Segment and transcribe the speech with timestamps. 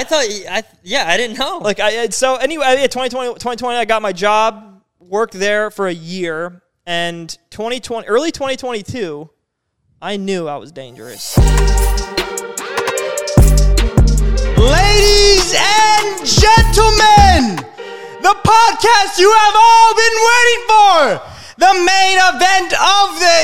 [0.00, 0.24] I thought.
[0.50, 1.58] I yeah, I didn't know.
[1.58, 5.92] Like I so anyway, yeah, 2020, 2020 I got my job, worked there for a
[5.92, 9.28] year, and 2020 early 2022,
[10.00, 11.36] I knew I was dangerous.
[11.36, 11.52] Ladies
[15.52, 17.60] and gentlemen,
[18.22, 21.20] the podcast you have all been waiting for,
[21.58, 23.36] the main event of the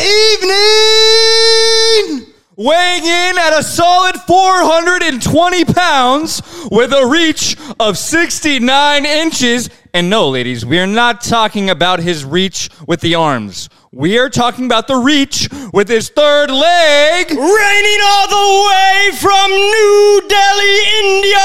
[2.16, 2.25] evening.
[2.56, 6.40] Weighing in at a solid 420 pounds
[6.70, 9.68] with a reach of 69 inches.
[9.92, 13.68] And no, ladies, we are not talking about his reach with the arms.
[13.92, 17.30] We are talking about the reach with his third leg.
[17.30, 21.38] Raining all the way from New Delhi, India,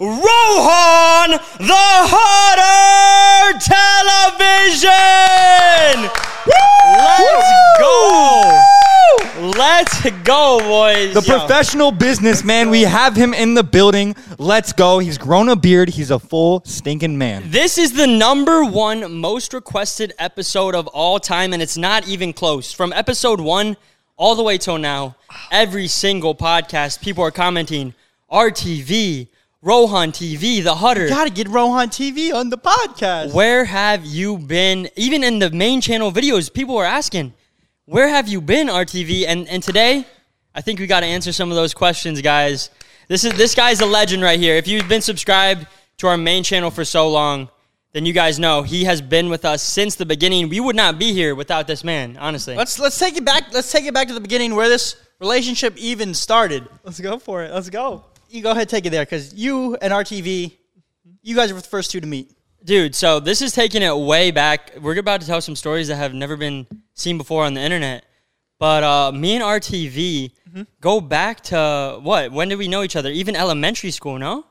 [0.00, 4.90] Rohan the Harder Television.
[6.46, 8.59] Let's go.
[9.60, 11.12] Let's go, boys.
[11.12, 11.38] The Yo.
[11.38, 14.16] professional businessman, we have him in the building.
[14.38, 15.00] Let's go.
[15.00, 15.90] He's grown a beard.
[15.90, 17.42] He's a full stinking man.
[17.50, 22.32] This is the number one most requested episode of all time, and it's not even
[22.32, 22.72] close.
[22.72, 23.76] From episode one
[24.16, 25.14] all the way till now,
[25.52, 27.92] every single podcast, people are commenting
[28.32, 29.28] RTV,
[29.60, 31.06] Rohan TV, The Hutter.
[31.06, 33.34] Gotta get Rohan TV on the podcast.
[33.34, 34.88] Where have you been?
[34.96, 37.34] Even in the main channel videos, people are asking,
[37.90, 39.24] where have you been, RTV?
[39.26, 40.06] And and today,
[40.54, 42.70] I think we got to answer some of those questions, guys.
[43.08, 44.54] This is this guy's a legend right here.
[44.54, 45.66] If you've been subscribed
[45.98, 47.48] to our main channel for so long,
[47.92, 50.48] then you guys know he has been with us since the beginning.
[50.48, 52.54] We would not be here without this man, honestly.
[52.54, 53.52] Let's let's take it back.
[53.52, 56.68] Let's take it back to the beginning where this relationship even started.
[56.84, 57.52] Let's go for it.
[57.52, 58.04] Let's go.
[58.28, 60.56] You go ahead, take it there, because you and RTV,
[61.22, 62.32] you guys were the first two to meet.
[62.64, 64.72] Dude, so this is taking it way back.
[64.80, 68.04] We're about to tell some stories that have never been seen before on the internet.
[68.58, 70.62] But uh, me and RTV Mm-hmm.
[70.80, 72.32] go back to what?
[72.32, 73.08] When did we know each other?
[73.08, 74.44] Even elementary school, no?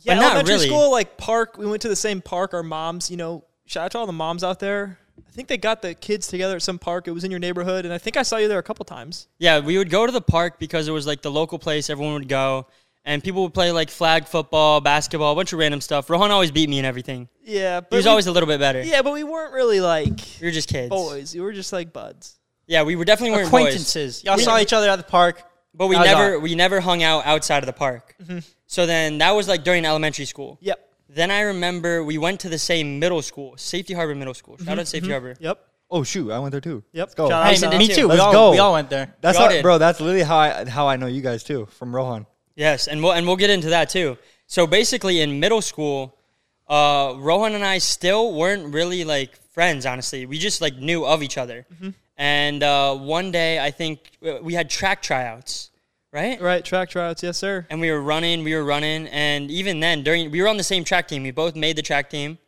[0.00, 0.66] Yeah, But not elementary really.
[0.66, 1.56] school, like park.
[1.56, 2.54] We went to the same park.
[2.54, 4.98] Our moms, you know, shout out to all the moms out there.
[5.28, 7.06] I think they got the kids together at some park.
[7.06, 9.28] It was in your neighborhood, and I think I saw you there a couple times.
[9.38, 11.88] Yeah, we would go to the park because it was like the local place.
[11.88, 12.66] Everyone would go,
[13.04, 16.08] and people would play like flag football, basketball, a bunch of random stuff.
[16.10, 17.28] Rohan always beat me in everything.
[17.42, 18.82] Yeah, but He was we- always a little bit better.
[18.82, 20.90] yeah, but we weren't really like We were just kids.
[20.90, 21.34] boys.
[21.34, 22.38] We were just like buds.
[22.66, 23.60] Yeah, we were definitely weren't boys.
[23.62, 24.24] Acquaintances.
[24.24, 25.42] Y'all saw each other at the park.
[25.74, 26.40] But we never all.
[26.40, 28.14] we never hung out outside of the park.
[28.22, 28.38] Mm-hmm.
[28.66, 30.58] So then that was like during elementary school.
[30.60, 30.78] Yep.
[31.08, 34.56] Then I remember we went to the same middle school, Safety Harbor Middle School.
[34.56, 34.80] Shout Mm-hmm.
[34.80, 35.36] out Safety Harbor.
[35.38, 35.58] Yep.
[35.90, 36.82] Oh shoot, I went there too.
[36.92, 37.06] Yep.
[37.06, 37.28] Let's go.
[37.28, 37.94] Shout out Hey, to me me too.
[37.94, 38.02] too.
[38.02, 38.50] We Let's all, go.
[38.50, 39.14] we all went there.
[39.20, 39.78] That's how, bro.
[39.78, 42.26] That's literally how I how I know you guys too from Rohan.
[42.58, 44.18] Yes, and we'll and we'll get into that too.
[44.48, 46.18] So basically, in middle school,
[46.66, 49.86] uh, Rohan and I still weren't really like friends.
[49.86, 51.66] Honestly, we just like knew of each other.
[51.72, 51.90] Mm-hmm.
[52.16, 54.10] And uh, one day, I think
[54.42, 55.70] we had track tryouts,
[56.12, 56.40] right?
[56.40, 56.64] Right.
[56.64, 57.22] Track tryouts.
[57.22, 57.64] Yes, sir.
[57.70, 60.64] And we were running, we were running, and even then, during we were on the
[60.64, 61.22] same track team.
[61.22, 62.38] We both made the track team,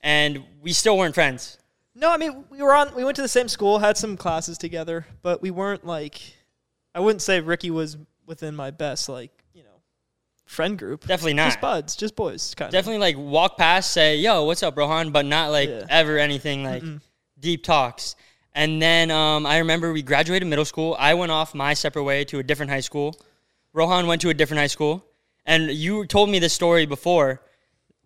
[0.00, 1.58] and we still weren't friends.
[1.96, 2.94] No, I mean we were on.
[2.94, 6.20] We went to the same school, had some classes together, but we weren't like.
[6.94, 7.96] I wouldn't say Ricky was
[8.26, 9.32] within my best like
[10.50, 11.06] friend group.
[11.06, 11.46] Definitely not.
[11.46, 12.72] Just buds, just boys, kind.
[12.72, 15.86] Definitely like walk past, say, "Yo, what's up, Rohan?" But not like Yeah.
[15.88, 16.82] ever anything like
[17.38, 18.16] deep talks.
[18.52, 20.96] And then um, I remember we graduated middle school.
[20.98, 23.14] I went off my separate way to a different high school.
[23.72, 25.04] Rohan went to a different high school,
[25.46, 27.40] and you told me this story before.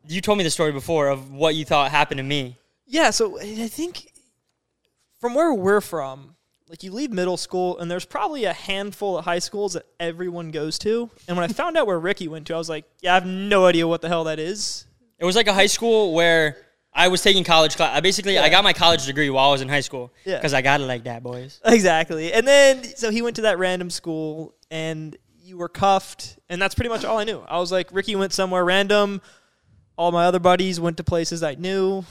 [0.06, 2.58] You told me the story before of what you thought happened to me.
[2.86, 4.12] Yeah, so I think
[5.18, 6.36] from where we're from,
[6.68, 10.50] like you leave middle school and there's probably a handful of high schools that everyone
[10.50, 11.10] goes to.
[11.28, 13.26] And when I found out where Ricky went to, I was like, yeah, I have
[13.26, 14.86] no idea what the hell that is.
[15.18, 16.56] It was like a high school where
[16.92, 17.94] I was taking college class.
[17.94, 20.36] I basically I got my college degree while I was in high school Yeah.
[20.36, 21.60] because I got it like that, boys.
[21.64, 22.32] Exactly.
[22.32, 26.74] And then so he went to that random school and you were cuffed and that's
[26.74, 27.40] pretty much all I knew.
[27.46, 29.20] I was like Ricky went somewhere random.
[29.96, 32.04] All my other buddies went to places I knew.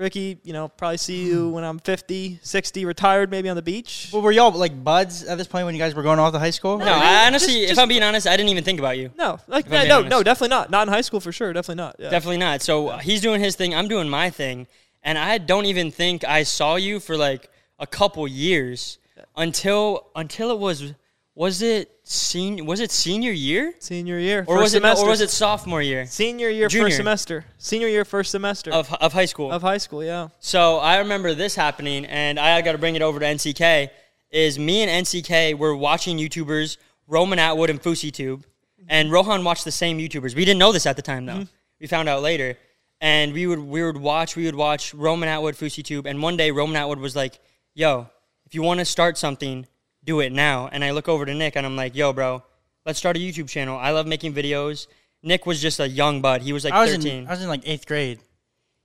[0.00, 4.08] Ricky, you know, probably see you when I'm 50, 60, retired maybe on the beach.
[4.10, 6.38] But were y'all like buds at this point when you guys were going off to
[6.38, 6.78] high school?
[6.78, 9.10] No, I honestly, just- if just- I'm being honest, I didn't even think about you.
[9.18, 10.70] No, like If no, no, definitely not.
[10.70, 11.52] Not in high school for sure.
[11.52, 11.96] Definitely not.
[11.98, 12.08] Yeah.
[12.10, 12.62] Definitely not.
[12.62, 13.74] So uh, he's doing his thing.
[13.74, 14.66] I'm doing my thing,
[15.02, 18.98] and I don't even think I saw you for like a couple years
[19.36, 20.94] until until it was
[21.34, 25.04] was it senior was it senior year Senior year, or was it semester.
[25.04, 26.88] or was it sophomore year senior year, Junior.
[26.88, 27.44] first semester?
[27.58, 29.50] Senior year, first semester of, of high school?
[29.50, 30.02] Of high school.
[30.02, 30.28] Yeah.
[30.40, 33.90] So I remember this happening, and I got to bring it over to Nick.
[34.30, 36.76] Is me and Nick were watching YouTubers
[37.08, 38.44] Roman Atwood and FouseyTube,
[38.88, 40.36] and Rohan watched the same YouTubers.
[40.36, 41.32] We didn't know this at the time though.
[41.32, 41.80] Mm-hmm.
[41.80, 42.56] We found out later,
[43.00, 46.50] and we would we would watch we would watch Roman Atwood FouseyTube, and one day
[46.50, 47.40] Roman Atwood was like,
[47.74, 48.08] "Yo,
[48.46, 49.66] if you want to start something,
[50.04, 52.42] do it now." And I look over to Nick, and I'm like, "Yo, bro."
[52.86, 53.78] let's start a YouTube channel.
[53.78, 54.86] I love making videos.
[55.22, 56.42] Nick was just a young bud.
[56.42, 57.18] He was like I was 13.
[57.18, 58.20] in I was in like eighth grade.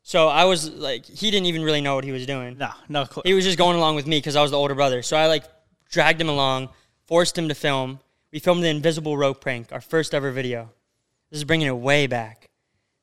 [0.02, 2.58] so I was like, he didn't even really know what he was doing.
[2.58, 3.24] No, no clue.
[3.26, 5.02] He was just going along with me because I was the older brother.
[5.02, 5.44] So I like
[5.90, 6.70] dragged him along,
[7.08, 8.00] forced him to film.
[8.32, 10.70] We filmed the invisible rope prank, our first ever video.
[11.32, 12.50] This is bringing it way back.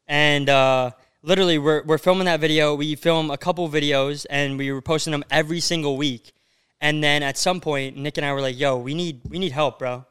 [0.06, 0.90] And uh,
[1.22, 2.74] literally, we're, we're filming that video.
[2.74, 6.32] We film a couple videos and we were posting them every single week.
[6.82, 9.52] And then at some point, Nick and I were like, yo, we need, we need
[9.52, 10.04] help, bro.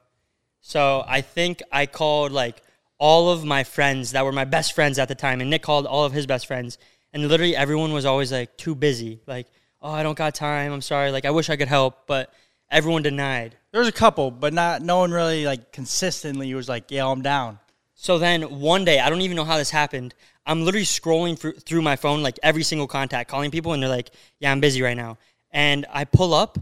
[0.62, 2.64] So I think I called like
[2.98, 5.86] all of my friends that were my best friends at the time, and Nick called
[5.86, 6.78] all of his best friends,
[7.12, 9.48] and literally everyone was always like too busy, like,
[9.82, 10.72] oh, I don't got time.
[10.72, 11.12] I'm sorry.
[11.12, 12.34] Like I wish I could help, but
[12.70, 13.58] everyone denied.
[13.72, 17.22] there was a couple, but not no one really like consistently was like, yeah, I'm
[17.22, 17.60] down.
[17.96, 20.16] So then one day, I don't even know how this happened.
[20.46, 23.90] I'm literally scrolling through, through my phone, like every single contact, calling people, and they're
[23.90, 25.18] like, "Yeah, I'm busy right now."
[25.52, 26.58] And I pull up,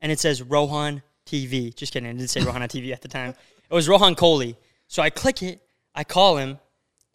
[0.00, 1.74] and it says Rohan TV.
[1.74, 3.30] Just kidding, it didn't say Rohan TV at the time.
[3.70, 4.56] It was Rohan Kohli.
[4.88, 5.60] So I click it,
[5.94, 6.58] I call him,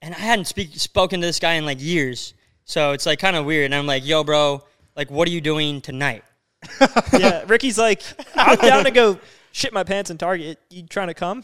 [0.01, 2.33] and I hadn't speak, spoken to this guy in like years.
[2.65, 3.65] So it's like kind of weird.
[3.65, 4.63] And I'm like, "Yo, bro,
[4.95, 6.23] like, what are you doing tonight?"
[7.17, 8.01] yeah, Ricky's like,
[8.35, 9.19] I'm down to go
[9.51, 10.59] shit my pants in Target.
[10.69, 11.43] You trying to come?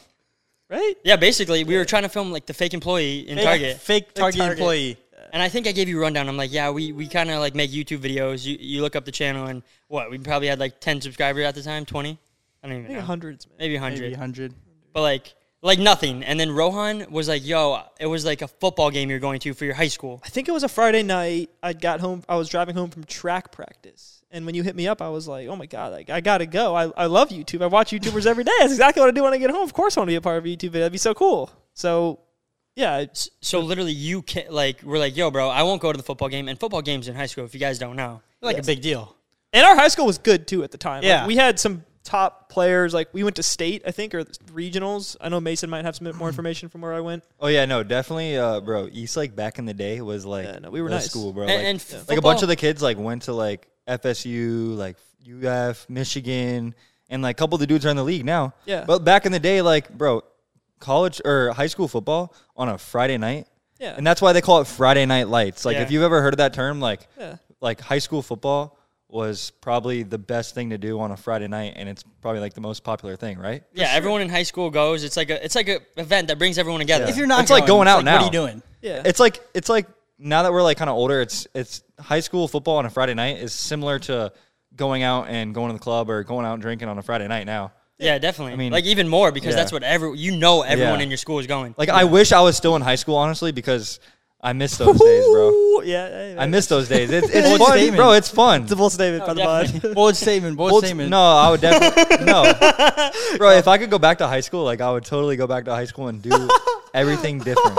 [0.69, 0.95] Right?
[1.03, 3.77] Yeah, basically, we were trying to film like the fake employee in Fake- Target.
[3.77, 4.57] fake Target, Target.
[4.57, 4.97] employee.
[5.31, 6.27] And I think I gave you a rundown.
[6.27, 8.45] I'm like, yeah, we, we kind of like make YouTube videos.
[8.45, 10.11] You, you look up the channel and what?
[10.11, 12.19] We probably had like 10 subscribers at the time, 20?
[12.63, 13.05] I don't even think know.
[13.05, 13.55] hundreds, man.
[13.59, 14.01] Maybe 100.
[14.01, 14.53] Maybe hundred.
[14.93, 15.33] But like
[15.63, 16.23] like nothing.
[16.23, 19.53] And then Rohan was like, yo, it was like a football game you're going to
[19.53, 20.21] for your high school.
[20.23, 21.49] I think it was a Friday night.
[21.61, 22.23] I got home.
[22.27, 25.27] I was driving home from track practice, and when you hit me up, I was
[25.27, 26.75] like, "Oh my god, like I gotta go.
[26.75, 27.61] I, I love YouTube.
[27.61, 28.51] I watch YouTubers every day.
[28.59, 29.63] That's exactly what I do when I get home.
[29.63, 30.81] Of course, I want to be a part of a YouTube video.
[30.81, 32.19] That'd be so cool." So,
[32.75, 35.97] yeah, it's, So literally you can like we're like, yo, bro, I won't go to
[35.97, 36.47] the football game.
[36.47, 38.21] And football games in high school, if you guys don't know.
[38.41, 38.65] Like Yes.
[38.65, 39.15] a big deal.
[39.53, 40.97] and our high school was good too at the time.
[41.01, 41.27] Like, Yeah.
[41.27, 42.93] we had some top players.
[42.93, 44.23] Like we went to state, I think, or
[44.53, 45.15] regionals.
[45.21, 47.23] I know Mason might have some more information from where I went.
[47.39, 48.87] Oh yeah, no, definitely, uh, bro.
[48.91, 51.09] East like back in the day was like Yeah, no, we were the nice.
[51.09, 51.43] school, bro.
[51.47, 54.97] And, like, and like a bunch of the kids like went to like FSU, like
[55.29, 56.73] UF, Michigan,
[57.09, 58.53] and like a couple of the dudes are in the league now.
[58.65, 58.85] Yeah.
[58.87, 60.23] But back in the day, like, bro,
[60.81, 63.47] college or high school football on a Friday night,
[63.79, 65.63] Yeah, and that's why they call it Friday Night Lights.
[65.65, 65.83] Like, Yeah.
[65.83, 67.37] if you've ever heard of that term, like, yeah.
[67.61, 71.73] like high school football was probably the best thing to do on a Friday night,
[71.75, 73.63] and it's probably like the most popular thing, right?
[73.73, 75.03] yeah, everyone in high school goes.
[75.03, 77.05] It's like a it's like a event that brings everyone together.
[77.05, 78.21] If you're not, It's like going out now, what now.
[78.21, 78.63] are you doing?
[78.81, 79.01] Yeah.
[79.05, 79.87] It's like it's like
[80.17, 83.13] now that we're like kind of older, it's it's high school football on a Friday
[83.13, 84.31] night is similar to
[84.77, 87.27] going out and going to the club or going out and drinking on a Friday
[87.27, 87.73] night now.
[88.01, 88.53] Yeah, definitely.
[88.53, 89.55] I mean- like even more because Yeah.
[89.57, 91.03] that's what every you know everyone Yeah.
[91.03, 91.75] in your school is going.
[91.77, 93.99] Like I wish I was still in high school, honestly, because
[94.43, 95.49] I miss those days, bro.
[95.49, 96.51] Ooh, yeah, hey, I man.
[96.51, 97.11] miss those days.
[97.11, 97.97] It's, it's Bold fun, statement.
[97.97, 98.11] bro.
[98.13, 98.63] It's fun.
[98.63, 99.79] It's a bold statement by the definitely.
[99.89, 99.95] bud.
[99.95, 100.57] Bold statement.
[100.57, 101.09] Bold Well, statement.
[101.11, 103.51] no, I would definitely no, bro.
[103.51, 105.71] If I could go back to high school, like I would totally go back to
[105.71, 106.49] high school and do
[106.93, 107.77] everything different.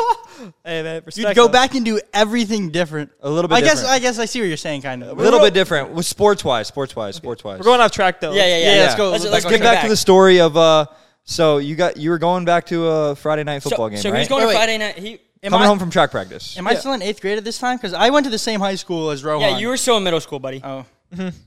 [0.64, 1.53] hey man, respect You'd go though.
[1.53, 3.11] back and do everything different.
[3.23, 3.81] A little bit I guess.
[3.81, 3.91] different.
[3.91, 5.19] I guess I see what you're saying, kind of.
[5.19, 7.59] A little bit different, with sports wise, sports wise, sports wise.
[7.59, 8.32] We're going off track though.
[8.32, 9.11] yeah, yeah, yeah, Yeah, let's go.
[9.11, 10.87] Let's, Let's let's go Get it back, to the story of uh.
[11.25, 14.11] So you got you were going back to a Friday night football so, game, so
[14.11, 14.17] right?
[14.17, 14.64] he was going Wait, to wait.
[14.64, 14.99] Friday night.
[14.99, 16.56] He Am Coming I, home from track practice.
[16.56, 17.77] Am I still in eighth grade at this time?
[17.77, 19.41] Because I went to the same high school as Rohan.
[19.41, 20.61] yeah, you were still in middle school, buddy.
[20.62, 20.87] Oh,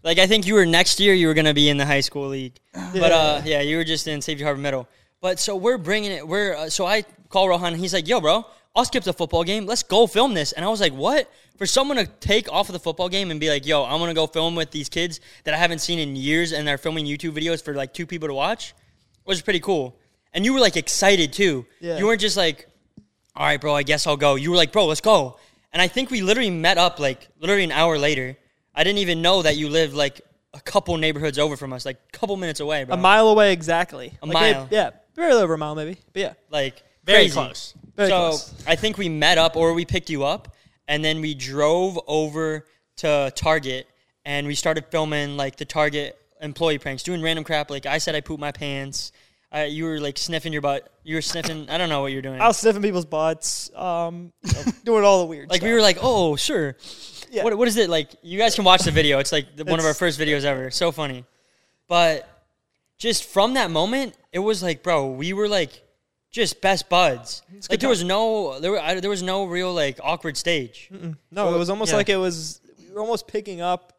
[0.03, 1.13] Like I think you were next year.
[1.13, 4.07] You were gonna be in the high school league, but uh, yeah, you were just
[4.07, 4.87] in Safety Harbor Middle.
[5.21, 6.27] But so we're bringing it.
[6.27, 7.73] We're uh, so I call Rohan.
[7.73, 8.45] and He's like, "Yo, bro,
[8.75, 9.65] I'll skip the football game.
[9.65, 12.73] Let's go film this." And I was like, "What?" For someone to take off of
[12.73, 15.53] the football game and be like, "Yo, I'm gonna go film with these kids that
[15.55, 18.35] I haven't seen in years, and they're filming YouTube videos for like two people to
[18.35, 18.75] watch,"
[19.25, 19.97] was pretty cool.
[20.31, 21.65] And you were like excited too.
[21.79, 21.97] Yeah.
[21.97, 22.67] You weren't just like,
[23.35, 24.35] all right, bro, I guess I'll go.
[24.35, 25.37] You were like, bro, let's go.
[25.73, 28.37] And I think we literally met up like literally an hour later.
[28.73, 30.21] I didn't even know that you lived like
[30.53, 32.93] a couple neighborhoods over from us, like a couple minutes away, bro.
[32.95, 34.13] a mile away exactly.
[34.21, 34.67] A Like, mile.
[34.71, 35.97] Yeah, barely over a mile maybe.
[36.13, 37.33] But yeah, like very crazy.
[37.33, 37.73] close.
[37.95, 38.63] Very so close.
[38.65, 40.55] I think we met up or we picked you up
[40.87, 42.65] and then we drove over
[42.97, 43.87] to Target
[44.23, 47.69] and we started filming like the Target employee pranks, doing random crap.
[47.69, 49.11] Like I said, I pooped my pants.
[49.55, 50.91] Uh, you were like sniffing your butt.
[51.03, 51.69] You were sniffing.
[51.69, 52.41] I don't know what you're doing.
[52.41, 55.49] I was sniffing people's butts, um, you know, doing all the weird.
[55.49, 55.67] like stuff.
[55.67, 56.75] we were like, oh sure.
[57.31, 57.43] Yeah.
[57.43, 58.11] What what is it like?
[58.21, 59.19] You guys can watch the video.
[59.19, 60.71] It's like the, one of our first videos ever.
[60.71, 61.25] So funny,
[61.87, 62.27] but
[62.97, 65.83] just from that moment, it was like, bro, we were like
[66.31, 67.41] just best buds.
[67.49, 70.89] Like good there was no there were I, there was no real like awkward stage.
[71.31, 71.97] No, it was almost yeah.
[71.97, 72.59] like it was.
[72.77, 73.93] We were almost picking up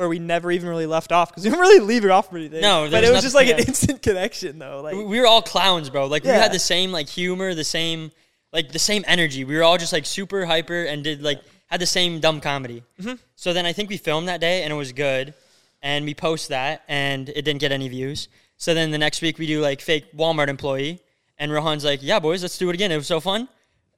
[0.00, 2.36] where we never even really left off because we didn't really leave it off for
[2.38, 2.60] anything.
[2.62, 4.80] No, but it was was just like nothing- an instant connection though.
[4.82, 6.06] Like We- We were all clowns, bro.
[6.06, 8.10] Like we had the same like humor, the same
[8.52, 9.44] like the same energy.
[9.44, 12.82] We were all just like super hyper and did like had the same dumb comedy.
[13.00, 13.14] Mm-hmm.
[13.36, 15.34] So then I think we filmed that day and it was good,
[15.82, 18.26] and we post that and it didn't get any views.
[18.56, 21.00] So then the next week we do like fake Walmart employee,
[21.38, 22.90] and Rohan's like, "Yeah, boys, let's do it again.
[22.90, 23.48] It was so fun."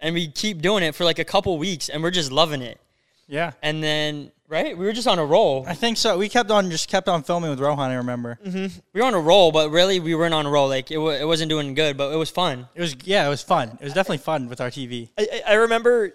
[0.01, 2.81] And we keep doing it for like a couple weeks, and we're just loving it.
[3.29, 3.53] Yeah.
[3.63, 5.65] And then right, we were just on a roll.
[5.67, 6.19] I think so.
[6.19, 7.91] We kept on just kept on filming with Rohan.
[7.91, 8.79] I remember mm-hmm.
[8.93, 10.69] We were on a roll, but really we weren't on a roll.
[10.69, 12.69] Like it, wa it wasn't doing good, but it was fun.
[12.75, 13.79] it was yeah, it was fun.
[13.81, 15.09] It was definitely fun with RTV.
[15.19, 16.15] I, I I remember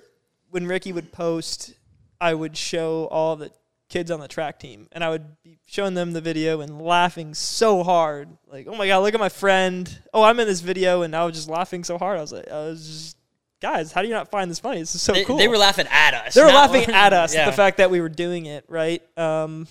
[0.51, 1.73] when Ricky would post,
[2.21, 3.51] I would show all the
[3.89, 7.33] kids on the track team, and I would be showing them the video and laughing
[7.33, 9.97] so hard, like, "Oh my god, look at my friend!
[10.13, 12.17] Oh, I'm in this video," and I was just laughing so hard.
[12.17, 13.16] I was like, I was just,
[13.61, 14.79] guys, how do you not find this funny?
[14.79, 15.37] This is so they, cool.
[15.37, 16.33] they were laughing at us.
[16.33, 17.41] They were not- laughing at us Yeah.
[17.41, 19.01] at the fact that we were doing it, right?
[19.17, 19.67] Um,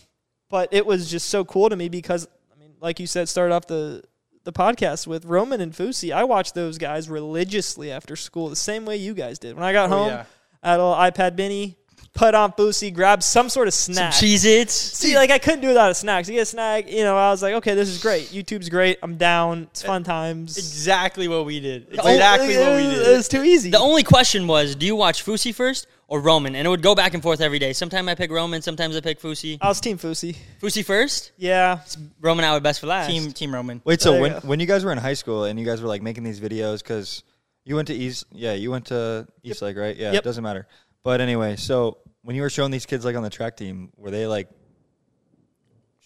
[0.50, 3.54] but it was just so cool to me because, I mean, like you said, started
[3.54, 4.02] off the
[4.44, 6.14] the podcast with Roman and Fousey.
[6.14, 9.56] I watched those guys religiously after school, the same way you guys did.
[9.56, 10.24] When I got Oh, home, yeah.
[10.62, 11.76] I had a little iPad mini,
[12.16, 14.12] put on Fousey, grab some sort of snack.
[14.14, 14.30] some snack.
[14.40, 14.72] Cheez-Its.
[14.74, 16.24] See, like I couldn't do without a snack.
[16.24, 18.26] So you get a snack, you know, I was like, okay, this is great.
[18.28, 18.98] YouTube's great.
[19.02, 19.64] I'm down.
[19.70, 20.56] It's fun times.
[20.58, 21.86] Exactly what we did.
[21.98, 23.16] only- Exactly what we It did.
[23.16, 23.70] was too easy.
[23.70, 26.54] The only question was, do you watch Fousey first or Roman?
[26.54, 27.72] And it would go back and forth every day.
[27.72, 29.58] Sometimes I pick Roman, sometimes I pick Fousey.
[29.60, 30.36] I was Team Fousey.
[30.60, 31.80] Fousey first, Yeah.
[32.20, 33.08] Roman I would best for last.
[33.08, 33.82] Team Team Roman.
[33.84, 34.38] Wait, so There you when go.
[34.48, 36.78] when you guys were in high school and you guys were like making these videos
[36.82, 37.22] because
[37.64, 39.96] you went to East, yeah, you went to East Lake, right?
[39.96, 40.22] Yeah, Yep.
[40.22, 40.66] it doesn't matter.
[41.02, 44.10] But anyway, so when you were showing these kids like on the track team, were
[44.10, 44.48] they like,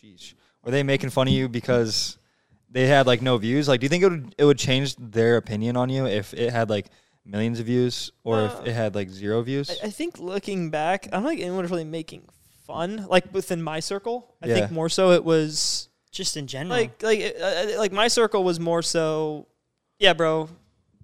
[0.02, 2.18] jeez, were they making fun of you because
[2.70, 3.68] they had like no views?
[3.68, 6.52] Like, do you think it would it would change their opinion on you if it
[6.52, 6.86] had like
[7.24, 9.70] millions of views or Uh, if it had like zero views?
[9.70, 12.28] I, I think looking back, I don't think anyone was really making
[12.66, 13.06] fun.
[13.08, 14.54] Like within my circle, I Yeah.
[14.54, 16.76] think more so it was Just in general.
[16.76, 19.46] like like uh, uh, like my circle was more so,
[19.98, 20.48] yeah, bro,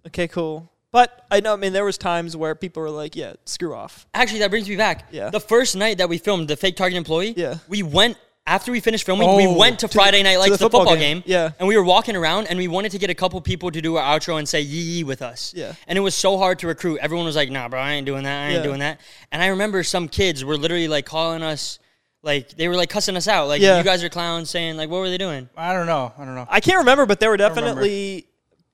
[0.07, 0.71] okay, cool.
[0.93, 4.07] But I know, I mean, there was times where people were like, yeah, screw off.
[4.15, 5.09] Actually, that brings me back.
[5.11, 5.31] Yeah.
[5.31, 7.57] The first night that we filmed the fake Target employee, Yeah.
[7.69, 8.17] we went
[8.47, 9.35] after we finished filming.
[9.37, 11.19] we Oh, went to, to Friday Night to Lights, the the, football football, game.
[11.19, 11.25] game.
[11.27, 11.51] Yeah.
[11.59, 13.97] And we were walking around, and we wanted to get a couple people to do
[13.97, 15.53] our outro and say yee yee with us.
[15.55, 15.75] Yeah.
[15.89, 17.01] And it was so hard to recruit.
[17.03, 18.43] Everyone was like, "Nah, bro, I ain't doing that.
[18.45, 18.63] I ain't Yeah.
[18.63, 19.01] doing that."
[19.33, 21.81] And I remember some kids were literally like calling us,
[22.23, 23.79] like they were like cussing us out, like Yeah.
[23.79, 26.13] you guys are clowns, saying like, "What were they doing?" I don't know.
[26.17, 26.47] I don't know.
[26.49, 28.29] I can't remember, but they were definitely,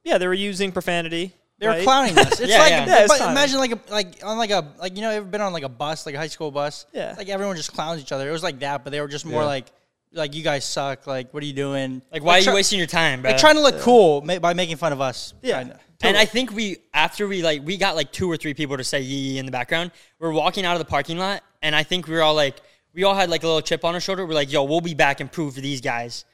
[0.04, 1.32] yeah, they were using profanity.
[1.62, 1.84] They were right?
[1.84, 2.40] clowning us.
[2.40, 2.86] It's Yeah, like, yeah.
[2.86, 5.40] Yeah, it's but imagine like a like on like a like you know ever been
[5.40, 6.86] on like a bus like a high school bus?
[6.92, 7.10] Yeah.
[7.10, 8.28] It's like everyone just clowns each other.
[8.28, 9.46] It was like that, but they were just more Yeah.
[9.46, 9.66] like
[10.12, 11.06] like you guys suck.
[11.06, 12.02] Like what are you doing?
[12.12, 13.30] Like, why are you try- wasting your time, bro?
[13.30, 15.34] Like trying to look cool ma- by making fun of us.
[15.40, 15.60] Yeah.
[15.60, 15.78] kinda.
[16.02, 18.82] And I think we after we like we got like two or three people to
[18.82, 19.92] say yee yee in the background.
[20.18, 22.56] We're walking out of the parking lot, and I think we were all like,
[22.92, 24.26] we all had like a little chip on our shoulder.
[24.26, 26.24] We're like, yo, we'll be back and prove to these guys,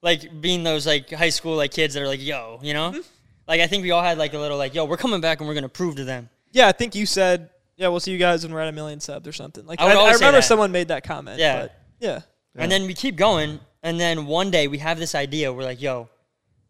[0.00, 3.00] like being those like high school like kids that are like, yo, you know, mm-hmm.
[3.48, 5.48] Like I think we all had like a little like, yo, we're coming back and
[5.48, 6.28] we're gonna prove to them.
[6.52, 9.00] Yeah, I think you said, yeah, we'll see you guys when we're at a million
[9.00, 9.66] subs or something.
[9.66, 10.46] Like I I, would I, always say remember that.
[10.46, 11.38] someone made that comment.
[11.38, 11.62] Yeah.
[11.62, 12.20] but yeah.
[12.58, 15.52] And then we keep going, and then one day we have this idea.
[15.52, 16.08] We're like, yo,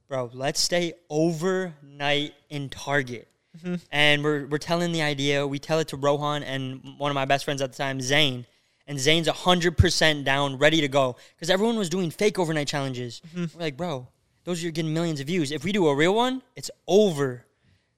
[0.09, 3.29] bro, let's stay overnight in Target.
[3.57, 3.75] Mm-hmm.
[3.91, 5.47] And we're, we're telling the idea.
[5.47, 8.47] We tell it to Rohan and one of my best friends at the time, Zane.
[8.87, 11.17] And Zane's 100% down, ready to go.
[11.35, 13.21] Because everyone was doing fake overnight challenges.
[13.29, 13.59] Mm-hmm.
[13.59, 14.09] We're like, bro,
[14.47, 15.51] those are getting millions of views.
[15.51, 17.45] If we do a real one, it's over.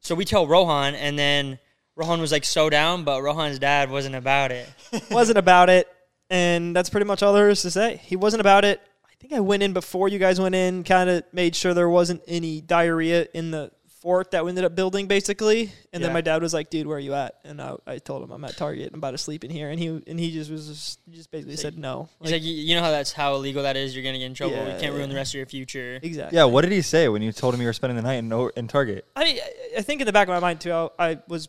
[0.01, 1.59] So we tell Rohan, and then
[1.95, 4.67] Rohan was like so down, but Rohan's dad wasn't about it.
[5.11, 5.87] wasn't about it,
[6.31, 8.01] and that's pretty much all there is to say.
[8.03, 8.81] He wasn't about it.
[9.05, 11.89] I think I went in before you guys went in, kind of made sure there
[11.89, 15.73] wasn't any diarrhea in the fort that we ended up building, basically.
[15.93, 18.23] And then my dad was like, "Dude, where are you at?" And I, I told
[18.23, 18.91] him I'm at Target.
[18.93, 21.31] I'm about to sleep in here, and he and he just was just, he just
[21.31, 22.09] basically said no.
[22.21, 23.95] He's like, you you know how that's how illegal that is.
[23.95, 24.57] You're gonna get in trouble.
[24.57, 25.99] Yeah, you can't ruin the rest of your future.
[26.03, 26.37] exactly.
[26.37, 28.51] yeah, what did he say when you told him you were spending the night in,
[28.57, 29.07] in Target?
[29.17, 29.41] I
[29.77, 31.49] I think in the back of my mind too, I, I was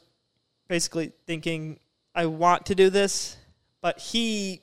[0.68, 1.80] basically thinking
[2.16, 3.38] I want to do this,
[3.82, 4.62] but he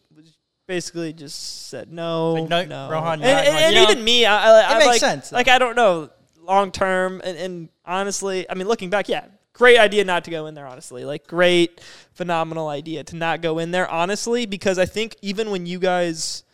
[0.67, 2.91] basically just said no, Like, no, no.
[2.91, 5.31] Rohan, and, not and- and You know, even me, I, I, I'm makes like, sense,
[5.31, 5.37] though.
[5.37, 6.11] Like I don't know
[6.47, 10.47] long term, and, and honestly, I mean, looking back, yeah, great idea not to go
[10.47, 10.67] in there.
[10.67, 11.81] Honestly, like great,
[12.15, 13.89] phenomenal idea to not go in there.
[13.89, 16.45] Honestly, because I think even when you guys,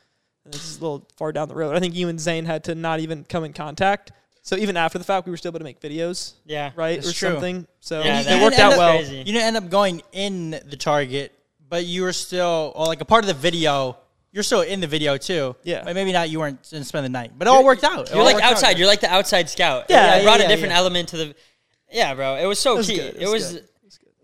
[0.47, 2.75] this is a little far down the road, I think you and Zane had to
[2.75, 4.13] not even come in contact.
[4.45, 7.09] So even after the fact, we were still able to make videos Yeah, right It's
[7.09, 7.31] or true.
[7.31, 7.67] something.
[7.79, 8.97] So Yeah, it worked out that's well.
[8.99, 9.19] crazy.
[9.19, 11.33] You didn't end up going in the Target,
[11.69, 13.97] but you were still, or like a part of the video.
[14.33, 15.55] You're still in the video too.
[15.63, 15.85] Yeah.
[15.85, 16.31] But maybe not.
[16.31, 18.09] You weren't didn't spend the night, but it all worked out.
[18.09, 18.79] It You're all like worked out outside.
[18.79, 19.87] You're like the outside scout.
[19.89, 20.79] Yeah, I yeah, brought yeah, a different yeah.
[20.79, 21.35] element to the.
[21.91, 22.37] Yeah, bro.
[22.37, 22.99] It was so was key.
[22.99, 23.63] It It was was.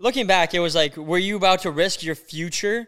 [0.01, 2.87] Looking back, it was like, were you about to risk your future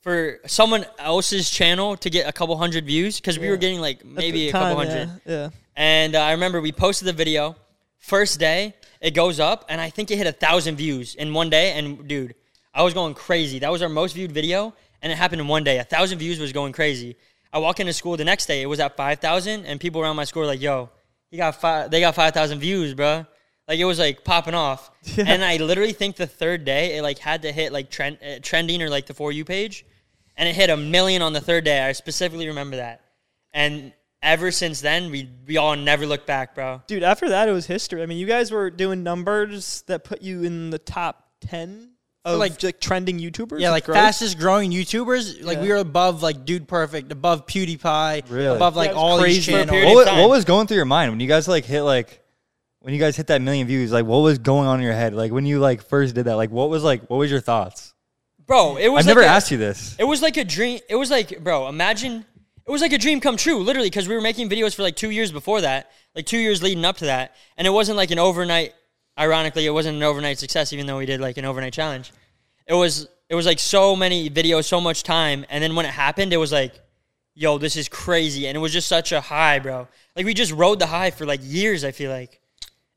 [0.00, 3.20] for someone else's channel to get a couple hundred views?
[3.20, 5.10] Because we were getting like maybe the a couple hundred.
[5.26, 5.32] Yeah.
[5.34, 5.48] yeah.
[5.74, 7.56] And uh, I remember we posted the video.
[7.98, 11.50] First day, it goes up, and I think it hit a thousand views in one
[11.50, 11.72] day.
[11.72, 12.34] And dude,
[12.72, 13.58] I was going crazy.
[13.58, 15.78] That was our most viewed video, and it happened in one day.
[15.78, 17.16] A thousand views was going crazy.
[17.52, 20.16] I walk into school the next day, it was at five thousand, and people around
[20.16, 20.90] my school were like, "Yo,
[21.30, 21.90] he got five.
[21.90, 23.26] They got five thousand views, bro.
[23.68, 24.90] Like it was like popping off.
[25.18, 28.38] And I literally think the third day it like had to hit like trend, uh,
[28.40, 29.84] trending or like the for you page,
[30.36, 31.80] and it hit a million on the third day.
[31.80, 33.00] I specifically remember that.
[33.52, 33.92] And
[34.22, 36.82] ever since then, we we all never looked back, bro.
[36.86, 38.02] Dude, after that, it was history.
[38.02, 41.91] I mean, you guys were doing numbers that put you in the top 10
[42.24, 43.60] of like- like, trending YouTubers.
[43.60, 43.96] Yeah, like growth.
[43.98, 45.42] fastest growing YouTubers.
[45.42, 48.56] Like we were above like Dude Perfect, above PewDiePie, Really?
[48.56, 49.52] above like Yeah, all these crazy.
[49.52, 49.84] For channels.
[49.84, 52.20] What was, what was going through your mind when you guys like hit like
[52.80, 53.92] when you guys hit that million views?
[53.92, 55.14] Like, what was going on in your head?
[55.14, 56.36] Like when you like first did that?
[56.36, 57.94] Like, what was like what was your thoughts?
[58.46, 59.00] Bro, it was.
[59.06, 59.96] I've like never a- asked you this.
[59.98, 60.80] It was like a dream.
[60.88, 62.24] It was like, bro, imagine.
[62.64, 64.94] It was like a dream come true, literally, because we were making videos for like
[64.94, 68.10] two years before that, like two years leading up to that, and it wasn't like
[68.12, 68.72] an overnight.
[69.18, 72.12] Ironically, it wasn't an overnight success, even though we did like an overnight challenge.
[72.66, 73.08] It was.
[73.28, 76.36] It was like so many videos, so much time, and then when it happened, it
[76.36, 76.74] was like,
[77.34, 79.88] yo, this is crazy, and it was just such a high, bro.
[80.14, 81.82] Like we just rode the high for like years.
[81.82, 82.40] I feel like,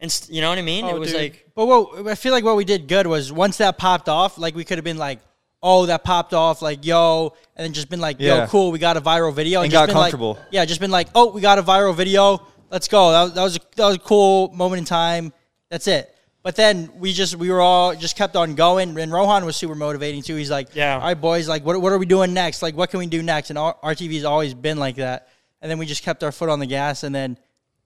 [0.01, 0.83] and st- you know what I mean?
[0.83, 1.21] Oh, it was dude.
[1.21, 1.47] like.
[1.55, 4.55] But what I feel like what we did good was once that popped off, like
[4.55, 5.19] we could have been like,
[5.63, 8.47] oh, that popped off, like yo, and then just been like, yo, Yeah.
[8.47, 10.37] cool, we got a viral video, And just got been like- comfortable.
[10.51, 13.11] yeah, just been like, oh, we got a viral video, let's go.
[13.13, 15.31] That, was- that was a, that was a cool moment in time.
[15.69, 16.11] That's it.
[16.43, 19.73] But then we just we were all just kept on going, and Rohan was super
[19.73, 20.35] motivating too.
[20.35, 20.93] He's like, Yeah.
[20.95, 22.61] all right, boys, like what what are we doing next?
[22.61, 23.49] Like what can we do next?
[23.49, 25.29] And our, RTV's always been like that.
[25.61, 27.39] And then we just kept our foot on the gas, and then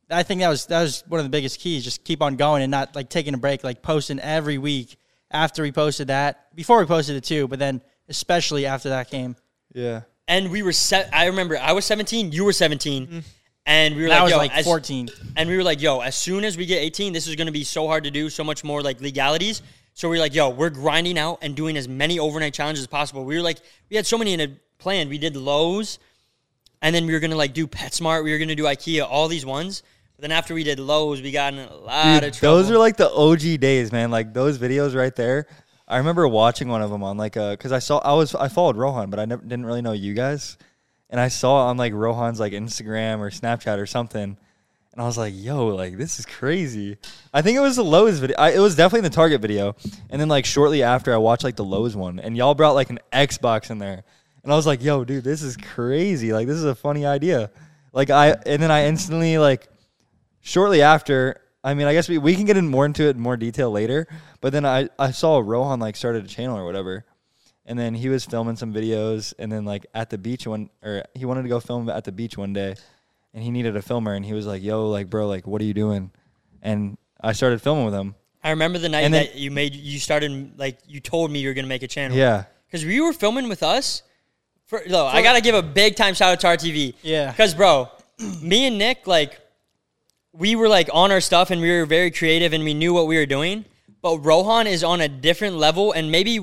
[0.10, 1.86] I think that was that was one of the biggest keys.
[1.86, 4.98] Just keep on going and not like taking a break, like posting every week
[5.32, 6.54] after we posted that.
[6.54, 9.38] Before we posted it too, but then especially after that came.
[9.74, 10.02] Yeah.
[10.28, 11.10] And we were set.
[11.14, 13.24] I remember I was 17, you were 17, mm.
[13.70, 15.10] And we were That like, was yo, like as- 14.
[15.38, 17.54] And we were like, yo, as soon as we get 18, this is going to
[17.54, 19.62] be so hard to do, so much more like legalities.
[19.94, 22.88] So we are like, yo, we're grinding out and doing as many overnight challenges as
[22.88, 23.24] possible.
[23.26, 23.60] We were like,
[23.90, 24.48] we had so many in a
[24.80, 25.08] plan.
[25.10, 26.00] We did Lowe's,
[26.82, 28.24] and then we were going to like do PetSmart.
[28.24, 29.84] We were going to do IKEA, all these ones.
[30.16, 32.58] But then after we did Lowe's, we got in a lot Dude, of trouble.
[32.58, 34.10] those are like the OG days, man.
[34.10, 35.46] Like those videos right there.
[35.88, 38.34] I remember watching one of them on like uh, a because I saw I was
[38.36, 40.58] I followed Rohan, but I never didn't really know you guys,
[41.10, 44.38] and I saw on like Rohan's like Instagram or Snapchat or something,
[44.92, 46.98] and I was like, yo, like this is crazy.
[47.34, 48.38] I think it was the Lowe's video.
[48.38, 49.76] I, it was definitely the Target video,
[50.10, 52.90] and then like shortly after I watched like the Lowe's one, and y'all brought like
[52.90, 54.04] an Xbox in there,
[54.44, 56.34] and I was like, yo, dude, this is crazy.
[56.34, 57.52] Like this is a funny idea.
[57.94, 59.68] Like I and then I instantly like
[60.42, 63.22] shortly after, I mean, I guess we, we can get in more into it in
[63.22, 64.08] more detail later.
[64.42, 67.06] But then I, I saw Rohan like started a channel or whatever,
[67.70, 71.04] and then he was filming some videos, and then like at the beach one, or
[71.14, 72.76] he wanted to go film at the beach one day,
[73.34, 75.66] and he needed a filmer, and he was like, "Yo, like bro, like what are
[75.66, 76.12] you doing?"
[76.62, 78.16] And I started filming with him.
[78.44, 81.40] I remember the night And then- that you made, you started, like, you told me
[81.40, 82.16] you were going to make a channel.
[82.18, 84.02] Yeah, Because you were filming with us.
[84.66, 86.94] For, no, I got to give a big time shout out to RTV.
[87.02, 87.32] Yeah.
[87.32, 87.90] Because, bro,
[88.42, 89.42] me and Nick, like,
[90.32, 93.08] we were like on our stuff and we were very creative and we knew what
[93.08, 93.66] we were doing.
[94.02, 96.40] But Rohan is on a different level and maybe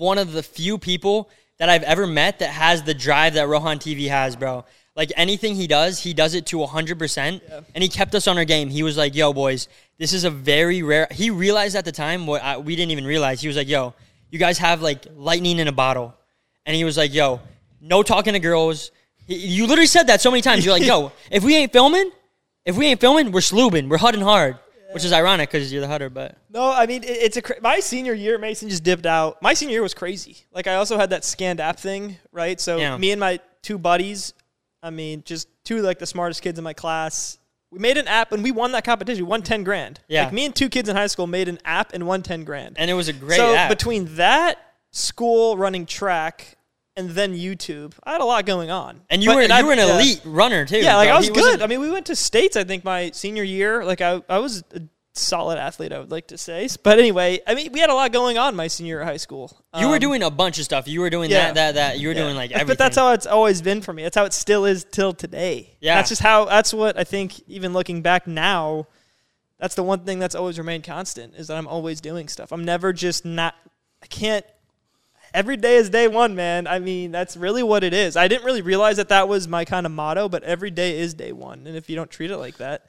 [0.00, 3.78] one of the few people that I've ever met that has the drive that Rohan
[3.78, 4.64] TV has, bro.
[4.96, 7.64] Like anything he does, he does it to 100%.
[7.74, 8.70] And he kept us on our game.
[8.70, 11.06] He was like, yo, boys, this is a very rare.
[11.10, 13.42] He realized at the time what I, we didn't even realize.
[13.42, 13.94] He was like, yo,
[14.30, 16.14] you guys have like lightning in a bottle.
[16.64, 17.40] And he was like, yo,
[17.80, 18.90] no talking to girls.
[19.26, 20.64] He- You literally said that so many times.
[20.64, 22.10] You're like, yo, if we ain't filming,
[22.64, 23.88] if we ain't filming, we're sloobing.
[23.90, 24.56] We're hudding hard.
[24.92, 27.60] Which is ironic because you're the hudder, but No, I mean it, it's a cra-
[27.62, 28.38] my senior year.
[28.38, 29.40] Mason just dipped out.
[29.42, 30.38] My senior year was crazy.
[30.52, 32.60] Like I also had that scanned app thing, right?
[32.60, 32.96] So Yeah.
[32.96, 34.34] me and my two buddies,
[34.82, 37.38] I mean, just two like the smartest kids in my class.
[37.70, 39.24] We made an app and we won that competition.
[39.24, 40.00] We won ten grand.
[40.08, 40.24] Yeah.
[40.24, 42.76] like me and two kids in high school made an app and won ten grand.
[42.78, 43.68] and it was a great so app.
[43.68, 44.58] between that
[44.90, 46.56] school running track
[47.00, 49.00] and then YouTube, I had a lot going on.
[49.10, 49.94] and you But- were I- you were an yeah.
[49.94, 50.78] elite runner too.
[50.78, 51.14] Yeah, like bro.
[51.14, 51.62] I was He good.
[51.62, 52.56] I mean, we went to states.
[52.56, 53.84] I think my senior year.
[53.84, 54.82] Like I, I was a
[55.14, 55.92] solid athlete.
[55.92, 56.68] I would like to say.
[56.82, 59.16] But anyway, I mean, we had a lot going on my senior year of high
[59.16, 59.60] school.
[59.78, 60.86] You were Um, doing a bunch of stuff.
[60.86, 61.46] You were doing yeah.
[61.52, 61.98] that, that, that.
[61.98, 62.22] You were yeah.
[62.22, 62.68] doing like everything.
[62.68, 64.02] But that's how it's always been for me.
[64.04, 65.76] That's how it still is till today.
[65.80, 65.96] Yeah.
[65.96, 66.44] that's just how.
[66.44, 67.40] That's what I think.
[67.48, 68.86] Even looking back now,
[69.58, 72.52] that's the one thing that's always remained constant is that I'm always doing stuff.
[72.52, 73.54] I'm never just not.
[74.02, 74.46] I can't.
[75.32, 76.66] Every day is day one, man.
[76.66, 78.16] I mean, that's really what it is.
[78.16, 81.14] I didn't really realize that that was my kind of motto, but every day is
[81.14, 81.66] day one.
[81.66, 82.86] And if you don't treat it like that,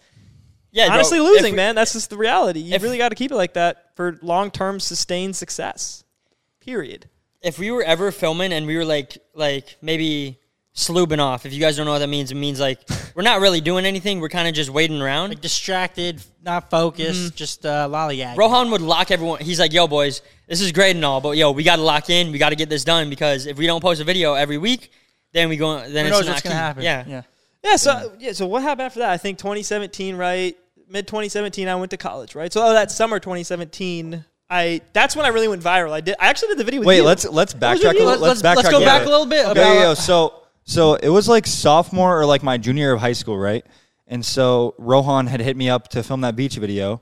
[0.71, 1.75] yeah, honestly if losing, we- man.
[1.75, 2.59] That's just the reality.
[2.61, 6.03] You if- really got to keep it like that for long term sustained success.
[6.59, 7.09] Period.
[7.41, 10.39] If we were ever filming and we were like, like maybe
[10.75, 11.45] sloobing off.
[11.45, 12.79] If you guys don't know what that means, it means like
[13.15, 14.19] we're not really doing anything.
[14.19, 15.29] We're kind of just waiting around.
[15.29, 18.37] Like distracted, not focused, just uh, lollygag.
[18.37, 19.41] Rohan would lock everyone.
[19.41, 20.21] He's like, "Yo, boys,
[20.51, 22.29] this is great and all, but yo, we got to lock in.
[22.33, 24.91] We got to get this done because if we don't post a video every week,
[25.31, 25.79] then we go.
[25.87, 26.83] Then Who it's not what's gonna key." happen?
[26.83, 27.21] Yeah, yeah.
[27.63, 27.75] Yeah.
[27.77, 28.33] So yeah.
[28.33, 29.11] So what happened after that?
[29.11, 30.57] I think 2017, right?
[30.89, 32.51] Mid 2017, I went to college, right?
[32.51, 35.93] So oh, that summer 2017, I that's when I really went viral.
[35.93, 36.15] I did.
[36.19, 36.81] I actually did the video.
[36.81, 37.03] With Wait, you.
[37.05, 37.93] let's let's backtrack.
[37.93, 38.03] with you.
[38.03, 39.45] A, Let's, let's, let's, let's go back a little bit.
[39.45, 39.93] Yeah, about- yeah, yeah.
[39.93, 40.33] So
[40.65, 43.65] so it was like sophomore or like my junior year of high school, right?
[44.05, 47.01] And so Rohan had hit me up to film that beach video,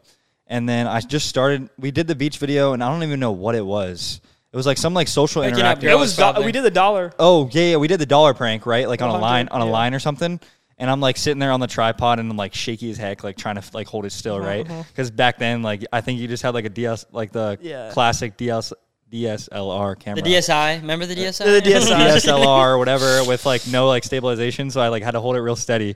[0.50, 1.70] and then I just started.
[1.80, 4.20] We did the beach video, and I don't even know what it was.
[4.52, 5.82] It was like some like social Picking up interactive.
[5.82, 6.18] girls.
[6.18, 7.14] It was do- we did the dollar.
[7.20, 8.88] Oh yeah, yeah, we did the dollar prank, right?
[8.88, 9.72] Like on a 100, line, on a yeah.
[9.72, 10.40] line or something.
[10.82, 13.36] And I'm like sitting there on the tripod and I'm like shaky as heck, like
[13.38, 14.68] trying to like hold it still, right?
[14.68, 14.84] Uh-huh.
[14.88, 17.92] Because back then, like I think you just had like a DS, like the Yeah.
[17.92, 18.74] classic DS
[19.12, 21.46] DSLR camera, The DSI, remember the DSI?
[21.64, 22.12] The DSI.
[22.16, 24.70] DSLR or whatever, with like no like stabilization.
[24.72, 25.96] So I like had to hold it real steady.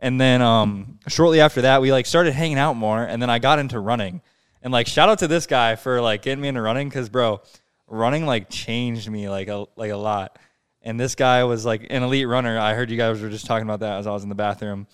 [0.00, 3.38] And then um, shortly after that, we like started hanging out more, and then I
[3.38, 4.22] got into running.
[4.62, 7.42] And like shout out to this guy for like getting me into running, because bro,
[7.86, 10.38] running like changed me like a like a lot.
[10.82, 12.58] And this guy was like an elite runner.
[12.58, 14.86] I heard you guys were just talking about that as I was in the bathroom.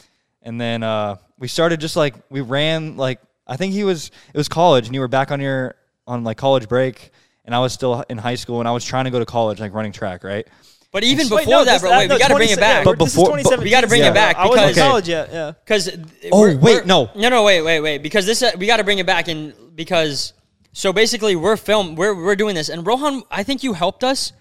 [0.43, 4.37] And then uh, we started just like we ran like I think he was it
[4.37, 7.11] was college, and you were back on your on like college break,
[7.45, 9.61] and I was still in high school, and I was trying to go to college
[9.61, 10.49] like running track, right?
[10.93, 12.49] But even Wait, before no, that, this- bro, that- wait, no, we got to bring
[12.49, 12.79] 20 it back.
[12.79, 14.15] yeah, But this is before- but- 2017 We gotta bring it still.
[14.15, 15.29] back I wasn't in because- college yet.
[15.33, 15.53] Yeah.
[15.65, 15.91] Because
[16.33, 17.11] Oh, wait, no.
[17.15, 17.99] no, no, wait, wait, wait.
[18.03, 20.33] Because this, uh, we got to bring it back in because
[20.73, 24.33] so basically we're film, we're we're doing this, and Rohan, I think you helped us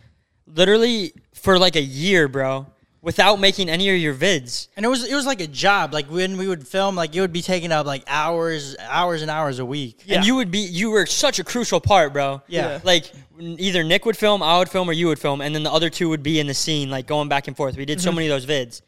[0.47, 2.67] literally for like a year, bro,
[3.05, 4.67] without making any of your vids.
[4.75, 5.93] And it was it was like a job.
[5.93, 9.29] Like when we would film, like it would be taking up like hours, hours and
[9.29, 10.01] hours a week.
[10.05, 10.17] Yeah.
[10.17, 12.41] And you would be, you were such a crucial part, bro.
[12.47, 12.67] Yeah.
[12.67, 12.79] Yeah.
[12.83, 15.71] Like either Nick would film, I would film, or you would film, and then the
[15.71, 17.77] other two would be in the scene, like going back and forth.
[17.77, 18.15] We did so Mm-hmm.
[18.15, 18.81] many of those vids,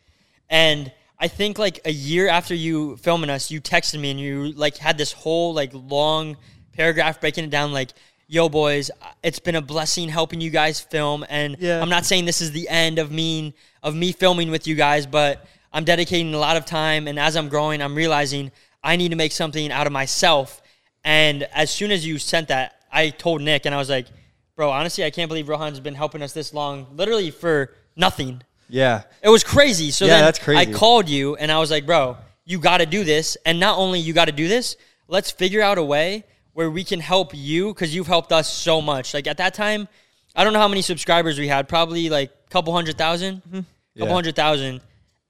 [0.49, 4.51] and I think like a year after you filming us, you texted me and you
[4.53, 6.37] like had this whole like long
[6.73, 7.91] paragraph breaking it down, like.
[8.29, 8.91] Yo, boys!
[9.23, 11.81] It's been a blessing helping you guys film, and Yeah.
[11.81, 13.53] I'm not saying this is the end of me
[13.87, 17.35] of me filming with you guys, but I'm dedicating a lot of time, and as
[17.35, 18.51] I'm growing, I'm realizing
[18.83, 20.61] I need to make something out of myself.
[21.03, 24.07] And as soon as you sent that, I told Nick, and I was like,
[24.55, 29.03] "Bro, honestly, I can't believe Rohan's been helping us this long, literally for nothing." Yeah,
[29.21, 29.91] It was crazy.
[29.91, 30.59] So Yeah, then that's crazy.
[30.59, 33.77] I called you, and I was like, "Bro, you got to do this, and not
[33.77, 34.75] only you got to do this,
[35.07, 38.81] let's figure out a way where we can help you because you've helped us so
[38.81, 39.13] much.
[39.13, 39.87] Like at that time,
[40.35, 43.59] I don't know how many subscribers we had, probably like a couple hundred mm-hmm.
[43.97, 44.13] 1000 couple Yeah.
[44.13, 44.81] hundred thousand,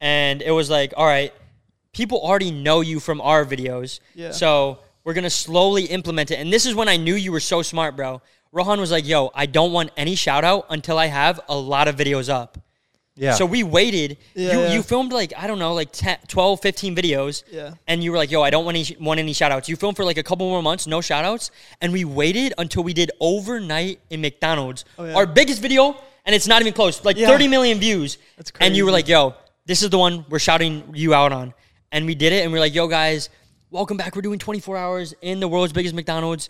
[0.01, 1.34] and it was like, all right,
[1.93, 4.32] people already know you from our videos, Yeah.
[4.32, 6.36] so we're gonna slowly implement it.
[6.39, 8.21] And this is when I knew you were so smart, bro.
[8.51, 11.88] Rohan was like, "Yo, I don't want any shout out until I have a lot
[11.88, 12.58] of videos up."
[13.19, 13.34] yeah.
[13.34, 14.17] So we waited.
[14.36, 14.73] Yeah, you, yeah.
[14.73, 17.41] you filmed like, I don't know, like 10, 12, 15 videos.
[17.51, 17.73] Yeah.
[17.88, 19.67] And you were like, yo, I don't want any, want any shout outs.
[19.67, 21.49] You filmed for like a couple more months, no shout outs.
[21.82, 24.86] And we waited until we did overnight in McDonald's.
[24.99, 25.15] Oh, yeah.
[25.15, 25.95] Our biggest video,
[26.28, 27.28] and it's not even close, like Yeah.
[27.28, 28.20] 30 million views.
[28.36, 28.68] That's crazy.
[28.68, 29.34] And you were like, yo,
[29.66, 31.54] this is the one we're shouting you out on.
[31.92, 32.44] And we did it.
[32.44, 33.30] And we are like, yo, guys,
[33.72, 34.16] welcome back.
[34.16, 36.50] We're doing 24 hours in the world's biggest McDonald's.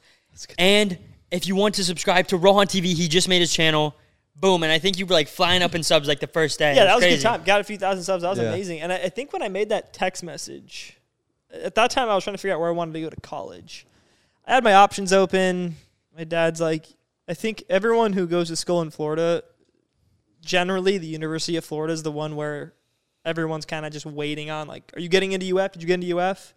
[0.57, 0.97] And
[1.31, 3.95] if you want to subscribe to Rohan TV, he just made his channel.
[4.35, 4.63] Boom.
[4.63, 6.75] And I think you were like flying up in subs like the first day.
[6.75, 7.43] Yeah, that was a good time.
[7.43, 8.23] Got a few thousand subs.
[8.23, 8.49] That was Yeah.
[8.49, 8.81] amazing.
[8.81, 10.97] And I, I think when I made that text message,
[11.53, 13.21] at that time I was trying to figure out where I wanted to go to
[13.21, 13.85] college.
[14.45, 15.75] I had my options open.
[16.15, 16.85] My dad's like,
[17.27, 19.43] I think everyone who goes to school in Florida,
[20.47, 22.73] generally the University of Florida is the one where
[23.25, 24.67] everyone's kind of just waiting on.
[24.67, 25.73] Like, are you getting into UF?
[25.73, 26.53] Did you get into UF?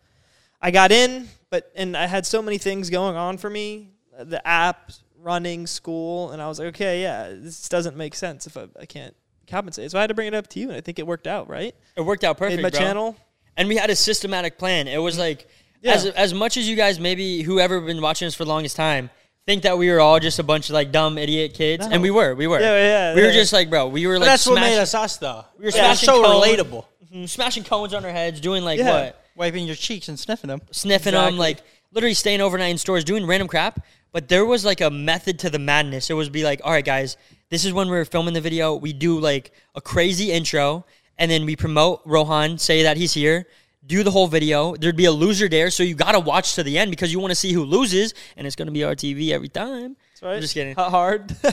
[0.62, 4.24] I got in, but and I had so many things going on for me, uh,
[4.24, 8.56] the app, running, school, and I was like, okay, yeah, this doesn't make sense if
[8.56, 9.14] I, I can't
[9.46, 9.90] compensate.
[9.90, 11.48] So I had to bring it up to you, and I think it worked out,
[11.48, 11.74] right?
[11.96, 12.78] It worked out perfect, Made my bro.
[12.78, 13.16] channel.
[13.56, 14.86] and we had a systematic plan.
[14.86, 15.48] It was like
[15.82, 15.94] Yeah.
[15.94, 19.10] as as much as you guys maybe whoever been watching us for the longest time
[19.46, 21.92] think that we were all just a bunch of like dumb idiot kids, No.
[21.92, 22.60] and we were, we were.
[22.60, 23.32] Yeah, yeah, we were yeah.
[23.34, 25.44] just like, bro, we were like that's what made us us though.
[25.58, 26.84] We were smashing so cones, relatable.
[27.12, 27.24] Mm-hmm.
[27.26, 28.90] smashing cones on our heads, doing like Yeah.
[29.06, 30.60] what, Wiping your cheeks and sniffing them.
[30.70, 31.38] sniffing them, Exactly.
[31.38, 33.80] like literally staying overnight in stores, doing random crap.
[34.12, 36.10] But there was like a method to the madness.
[36.10, 37.16] It was be like, all right, guys,
[37.48, 38.74] this is when we're filming the video.
[38.74, 40.84] We do like a crazy intro,
[41.16, 43.46] and then we promote Rohan, say that he's here,
[43.90, 44.74] do the whole video.
[44.76, 47.32] There'd be a loser there, so you gotta watch to the end because you want
[47.32, 49.96] to see who loses, and it's gonna be RTV every time.
[50.12, 50.34] That's right.
[50.36, 50.72] I'm just kidding.
[50.72, 51.34] H- Hard.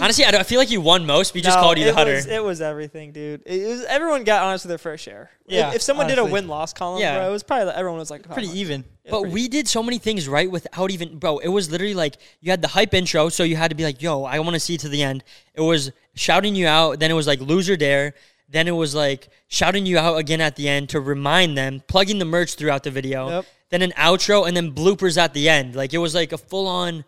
[0.00, 1.34] Honestly, I, don't- I feel like you won most.
[1.34, 2.14] We just No, called you the it Hutter.
[2.14, 3.42] Was, it was everything, dude.
[3.46, 5.30] It was everyone got honestly their fair share.
[5.46, 7.18] If- Yeah, If, someone did a win loss column, Yeah.
[7.18, 8.56] bro, it was probably everyone was like how Pretty much?
[8.56, 8.84] even.
[9.04, 11.38] Yeah, But pretty- we did so many things right without even, bro.
[11.38, 14.00] It was literally like you had the hype intro, so you had to be like,
[14.02, 15.22] "Yo, I want to see to the end."
[15.54, 16.98] It was shouting you out.
[17.00, 18.14] Then it was like loser dare.
[18.48, 22.18] Then it was like shouting you out again at the end to remind them, plugging
[22.18, 23.28] the merch throughout the video.
[23.28, 23.46] Yep.
[23.70, 25.76] Then an outro, and then bloopers at the end.
[25.76, 27.04] Like it was like a full on.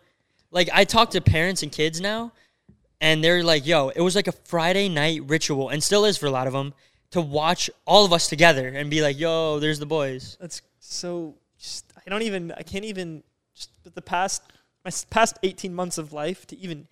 [0.51, 2.33] Like I talk to parents and kids now,
[2.99, 6.27] and they're like, "Yo, it was like a Friday night ritual, and still is for
[6.27, 6.73] a lot of them."
[7.11, 11.35] to watch all of us together and be like, "Yo, there's the boys." That's so.
[11.59, 12.51] Just, I don't even.
[12.53, 13.23] I can't even.
[13.53, 14.41] Just the past
[14.83, 16.87] my past eighteen months of life to even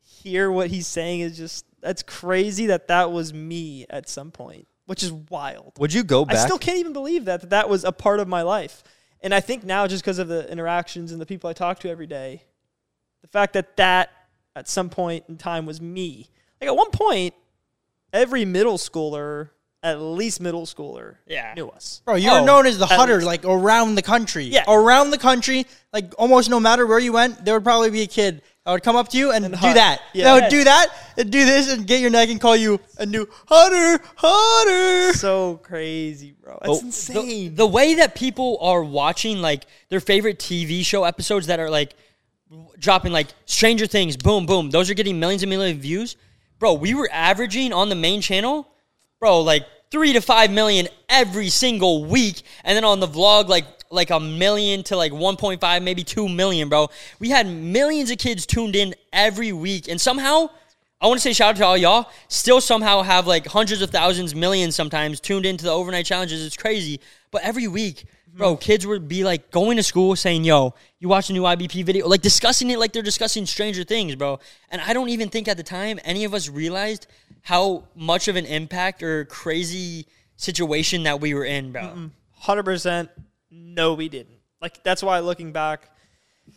[0.00, 2.66] hear what he's saying is just that's crazy.
[2.66, 5.72] That that was me at some point, which is wild.
[5.78, 6.36] Would you go back?
[6.36, 8.82] I still can't even believe that that, that was a part of my life.
[9.20, 11.90] And I think now, just because of the interactions and the people I talk to
[11.90, 12.42] every day,
[13.22, 14.10] the fact that that
[14.54, 16.28] at some point in time was me.
[16.60, 17.34] Like at one point,
[18.12, 19.50] every middle schooler,
[19.82, 21.52] at least middle schooler, Yeah.
[21.54, 22.02] knew us.
[22.04, 23.26] Bro, you're Oh, known as the at hunter, least.
[23.26, 24.44] like around the country.
[24.44, 24.64] Yeah.
[24.66, 28.06] Around the country, like almost no matter where you went, there would probably be a
[28.06, 29.76] kid that would come up to you and, do hunt.
[29.76, 30.02] that.
[30.12, 30.24] Yeah.
[30.24, 33.06] That would do that and do this and get your neck and call you a
[33.06, 35.14] new hunter, hunter.
[35.14, 36.58] So crazy, bro.
[36.60, 37.54] That's Oh, The- insane.
[37.54, 41.94] The, way that people are watching like their favorite TV show episodes that are like
[42.78, 44.68] dropping like Stranger Things, boom, boom.
[44.68, 46.16] Those are getting millions and millions of views.
[46.58, 48.68] Bro, we were averaging on the main channel,
[49.18, 52.42] bro, like three to five million every single week.
[52.64, 56.68] And then on the vlog, like like a million to like 1.5, maybe two million,
[56.68, 56.88] bro.
[57.18, 59.88] We had millions of kids tuned in every week.
[59.88, 60.50] And somehow,
[61.00, 63.90] I want to say shout out to all y'all, still somehow have like hundreds of
[63.90, 66.44] thousands, millions sometimes tuned into the overnight challenges.
[66.44, 67.00] It's crazy.
[67.30, 68.60] But every week, bro, mm-hmm.
[68.60, 72.08] kids would be like going to school saying, yo, you watch a new IBP video,
[72.08, 74.38] like discussing it like they're discussing Stranger Things, bro.
[74.70, 77.06] And I don't even think at the time any of us realized
[77.42, 82.10] how much of an impact or crazy situation that we were in, bro.
[82.32, 83.10] Hundred percent.
[83.50, 84.38] No, we didn't.
[84.60, 85.90] Like that's why looking back,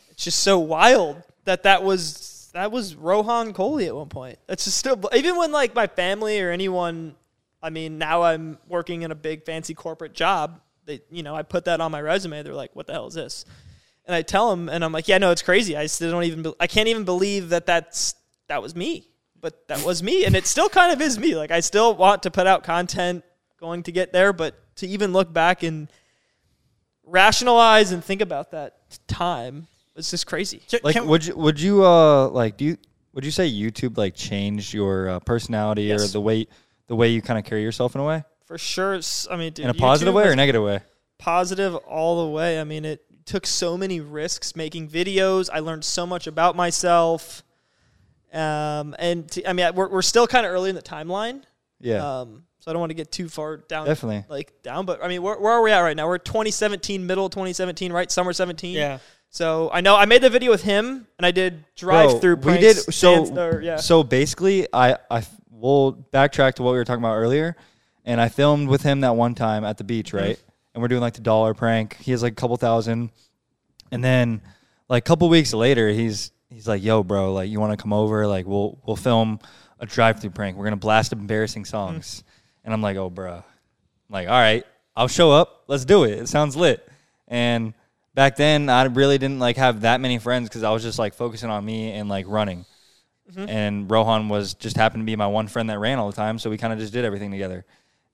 [0.10, 4.40] it's just so wild that that was that was Rohan Kohli at one point.
[4.48, 7.16] That's just still even when like my family or anyone.
[7.64, 10.60] I mean, now I'm working in a big fancy corporate job.
[10.86, 12.42] They, you know, I put that on my resume.
[12.42, 13.46] They're like, "What the hell is this?"
[14.06, 15.78] And I tell them, and I'm like, "Yeah, no, it's crazy.
[15.78, 16.42] I still don't even.
[16.42, 18.16] be- I can't even believe that that's
[18.48, 19.08] that was me."
[19.40, 21.36] But that was me, and it still kind of is me.
[21.36, 23.24] Like I still want to put out content,
[23.60, 25.88] going to get there, but to even look back and
[27.12, 30.62] rationalize and think about that time It's just crazy.
[30.84, 32.78] like, Can- would you would you uh like do you
[33.14, 36.48] would you say YouTube like changed your uh, personality or the way
[36.88, 39.00] the way you kind of carry yourself in a way For sure.
[39.30, 40.80] I mean, dude, in a positive YouTube way or a negative way?
[41.18, 42.60] positive all the way.
[42.60, 45.50] I mean, it took so many risks making videos.
[45.54, 47.44] I learned so much about myself.
[48.34, 51.44] Um, and t- I mean, we're, we're still kind of early in the timeline.
[51.80, 53.86] Yeah, Um, so I don't want to get too far down.
[53.86, 54.24] Definitely.
[54.30, 56.08] Like down, but I mean, where, where are we at right now?
[56.08, 58.10] We're 2017, middle 2017, right?
[58.10, 58.74] Summer 17.
[58.76, 59.00] Yeah.
[59.30, 62.36] So I know I made the video with him, and I did drive through.
[62.38, 63.26] We did so.
[63.26, 63.76] Stand, or, yeah.
[63.78, 67.56] So basically, I I will backtrack to what we were talking about earlier,
[68.06, 70.26] and I filmed with him that one time at the beach, Mm-hmm.
[70.26, 70.44] right?
[70.74, 71.98] And we're doing like the dollar prank.
[71.98, 73.10] He has like a couple thousand,
[73.92, 74.42] and then
[74.90, 77.94] like a couple weeks later, he's he's like, "Yo, bro, like you want to come
[77.94, 78.28] over?
[78.28, 79.40] Like we'll we'll film
[79.80, 80.58] a drive-through prank.
[80.58, 82.24] We're gonna blast embarrassing songs."
[82.64, 83.44] And I'm like, "Oh, bro." I'm
[84.10, 84.64] like, "All right,
[84.96, 85.64] I'll show up.
[85.68, 86.20] Let's do it.
[86.20, 86.88] It sounds lit."
[87.28, 87.74] And
[88.14, 91.14] back then, I really didn't like have that many friends because I was just like
[91.14, 92.66] focusing on me and like running.
[93.32, 93.50] Mm-hmm.
[93.50, 96.38] And Rohan was just happened to be my one friend that ran all the time,
[96.40, 97.66] so we kind of just did everything together.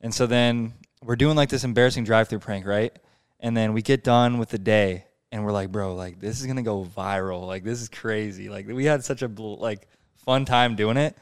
[0.01, 2.95] And so then we're doing like this embarrassing drive-through prank, right?
[3.39, 6.45] And then we get done with the day, and we're like, bro, like this is
[6.45, 7.47] gonna go viral.
[7.47, 8.49] Like this is crazy.
[8.49, 9.88] Like we had such a like
[10.25, 11.17] fun time doing it,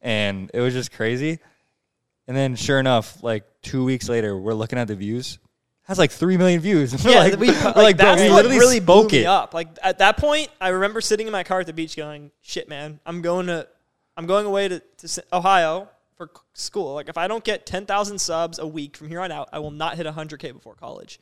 [0.00, 1.38] and it was just crazy.
[2.28, 5.38] And then sure enough, like two weeks later, we're looking at the views.
[5.84, 6.92] Has like three million views.
[7.04, 9.24] We're yeah, like, we, like, like, bro, we literally really blew spoke it.
[9.24, 9.54] up.
[9.54, 12.68] Like at that point, I remember sitting in my car at the beach, going, "Shit,
[12.68, 13.68] man, I'm going to,
[14.16, 16.94] I'm going away to, to Ohio for school.
[16.94, 19.70] Like if I don't get 10,000 subs a week from here on out, I will
[19.70, 21.20] not hit 100k before college.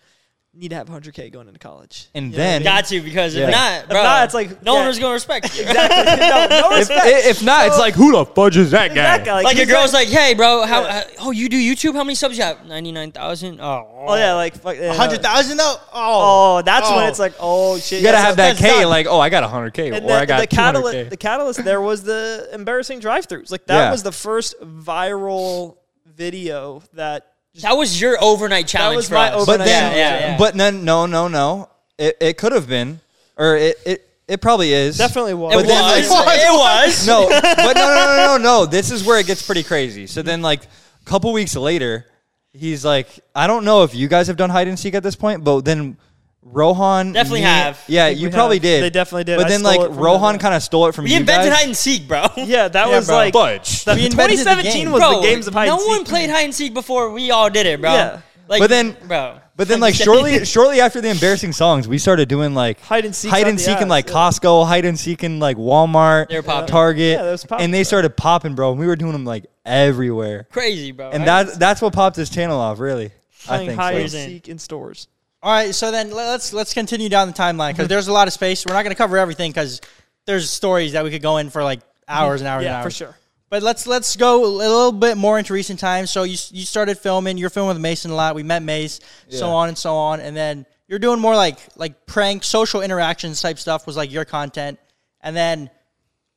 [0.56, 2.08] Need to have 100k going into college.
[2.14, 2.64] And You know I then mean?
[2.64, 3.46] Got to because Yeah.
[3.46, 4.78] if not, If not, it's like- no yeah.
[4.78, 5.62] one was gonna respect you.
[5.64, 6.28] exactly.
[6.28, 7.26] no, no if, respect.
[7.26, 9.16] if not, it's like who the fudge is that guy?
[9.16, 9.42] Exactly.
[9.42, 10.82] Like, your girl's like, "Hey, bro, how?
[10.82, 10.96] Yeah.
[10.98, 11.94] Uh, oh, you do YouTube?
[11.94, 12.64] How many subs you have?
[12.66, 13.60] Ninety nine thousand.
[13.60, 14.94] Oh, oh yeah, like yeah.
[14.94, 15.74] hundred thousand though.
[15.92, 17.08] Oh, Oh, that's when Oh.
[17.08, 17.98] it's like, oh shit.
[17.98, 18.88] You gotta yeah, have that K, done.
[18.90, 21.80] like, oh, I got 100K, And or the, I got the catalyst, the catalyst there
[21.80, 23.50] was the embarrassing drive-throughs.
[23.50, 23.90] Like that Yeah.
[23.90, 27.26] was the first viral video that.
[27.62, 29.46] That was your overnight challenge That was for my us.
[29.46, 30.38] but overnight then, challenge, yeah, yeah.
[30.38, 31.70] but then, no, no, no.
[31.98, 33.00] It, it could have been,
[33.36, 34.98] or it, it, it probably is.
[34.98, 35.52] Definitely was.
[35.52, 36.08] it but was.
[36.08, 37.06] then, like- it was.
[37.06, 38.66] no, but no, no, no, no, no.
[38.66, 40.06] This is where it gets pretty crazy.
[40.06, 42.06] So then, like, a couple weeks later,
[42.52, 45.14] he's like, I don't know if you guys have done hide and seek at this
[45.16, 45.96] point, but then
[46.44, 47.82] Rohan Definitely me- have.
[47.88, 48.62] Yeah, you probably have.
[48.62, 48.82] did.
[48.84, 49.38] They definitely did.
[49.38, 51.58] But I then, like, Rohan kind of stole it from We you invented guys.
[51.60, 52.26] hide and seek, bro.
[52.36, 53.16] Yeah, that Yeah, was bro.
[53.16, 53.84] like Budge.
[53.84, 55.88] the We invented the 2017 was bro, the games of hide no and seek.
[55.90, 57.92] one played hide and seek before we all did it, bro.
[57.92, 58.20] Yeah.
[58.46, 59.38] Like, But then- bro.
[59.56, 63.14] But then, like shortly, shortly after the embarrassing songs, we started doing like Hide and
[63.14, 64.14] seek hide and the seek in like yeah.
[64.14, 66.66] Costco, hide and seek in like Walmart, They were.
[66.66, 67.84] Target, Yeah, popping, and they bro.
[67.84, 68.72] started popping, bro.
[68.72, 71.10] And we were doing them like everywhere, crazy, bro.
[71.10, 73.12] and that that's what popped this channel off, really.
[73.48, 74.18] I think hide so.
[74.18, 75.06] and seek in stores.
[75.44, 77.88] All right, so then let's let's continue down the timeline because mm-hmm.
[77.88, 78.64] there's a lot of space.
[78.64, 79.82] We're not going to cover everything because
[80.24, 82.14] there's stories that we could go in for like mm-hmm.
[82.14, 82.84] hours and hours and Yeah, hours.
[82.84, 83.16] for sure.
[83.50, 86.10] But let's let's go a little bit more into recent times.
[86.10, 87.36] So you you started filming.
[87.36, 88.34] You're filming with Mason a lot.
[88.34, 92.06] We met Mace, so on and so on, and then you're doing more like like
[92.06, 94.78] prank, social interactions type stuff was like your content,
[95.20, 95.68] and then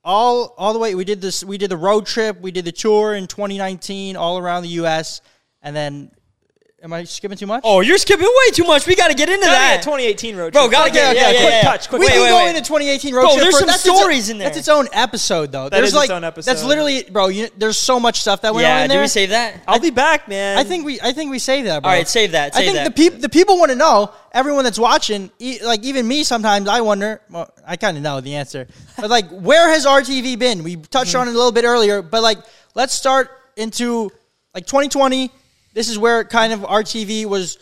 [0.04, 1.46] all all the way we did this.
[1.46, 2.42] We did the road trip.
[2.42, 5.22] We did the tour in 2019 all around the U.S.
[5.62, 6.12] And then,
[6.84, 7.62] am I skipping too much?
[7.64, 8.86] oh, you're skipping way too much.
[8.86, 9.76] We got to get into Gotta that.
[9.78, 10.54] get 2018 road trip.
[10.54, 11.62] Bro, gotta get- yeah, yeah, yeah, quick yeah.
[11.62, 12.50] touch, quick we Wait, can wait, go wait.
[12.50, 13.42] into 2018 road Bro, trip.
[13.42, 14.48] there's for- some that's its- stories in there.
[14.48, 15.64] That's its own episode, though.
[15.70, 17.28] That there's is its like own that's literally, bro.
[17.28, 19.02] You, there's so much stuff that went on in do there.
[19.02, 19.62] we save that?
[19.68, 20.58] I'll be back, man.
[20.58, 21.82] I think we, I think we save that.
[21.84, 21.92] Bro.
[21.92, 22.56] All right, save that.
[22.56, 22.86] I think that.
[22.86, 24.12] the people, the people want to know.
[24.34, 27.22] Everyone that's watching, e- like even me, sometimes I wonder.
[27.30, 30.64] Well, I kind of know the answer, but like, where has RTV been?
[30.64, 31.22] We touched mm-hmm.
[31.22, 32.38] on it a little bit earlier, but like,
[32.76, 34.12] let's start into
[34.54, 35.32] like 2020.
[35.78, 37.60] This is where kind of RTV was.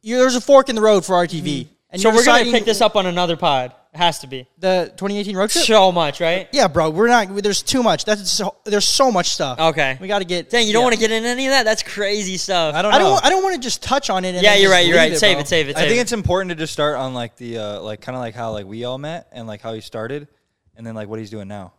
[0.00, 2.64] You, there's a fork in the road for RTV, and so you're we're gonna pick
[2.64, 3.74] this up on another pod.
[3.92, 5.66] It has to be the 2018 road trip.
[5.66, 6.48] so much, right?
[6.50, 7.28] Yeah, bro, we're not.
[7.42, 8.06] There's too much.
[8.06, 9.60] That's so, there's so much stuff.
[9.60, 9.98] Okay.
[10.00, 10.48] we got to get.
[10.48, 10.84] Dang, you don't yeah.
[10.86, 11.64] want to get into any of that?
[11.64, 12.74] That's crazy stuff.
[12.74, 13.22] I don't I don't.
[13.22, 14.34] I don't want to just touch on it.
[14.34, 14.86] And yeah, you're right.
[14.86, 15.18] You're leave right.
[15.18, 15.40] Save bro.
[15.42, 15.48] it.
[15.48, 15.76] Save it.
[15.76, 16.00] I think it.
[16.00, 18.64] it's important to just start on like the uh, like kind of like how like
[18.64, 20.26] we all met and like how he started,
[20.74, 21.74] and then like what he's doing now.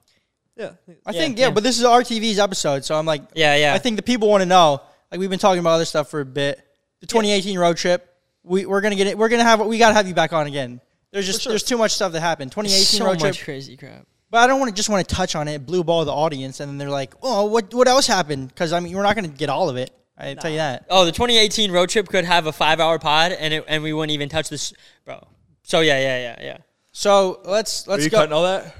[0.55, 0.73] Yeah.
[1.05, 1.51] I Yeah, think yeah, yeah.
[1.51, 3.73] but this is RTV's episode, so I'm like, Yeah, yeah.
[3.73, 4.81] I think the people want to know.
[5.13, 6.57] Like we've been talking about other stuff for a bit.
[7.01, 8.09] The 2018 road trip.
[8.41, 9.15] We we're gonna get it.
[9.15, 9.63] We're gonna have.
[9.63, 10.81] We gotta have you back on again.
[11.11, 12.51] There's just there's too much stuff that happened.
[12.51, 13.45] 2018 so road much trip.
[13.45, 14.07] crazy crap.
[14.31, 16.61] But I don't want to just want to touch on it, blue ball the audience,
[16.61, 18.47] and then they're like, oh, what what else happened?
[18.47, 19.91] Because I mean, we're not gonna get all of it.
[20.17, 20.87] I tell you that.
[20.89, 24.13] Oh, the 2018 road trip could have a five-hour pod, and it, and we wouldn't
[24.13, 24.73] even touch this,
[25.05, 25.27] bro.
[25.61, 26.57] So yeah, yeah, yeah, yeah.
[26.91, 28.25] So let's let's go.
[28.31, 28.75] all that?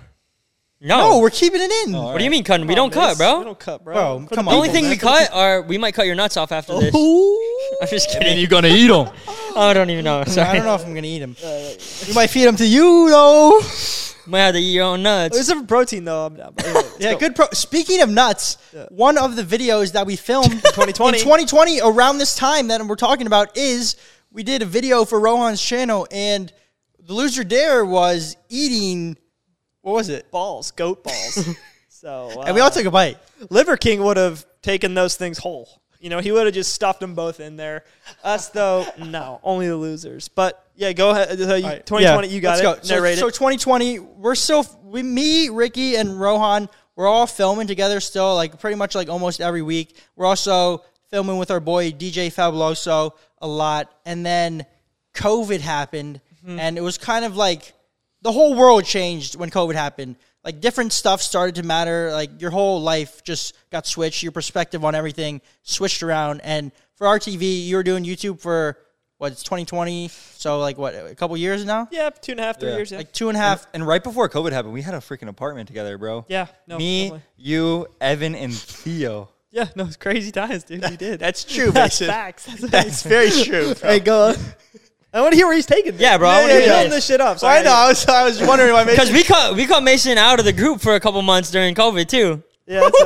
[0.86, 1.94] No, No, we're keeping it in.
[1.94, 2.68] what do you mean cutting?
[2.68, 3.44] We don't cut, We bro.
[3.46, 3.94] don't cut, bro.
[3.94, 4.58] Bro, For the come The on.
[4.58, 4.98] only thing we man.
[5.00, 6.92] For cut are we might cut your nuts off after this.
[6.94, 7.78] Oh.
[7.82, 8.38] I'm just kidding.
[8.38, 9.08] you're gonna eat them.
[9.28, 10.24] Oh, I don't even know.
[10.26, 10.48] Sorry.
[10.50, 11.38] I don't know if I'm gonna eat them.
[12.06, 13.62] you might feed them to you though.
[14.26, 15.38] Might have to eat your own nuts.
[15.38, 16.28] Except for protein, though.
[16.28, 16.54] I'm down.
[16.60, 17.20] Anyway, let's Yeah, go.
[17.20, 17.36] good.
[17.36, 18.56] Pro- Speaking of nuts,
[18.88, 21.18] one of the videos that we filmed 2020.
[21.18, 23.98] in 2020 around this time that we're talking about is
[24.32, 26.54] we did a video for Rohan's channel, and
[27.06, 29.18] the loser dare was eating.
[29.84, 30.32] What was it?
[30.32, 31.48] balls, goat balls.
[31.90, 33.18] so, uh, And we all took a bite.
[33.52, 35.70] Liver King would have taken those things whole.
[36.00, 37.86] You know, he would have just stuffed them both in there.
[38.26, 40.28] Us, though, no, only the losers.
[40.28, 41.30] But yeah, go ahead.
[41.40, 42.90] Uh, you- 2020, you got Let's it.
[42.90, 42.96] Go.
[42.96, 46.68] Narrate so, so 2020, we're still we, me, Ricky, and Rohan.
[46.96, 49.96] We're all filming together still, like pretty much like almost every week.
[50.16, 54.66] We're also filming with our boy DJ Fabuloso a lot, and then
[55.14, 56.60] COVID happened, Mm-hmm.
[56.60, 57.72] and it was kind of like
[58.24, 60.16] the whole world changed when COVID happened.
[60.44, 62.12] Like different stuff started to matter.
[62.12, 64.24] Like your whole life just got switched.
[64.24, 66.42] Your perspective on everything switched around.
[66.42, 68.78] And for RTV, you were doing YouTube for
[69.20, 69.32] what?
[69.32, 70.10] It's 2020.
[70.10, 70.96] So like what?
[70.96, 71.88] A couple years now.
[71.92, 72.76] yeah, two and a half, three Yeah.
[72.76, 72.92] years.
[72.92, 72.98] Yeah.
[72.98, 73.66] Like two and a half.
[73.74, 76.26] And right before COVID happened, we had a freaking apartment together, bro.
[76.28, 76.48] yeah.
[76.68, 77.24] No, Me, definitely.
[77.38, 79.30] you, Evan, and Theo.
[79.52, 80.84] Yeah, no, it's crazy times, dude.
[80.90, 81.20] We did.
[81.22, 82.08] That's true, That's Mason.
[82.08, 82.46] facts.
[82.48, 83.76] That's, That's very true.
[83.82, 84.36] Hey, go on.
[85.14, 86.02] I want to hear where he's taking this.
[86.02, 86.96] Yeah, bro, I wanna Yeah, hear building this.
[86.98, 87.38] this shit up.
[87.40, 87.72] So I know.
[87.72, 88.96] I was, I was wondering why Mason.
[88.96, 91.76] Because we cut we cut Mason out of the group for a couple months during
[91.76, 92.42] COVID too.
[92.66, 92.90] Yeah.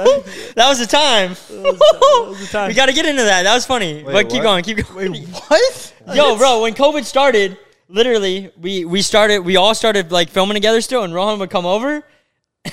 [0.56, 1.32] That was the time.
[1.32, 2.68] was the time.
[2.70, 3.44] We got to get into that.
[3.44, 4.04] That was funny.
[4.04, 4.64] but keep what?
[4.64, 4.64] going.
[4.64, 5.12] Keep going.
[5.12, 5.94] Wait, what?
[6.14, 7.58] Yo, bro, when COVID started,
[7.90, 11.66] literally, we we started, we all started like filming together still, and Rohan would come
[11.66, 12.04] over,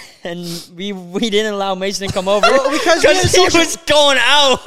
[0.24, 3.76] and we we didn't allow Mason to come over because we had he social- was
[3.86, 4.64] going out.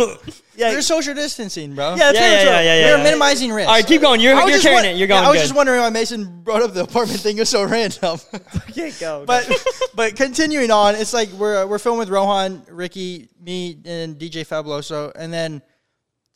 [0.56, 1.92] yeah, There's social distancing, bro.
[1.92, 2.52] yeah, that's Yeah, very yeah, true.
[2.52, 3.04] yeah, yeah, we yeah.
[3.04, 3.68] minimizing risk.
[3.68, 4.20] All right, keep going.
[4.22, 4.98] You're I was you're just carrying won- it.
[4.98, 5.44] You're yeah, going I was good.
[5.44, 7.38] just wondering why Mason brought up the apartment thing.
[7.38, 8.20] It was so random.
[8.74, 9.24] Can't go.
[9.26, 9.50] but
[9.96, 15.12] but continuing on, it's like we're we're filming with Rohan, Ricky, me, and DJ Fabuloso,
[15.16, 15.62] and then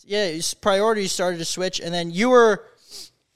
[0.04, 1.80] yeah, priorities started to switch.
[1.80, 2.66] And then you were,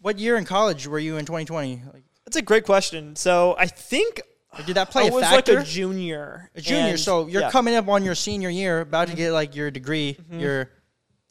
[0.01, 1.81] what year in college were you in 2020?
[1.93, 3.15] Like, that's a great question.
[3.15, 4.19] So I think
[4.65, 5.55] did that play I a was factor?
[5.55, 6.49] like a junior.
[6.55, 9.31] A junior, and- so you're yeah, coming up on your senior year, about to get
[9.31, 10.69] like your degree, your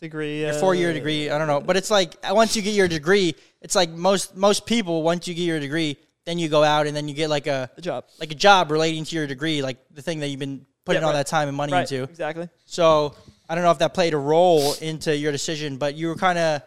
[0.00, 1.30] degree, your uh, four year degree.
[1.30, 4.66] I don't know, but it's like once you get your degree, it's like most most
[4.66, 7.46] people once you get your degree, then you go out and then you get like
[7.46, 8.04] a job.
[8.20, 11.06] like a job relating to your degree, like the thing that you've been putting Yeah,
[11.06, 11.18] all right.
[11.20, 11.90] that time and money Right.
[11.90, 12.02] into.
[12.04, 12.48] Exactly.
[12.66, 13.14] So
[13.48, 16.38] I don't know if that played a role into your decision, but you were kind
[16.38, 16.62] of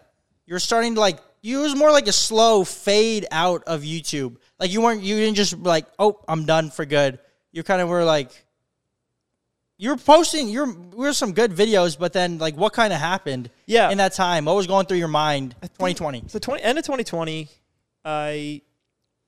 [0.46, 4.38] you were starting to like you was more like a slow fade out of YouTube.
[4.60, 7.20] Like you weren't you didn't just like oh I'm done for good.
[7.52, 8.46] You kind of were like
[9.78, 10.50] you were posting.
[10.50, 13.50] You're were some good videos, but then like what kind of happened?
[13.66, 13.90] Yeah.
[13.90, 15.56] in that time, what was going through your mind?
[15.62, 16.24] 2020.
[16.28, 17.48] So 20, end of 2020,
[18.04, 18.62] I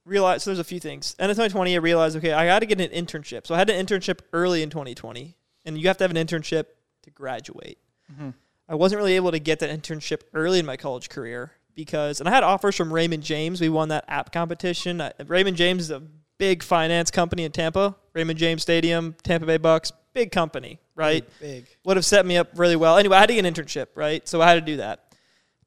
[0.05, 1.16] realized so there's a few things.
[1.20, 3.45] End of 2020, I realized okay, I got to get an internship.
[3.45, 5.36] So I had an internship early in 2020,
[5.66, 6.66] and you have to have an internship
[7.03, 7.78] to graduate.
[8.12, 8.30] Mm-hmm.
[8.68, 12.27] I wasn't really able to get that internship early in my college career because, and
[12.27, 13.61] I had offers from Raymond James.
[13.61, 14.99] We won that app competition.
[14.99, 16.01] Uh, Raymond James is a
[16.38, 17.95] big finance company in Tampa.
[18.13, 21.25] Raymond James Stadium, Tampa Bay Bucks, big company, right?
[21.39, 21.67] Big.
[21.86, 22.97] would have set me up really well.
[22.97, 24.27] Anyway, I had to get an internship, right?
[24.27, 25.05] So I had to do that.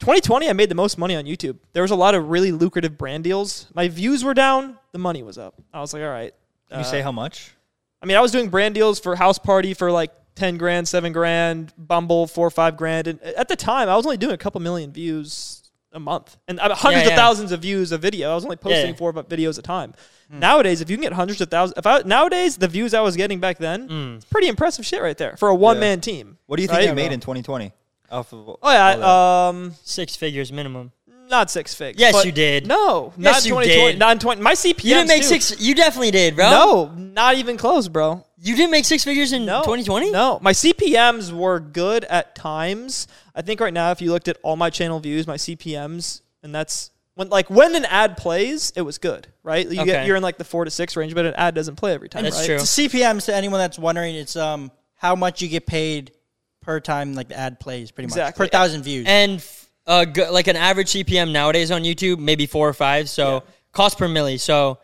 [0.01, 1.59] 2020, I made the most money on YouTube.
[1.73, 3.69] There was a lot of really lucrative brand deals.
[3.75, 5.55] My views were down, the money was up.
[5.73, 6.35] I was like, all right.
[6.69, 7.53] Can you uh, say how much?
[8.03, 11.13] I mean, I was doing brand deals for House Party for like 10 grand, 7
[11.13, 13.07] grand, Bumble, 4 or 5 grand.
[13.07, 15.62] And at the time, I was only doing a couple million views
[15.93, 18.33] a month and uh, hundreds Yeah, of thousands of views a video.
[18.33, 18.95] I was only posting Yeah.
[18.97, 19.95] four videos a time.
[20.31, 23.17] Nowadays, if you can get hundreds of thousands, if I, nowadays the views I was
[23.17, 24.17] getting back then, Mm.
[24.17, 26.39] it's pretty impressive shit right there for a one man team.
[26.47, 26.89] What do you think right?
[26.89, 27.73] you made in 2020?
[28.11, 30.93] Off of Oh yeah, um, Six figures minimum.
[31.33, 31.99] Not six figs.
[31.99, 32.67] Yes, you did.
[32.69, 33.67] No, Yes, not you 2020.
[33.93, 33.99] did.
[33.99, 34.41] Not in 20.
[34.43, 34.85] My CPM.
[34.85, 35.61] You didn't make six.
[35.61, 36.49] You definitely did, bro.
[36.51, 38.25] No, not even close, bro.
[38.39, 40.13] you didn't make six figures in No, 2020.
[40.13, 43.09] No, my CPMS were good at times.
[43.35, 46.55] I think right now, if you looked at all my channel views, my CPMS, and
[46.55, 49.67] that's when like when an ad plays, it was good, right?
[49.69, 49.91] You Okay.
[49.93, 52.09] get you're in like the four to six range, but an ad doesn't play every
[52.09, 52.23] time.
[52.25, 52.47] That's right?
[52.47, 52.59] true.
[52.59, 56.13] To CPMs to anyone that's wondering, it's um how much you get paid
[56.63, 58.47] per time like the ad plays, pretty much Exactly.
[58.47, 59.05] per thousand views.
[59.09, 63.09] And f- uh, g- like an average CPM nowadays on YouTube, maybe four or five.
[63.11, 64.39] So cost per milli.
[64.41, 64.79] So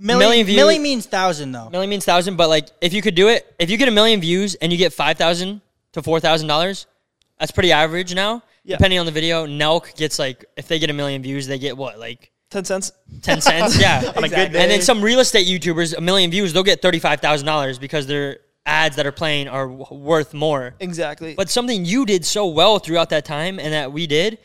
[0.00, 1.68] milli, million view- milli means thousand though.
[1.70, 2.36] million means thousand.
[2.36, 4.78] But like if you could do it, if you get a million views and you
[4.78, 5.60] get five thousand
[5.92, 6.86] to four thousand dollars,
[7.38, 8.42] that's pretty average now.
[8.64, 8.76] Yeah.
[8.76, 11.76] Depending on the video, Nelk gets like if they get a million views, they get
[11.76, 12.92] what like Ten cents.
[13.20, 13.78] ten cents.
[13.78, 16.80] Yeah, On a good And then some real estate YouTubers, a million views, they'll get
[16.80, 18.38] thirty five thousand dollars because their
[18.68, 20.74] ads that are playing are w- worth more.
[20.78, 21.34] Exactly.
[21.34, 24.38] But something you did so well throughout that time and that we did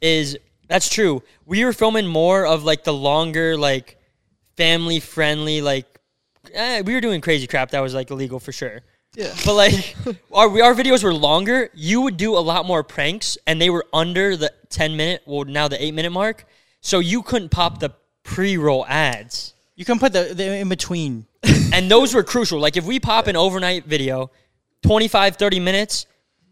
[0.00, 0.36] is
[0.68, 1.22] that's true.
[1.46, 3.96] We were filming more of like the longer, like
[4.56, 5.86] family friendly, like
[6.54, 8.82] eh, we were doing crazy crap that was like illegal for sure.
[9.16, 9.34] yeah.
[9.44, 9.96] But like
[10.32, 11.70] our our videos were longer.
[11.74, 15.44] You would do a lot more pranks, and they were under the ten minute, well
[15.44, 16.44] now the eight minute mark.
[16.80, 17.90] So you couldn't pop the
[18.22, 21.26] pre roll ads, You can put the, the in between.
[21.72, 22.58] And those were crucial.
[22.58, 24.30] Like if we pop an overnight video,
[24.82, 26.06] 25, 30 minutes,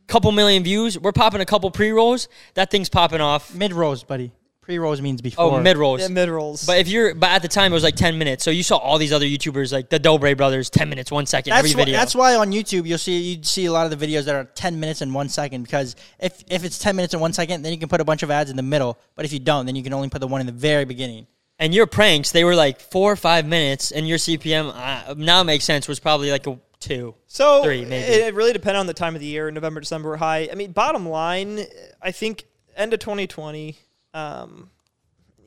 [0.06, 2.28] couple million views, we're popping a couple pre rolls.
[2.54, 3.54] That thing's popping off.
[3.54, 4.32] Mid rolls, buddy.
[4.62, 5.44] Pre rolls means before.
[5.44, 6.02] Oh, mid rolls.
[6.02, 6.66] Yeah, mid rolls.
[6.66, 8.44] But if you're, but at the time it was like ten minutes.
[8.44, 11.52] So you saw all these other YouTubers like the Dobre brothers, ten minutes, one second
[11.52, 11.98] That's every why, video.
[11.98, 14.44] that's why on YouTube you'll see you see a lot of the videos that are
[14.44, 17.72] ten minutes and one second because if if it's ten minutes and one second, then
[17.72, 18.98] you can put a bunch of ads in the middle.
[19.14, 21.26] But if you don't, then you can only put the one in the very beginning.
[21.58, 25.42] And your pranks, they were like four or five minutes, and your CPM uh, now
[25.42, 27.14] makes sense was probably like a two.
[27.26, 28.12] So Three, maybe.
[28.12, 29.50] It, it really depended on the time of the year.
[29.50, 30.48] November, December were high.
[30.50, 31.60] I mean, bottom line,
[32.00, 32.44] I think
[32.76, 33.76] end of 2020.
[34.14, 34.70] Um,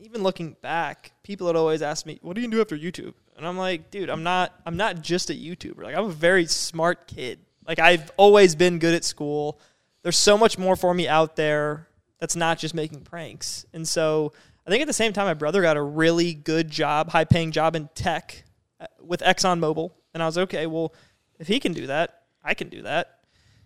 [0.01, 3.47] even looking back, people would always ask me, "What do you do after YouTube?" And
[3.47, 4.53] I'm like, "Dude, I'm not.
[4.65, 5.81] I'm not just a YouTuber.
[5.81, 7.39] Like, I'm a very smart kid.
[7.65, 9.59] Like, I've always been good at school.
[10.03, 11.87] There's so much more for me out there.
[12.19, 13.65] That's not just making pranks.
[13.73, 14.33] And so,
[14.71, 17.75] think at the same time, my brother got a really good job, high paying job
[17.75, 18.43] in tech
[18.79, 19.91] uh, with ExxonMobil.
[20.13, 20.93] And I was okay, well,
[21.39, 23.19] if he can do that, I can do that.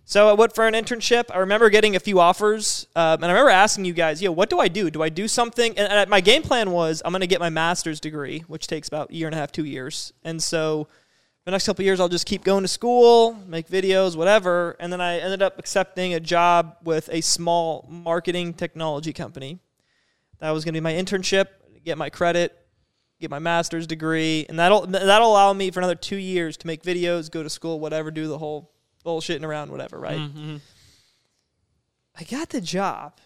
[0.08, 1.26] So I went for an internship.
[1.34, 4.51] I remember getting a few offers, um, and I remember asking you guys, "Yo, what
[4.51, 4.91] do I do?
[4.91, 7.49] Do I do something?" And, and my game plan was, I'm going to get my
[7.49, 10.14] master's degree, which takes about a year and a half, two years.
[10.24, 10.88] And so
[11.45, 14.76] the next couple years, I'll just keep going to school, make videos, whatever.
[14.80, 19.60] And then I ended up accepting a job with a small marketing technology company.
[20.39, 21.47] That was going to be my internship,
[21.83, 22.55] get my credit,
[23.19, 26.83] get my master's degree, and that'll that'll allow me for another two years to make
[26.83, 28.71] videos, go to school, whatever, do the whole
[29.05, 30.19] bullshitting around, whatever, right?
[30.19, 30.57] Mm-hmm.
[32.17, 33.19] I got the job,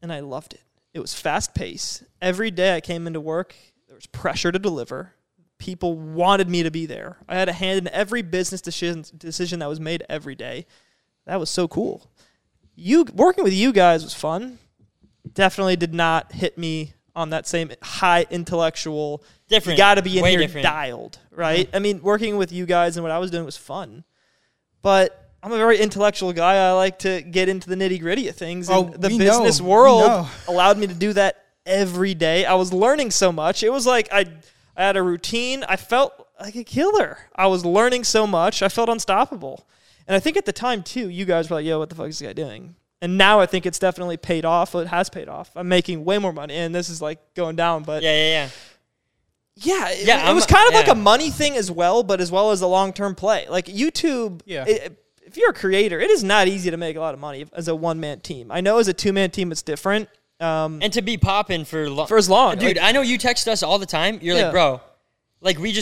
[0.00, 0.62] and I loved it.
[0.94, 2.02] It was fast paced.
[2.20, 3.54] Every day I came into work,
[3.86, 5.12] there was pressure to deliver.
[5.58, 7.18] People wanted me to be there.
[7.28, 10.66] I had a hand in every business decision decision that was made every day.
[11.26, 12.10] That was so cool.
[12.74, 14.58] You working with you guys was fun.
[15.32, 19.22] Definitely did not hit me on that same high intellectual.
[19.48, 19.76] Different.
[19.76, 20.64] You got to be in Way here different.
[20.64, 21.40] dialed, mm-hmm.
[21.40, 21.68] right?
[21.74, 24.04] I mean, working with you guys and what I was doing was fun,
[24.82, 26.56] but I'm a very intellectual guy.
[26.56, 28.68] I like to get into the nitty gritty of things.
[28.70, 29.24] Oh, and the we know.
[29.24, 32.44] business world allowed me to do that every day.
[32.44, 33.62] I was learning so much.
[33.62, 34.26] It was like I,
[34.76, 35.64] I had a routine.
[35.68, 37.18] I felt like a killer.
[37.34, 38.62] I was learning so much.
[38.62, 39.66] I felt unstoppable.
[40.06, 42.08] And I think at the time too, you guys were like, "Yo, what the fuck
[42.08, 44.74] is this guy doing?" And now I think it's definitely paid off.
[44.74, 45.50] It has paid off.
[45.54, 47.84] I'm making way more money, and this is like going down.
[47.84, 48.48] But Yeah, yeah, yeah.
[49.60, 52.20] Yeah, it, Yeah, it was I'm- kind of like a money thing as well, but
[52.20, 53.46] as well as a long term play.
[53.48, 54.64] Like YouTube, Yeah.
[54.66, 57.44] it- if you're a creator, it is not easy to make a lot of money
[57.52, 58.50] as a one man team.
[58.50, 60.08] I know as a two man team, it's different.
[60.40, 62.76] Um, And to be popping for lo- For as long, dude.
[62.76, 64.20] like- I know you text us all the time.
[64.22, 64.44] You're Yeah.
[64.44, 64.80] like, bro,
[65.40, 65.72] like we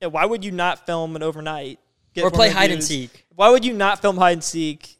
[0.00, 1.78] Yeah, why would you not film an overnight?
[2.20, 3.26] Or play hide and seek.
[3.34, 4.98] Why would you not film hide and seek?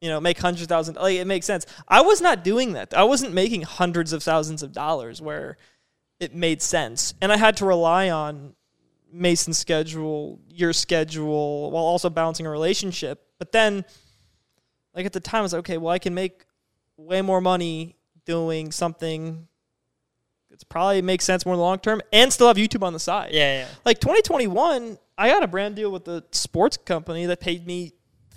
[0.00, 0.96] You know, make hundred thousand.
[0.96, 1.66] Like it makes sense.
[1.88, 2.94] I was not doing that.
[2.94, 5.56] I wasn't making hundreds of thousands of dollars where
[6.20, 8.54] it made sense, and I had to rely on
[9.12, 13.26] Mason's schedule, your schedule, while also balancing a relationship.
[13.38, 13.84] But then,
[14.94, 16.44] like at the time, I was like, okay, well, I can make
[16.96, 17.96] way more money
[18.26, 19.48] doing something
[20.50, 23.00] that's probably makes sense more in the long term, and still have YouTube on the
[23.00, 23.66] side Yeah, yeah.
[23.84, 27.92] like 2021, I got a brand deal with a sports company that paid me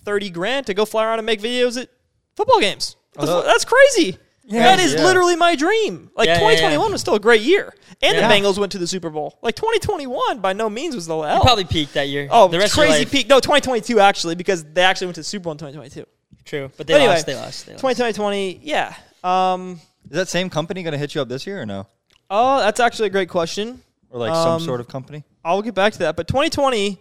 [0.05, 1.89] 30 grand to go fly around and make videos at
[2.35, 2.95] football games.
[3.17, 4.17] Oh, That's- that- That's crazy.
[4.49, 5.03] that is yeah.
[5.03, 6.09] literally my dream.
[6.15, 8.27] Like Yeah, yeah, 2021 was still a great year, and Yeah.
[8.27, 9.37] the Bengals went to the Super Bowl.
[9.41, 12.27] Like 2021, by no means was the You probably peaked that year.
[12.31, 13.27] oh, the rest of crazy life- peak.
[13.27, 16.05] No, 2022 actually, because they actually went to the Super Bowl in 2022.
[16.45, 17.25] True, but they But anyway, lost.
[17.25, 17.65] They lost.
[17.65, 17.81] They lost.
[17.81, 18.93] 2020, yeah.
[19.23, 21.87] Um, Is that same company going to hit you up this year or no?
[22.29, 23.81] oh, that's actually a great question.
[24.09, 25.25] Or like Um, some sort of company?
[25.47, 26.17] I'll get back to that.
[26.17, 26.99] But 2020,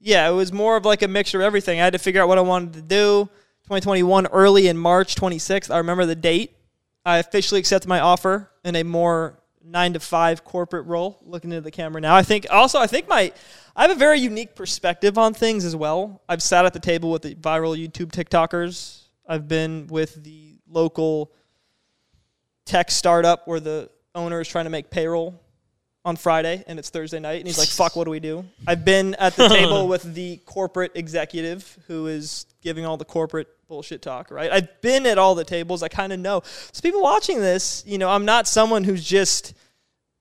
[0.00, 1.80] yeah, it was more of like a mixture of everything.
[1.80, 3.30] I had to figure out what I wanted to do.
[3.64, 6.54] 2021, early in March 26th, I remember the date.
[7.06, 11.18] I officially accepted my offer in a more nine to five corporate role.
[11.24, 13.32] Looking into the camera now, I think also I think my
[13.74, 16.20] I have a very unique perspective on things as well.
[16.28, 19.04] I've sat at the table with the viral YouTube TikTokers.
[19.26, 21.32] I've been with the local
[22.66, 25.40] tech startup where the owner is trying to make payroll
[26.06, 28.44] on Friday and it's Thursday night and he's like, fuck, what do we do?
[28.64, 33.48] I've been at the table with the corporate executive who is giving all the corporate
[33.66, 34.52] bullshit talk, right?
[34.52, 35.82] I've been at all the tables.
[35.82, 36.42] I kind of know.
[36.70, 39.54] So people watching this, you know, I'm not someone who's just,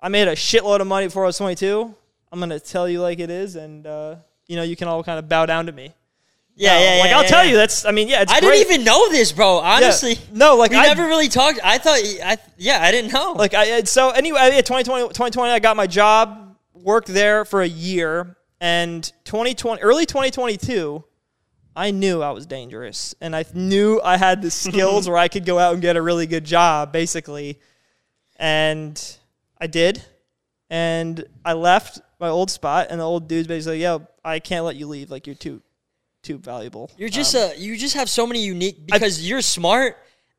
[0.01, 1.93] I made a shitload of money before I was 22.
[2.31, 4.15] I'm going to tell you like it is and, uh,
[4.47, 5.93] you know, you can all kind of bow down to me.
[6.58, 7.01] Yeah, yeah, yeah.
[7.01, 7.51] Like, I'll yeah, tell yeah.
[7.51, 8.60] you, that's, I mean, yeah, it's I great.
[8.60, 9.60] didn't even know this, bro.
[9.60, 9.76] Yeah.
[9.76, 11.60] Honestly, No, like, we I never really talked.
[11.64, 13.34] I thought, I yeah, I didn't know.
[13.34, 17.68] Like I so anyway, yeah, 2020, 2020, I got my job, worked there for a
[17.68, 21.03] year, and 2020, early 2022,
[21.76, 25.45] I knew I was dangerous, and I knew I had the skills where I could
[25.45, 27.60] go out and get a really good job, basically,
[28.38, 29.18] and
[29.60, 30.01] I did,
[30.70, 34.78] and I left my old spot, and the old dude's basically, "Yo, I can't let
[34.78, 35.12] you leave.
[35.12, 35.62] Like you're too,
[36.26, 39.97] too valuable." You're just Um, a you just have so many unique because you're smart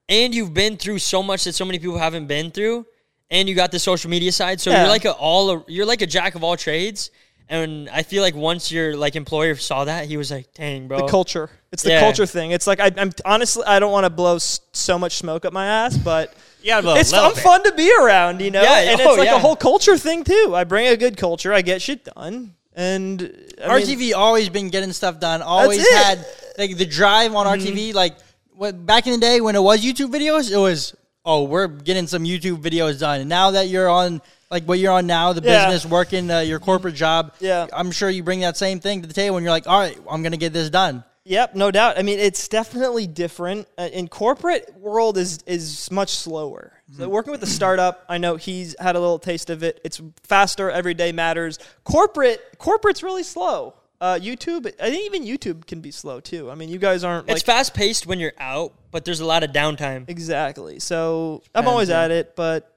[0.09, 2.87] and you've been through so much that so many people haven't been through,
[3.30, 4.61] and you got the social media side.
[4.61, 4.80] So Yeah.
[4.82, 7.11] you're like a all you're like a jack of all trades.
[7.49, 10.99] And I feel like once your like employer saw that, he was like, "Dang, bro."
[10.99, 11.49] the culture.
[11.70, 12.01] It's the Yeah.
[12.01, 12.51] culture thing.
[12.51, 15.53] It's like I, I'm honestly, I don't want to blow s- so much smoke up
[15.53, 18.62] my ass, but Yeah, it's I'm fun to be around, you know.
[18.62, 19.37] Yeah, and oh, it's like yeah.
[19.37, 20.55] a whole culture thing too.
[20.57, 21.53] I bring a good culture.
[21.55, 23.20] I get shit done, and
[23.64, 25.43] I mean, RTV always been getting stuff done.
[25.43, 26.24] Always had
[26.59, 27.95] like the drive on RTV.
[27.95, 28.16] Like
[28.55, 32.07] what back in the day when it was YouTube videos, it was oh we're getting
[32.07, 33.20] some YouTube videos done.
[33.20, 34.20] And now that you're on
[34.51, 35.64] like what you're on now, the Yeah.
[35.70, 37.66] business working uh, your corporate job, Yeah.
[37.72, 39.37] I'm sure you bring that same thing to the table.
[39.39, 41.03] and you're like, all right, I'm gonna get this done.
[41.24, 41.99] Yep, no doubt.
[41.99, 43.66] I mean, it's definitely different.
[43.77, 46.72] Uh, in corporate world is is much slower.
[46.97, 49.80] So working with the startup, I know he's had a little taste of it.
[49.84, 50.70] It's faster.
[50.70, 51.59] Every day matters.
[51.82, 53.74] Corporate corporate's really slow.
[54.01, 56.51] Uh, YouTube, I think even YouTube can be slow too.
[56.51, 59.24] I mean, you guys aren't It's like fast paced when you're out, but there's a
[59.24, 60.09] lot of downtime.
[60.09, 60.78] exactly.
[60.78, 62.76] So I'm always at it, but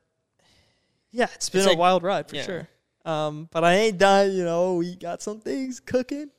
[1.12, 2.44] yeah, it's been It's a like- wild ride for yeah.
[2.44, 2.68] sure.
[3.06, 4.32] Um, but I ain't done.
[4.34, 6.30] You know, we got some things cooking.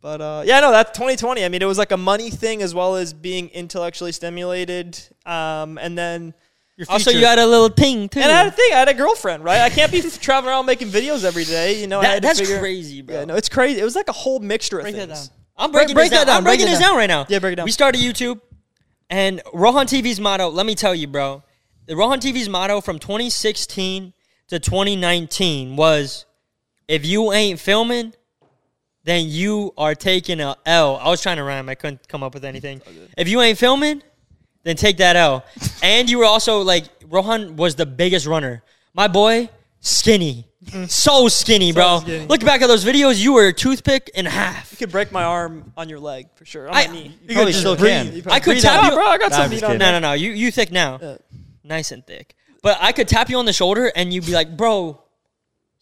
[0.00, 1.44] But uh, yeah, no, that's 2020.
[1.44, 4.98] I mean, it was like a money thing as well as being intellectually stimulated.
[5.24, 6.34] Um, and then,
[6.76, 7.20] Your Also, future.
[7.20, 8.20] you had a little ting too.
[8.20, 8.68] and I had a thing.
[8.72, 9.60] I had a girlfriend, right?
[9.62, 11.80] I can't be traveling around making videos every day.
[11.80, 13.16] You know, I That- had to that's figure- crazy, bro.
[13.20, 13.80] Yeah, no, it's crazy.
[13.80, 15.28] It was like a whole mixture of Break that things.
[15.28, 15.36] down.
[15.56, 16.34] I'm breaking break this that down.
[16.34, 16.90] down, I'm breaking it this down.
[16.90, 17.24] down right now.
[17.30, 17.64] Yeah, break it down.
[17.64, 18.40] We started YouTube,
[19.08, 20.48] and Rohan TV's motto.
[20.50, 21.42] Let me tell you, bro.
[21.86, 24.12] The Rohan TV's motto from 2016
[24.48, 26.26] to 2019 was,
[26.88, 28.12] "If you ain't filming,
[29.04, 31.70] then you are taking a L." I was trying to rhyme.
[31.70, 32.82] I couldn't come up with anything.
[33.16, 34.02] If you ain't filming,
[34.66, 35.44] then take that L.
[35.82, 38.62] and you were also like Rohan was the biggest runner.
[38.94, 39.48] My boy
[39.80, 40.48] skinny,
[40.88, 42.00] so skinny, bro.
[42.00, 42.26] skinny.
[42.26, 43.22] Look back at those videos.
[43.22, 44.72] You were a toothpick in half.
[44.72, 46.68] You could break my arm on your leg for sure.
[46.68, 47.18] On I- my knee.
[47.28, 48.12] You probably still can.
[48.16, 48.90] You I could breathe tap out.
[48.90, 49.06] you- bro.
[49.06, 49.86] I got Nah, some I'm meat just on kidding.
[49.86, 50.12] No, no, no.
[50.14, 51.16] You you thick now, Yeah.
[51.62, 52.34] nice and thick.
[52.62, 55.00] But I could tap you on the shoulder and you'd be like, bro,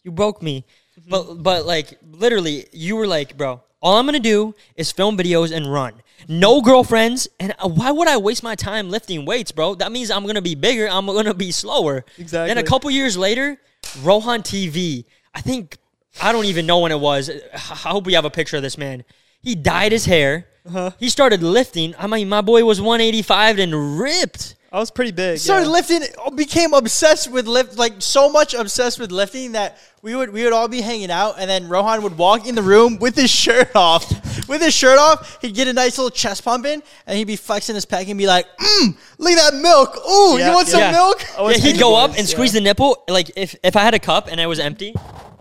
[0.03, 0.65] you broke me.
[0.99, 1.09] Mm-hmm.
[1.09, 5.51] But but like literally, you were like, bro, all I'm gonna do is film videos
[5.51, 5.93] and run.
[6.27, 9.75] No girlfriends, and uh, why would I waste my time lifting weights, bro?
[9.75, 10.87] That means I'm gonna be bigger.
[10.89, 12.05] I'm gonna be slower.
[12.17, 12.47] Exactly.
[12.53, 13.59] Then a couple years later,
[14.01, 15.05] Rohan TV.
[15.33, 15.77] I think
[16.21, 17.29] I don't even know when it was.
[17.53, 19.03] I hope we have a picture of this man.
[19.41, 20.47] He dyed his hair.
[20.65, 20.91] Uh-huh.
[20.99, 21.93] He started lifting.
[21.99, 24.54] I mean, my boy was 185 and ripped.
[24.75, 25.37] I was pretty big.
[25.39, 25.71] started yeah.
[25.71, 26.01] lifting
[26.35, 30.51] became obsessed with lift like so much obsessed with lifting that we would we would
[30.51, 33.73] all be hanging out and then Rohan would walk in the room with his shirt
[33.73, 34.03] off
[34.49, 37.73] with his shirt off he'd get a nice little chest pumping and he'd be flexing
[37.73, 40.81] his pec and be like mm, look at that milk ooh Yeah, you want some
[40.81, 40.91] yeah.
[40.91, 42.25] milk I yeah, he'd go up and yeah.
[42.25, 43.01] squeeze the nipple.
[43.07, 45.34] Like if if I had a cup and it was empty, like this,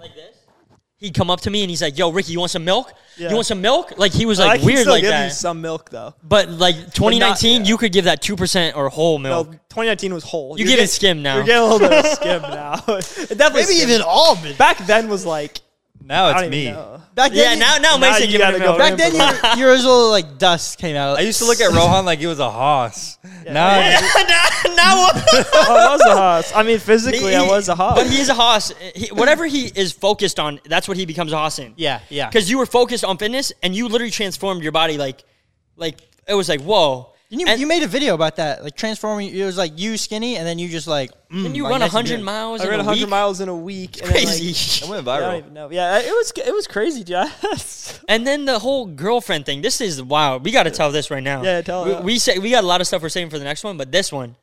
[1.04, 2.92] he'd come up to me and he's like, "Yo, Ricky, you want some milk?
[3.16, 3.28] Yeah.
[3.28, 5.16] You want some milk?" Like he was I like can weird still like give you
[5.28, 5.32] that.
[5.32, 6.14] some milk though.
[6.22, 7.68] But like 2019, yeah.
[7.68, 9.46] you could give that two percent or whole No, milk.
[9.68, 10.58] 2019 was whole.
[10.58, 11.36] You You're give getting- it skim now.
[11.36, 12.74] You're getting a little bit of skim now.
[12.88, 13.90] It definitely maybe skim.
[13.90, 15.60] even almond back then was like
[16.06, 16.62] Now it's me.
[16.62, 17.00] even know.
[17.14, 19.14] back yeah, then now now Now Mason you giving gotta him go back then
[19.58, 22.26] your, your little like dust came out I used to look at Rohan like he
[22.26, 23.18] was a hoss.
[23.44, 23.78] Now
[24.74, 25.16] now what?
[25.16, 26.52] I was a hoss.
[26.54, 27.96] I mean, physically, I He- was a hoss.
[27.98, 28.72] But he is a hoss.
[28.94, 31.74] He, whatever he is focused on, that's what he becomes a hoss in.
[31.76, 35.24] yeah yeah Because you were focused on fitness and you literally transformed your body like,
[35.76, 37.13] like it was like whoa.
[37.34, 39.34] And you, And- you made a video about that, like transforming.
[39.34, 41.10] It was like you skinny, and then you just like.
[41.32, 42.60] Mm, Then you like, run nice hundred miles.
[42.60, 43.96] I in ran a 100 miles in a week.
[44.00, 44.50] And then, like, Crazy.
[44.84, 45.38] it went I don't viral.
[45.38, 45.68] even know.
[45.70, 48.00] Yeah, it was it was crazy, Jess.
[48.08, 49.60] And then the whole girlfriend thing.
[49.62, 50.44] This is wild.
[50.44, 51.42] We got to tell this right now.
[51.42, 53.44] Yeah, tell we, we say we got a lot of stuff we're saving for the
[53.44, 54.36] next one, but this one.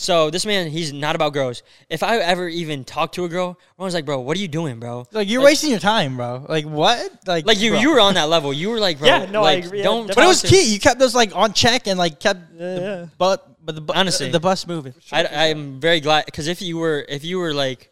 [0.00, 1.64] So this man, he's not about girls.
[1.90, 4.46] If I ever even talk to a girl, I was like, "Bro, what are you
[4.46, 6.46] doing, bro?" Like you're Like- wasting your time, bro.
[6.48, 7.10] Like what?
[7.26, 7.80] Like Like you, bro.
[7.80, 8.52] you were on that level.
[8.52, 9.82] You were like, "Bro, Yeah, no, I like, agree.
[9.82, 10.72] Don't." But it was to- key.
[10.72, 13.06] You kept those like on check and like kept Yeah, the yeah.
[13.18, 14.30] but but the bu- Honestly.
[14.30, 14.94] the bus moving.
[15.10, 17.90] I, I'm very glad because if you were, if you were like,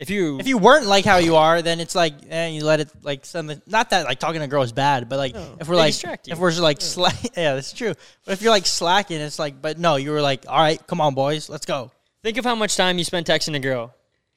[0.00, 2.80] if you, If you weren't like how you are, then it's like eh, you let
[2.80, 3.60] it like something.
[3.66, 5.92] Not that like talking to a girl is bad, but like if we're They like
[5.92, 6.32] distract you.
[6.32, 7.92] if we're just like slack, yeah, that's true.
[8.24, 11.00] But if you're like slacking, it's like, but no, you were like, all right, come
[11.00, 11.90] on, boys, let's go.
[12.22, 13.94] think of how much time you spent texting a girl.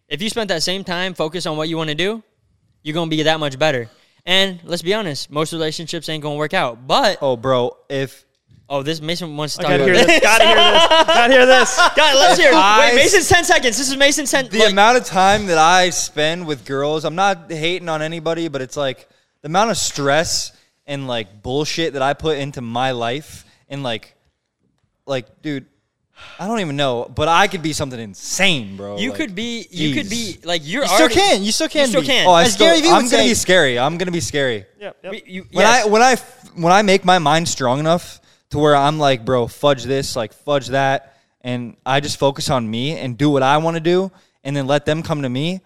[0.10, 2.22] If you spent that same time focused on what you want to do,
[2.84, 3.90] you're gonna be that much better.
[4.26, 6.86] And let's be honest, most relationships ain't gonna work out.
[6.88, 8.26] But Oh, bro, if
[8.70, 10.06] oh, this Mason wants to I talk gotta about hear this.
[10.08, 10.22] this.
[10.24, 10.88] Gotta hear this.
[11.08, 11.78] Gotta hear this.
[11.96, 12.50] God, let's hear.
[12.52, 12.56] it.
[12.56, 13.78] I- Wait, Mason's ten seconds.
[13.78, 14.48] This is Mason's ten.
[14.50, 18.48] the like- amount of time that I spend with girls, I'm not hating on anybody,
[18.48, 19.08] but it's like
[19.42, 20.52] the amount of stress
[20.86, 24.16] and like bullshit that I put into my life and like,
[25.06, 25.66] like, dude,
[26.40, 28.98] I don't even know, but I could be something insane, bro.
[28.98, 29.68] you Like, could be.
[29.72, 30.42] You could jeez.
[30.42, 30.84] be like you're.
[30.84, 31.44] You still already, can.
[31.44, 31.88] You still can.
[31.88, 32.08] still be.
[32.08, 32.28] can.
[32.28, 33.78] Oh, I As still, Gary Vee I'm gonna say- be scary.
[33.80, 34.66] I'm gonna be scary.
[34.80, 35.12] Yep, yep.
[35.12, 35.86] We- you- When yes.
[35.86, 38.22] I when I f- when I make my mind strong enough
[38.54, 42.70] to where I'm like, bro, fudge this, like fudge that, and I just focus on
[42.70, 44.12] me and do what I want to do,
[44.44, 45.62] and then let them come to me.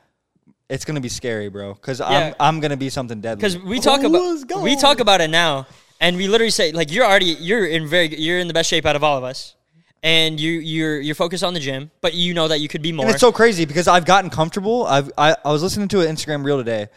[0.70, 2.08] It's gonna be scary, bro, because Yeah.
[2.08, 3.38] I'm I'm gonna be something deadly.
[3.42, 5.68] because we talk Who's about we talk about it now,
[6.02, 8.86] and we literally say like you're already you're in very you're in the best shape
[8.86, 9.56] out of all of us,
[10.04, 12.92] and you you're you're focused on the gym, but you know that you could be
[12.92, 13.06] more.
[13.06, 14.86] And it's so crazy because I've gotten comfortable.
[14.86, 16.88] I've I, I was listening to an Instagram reel today,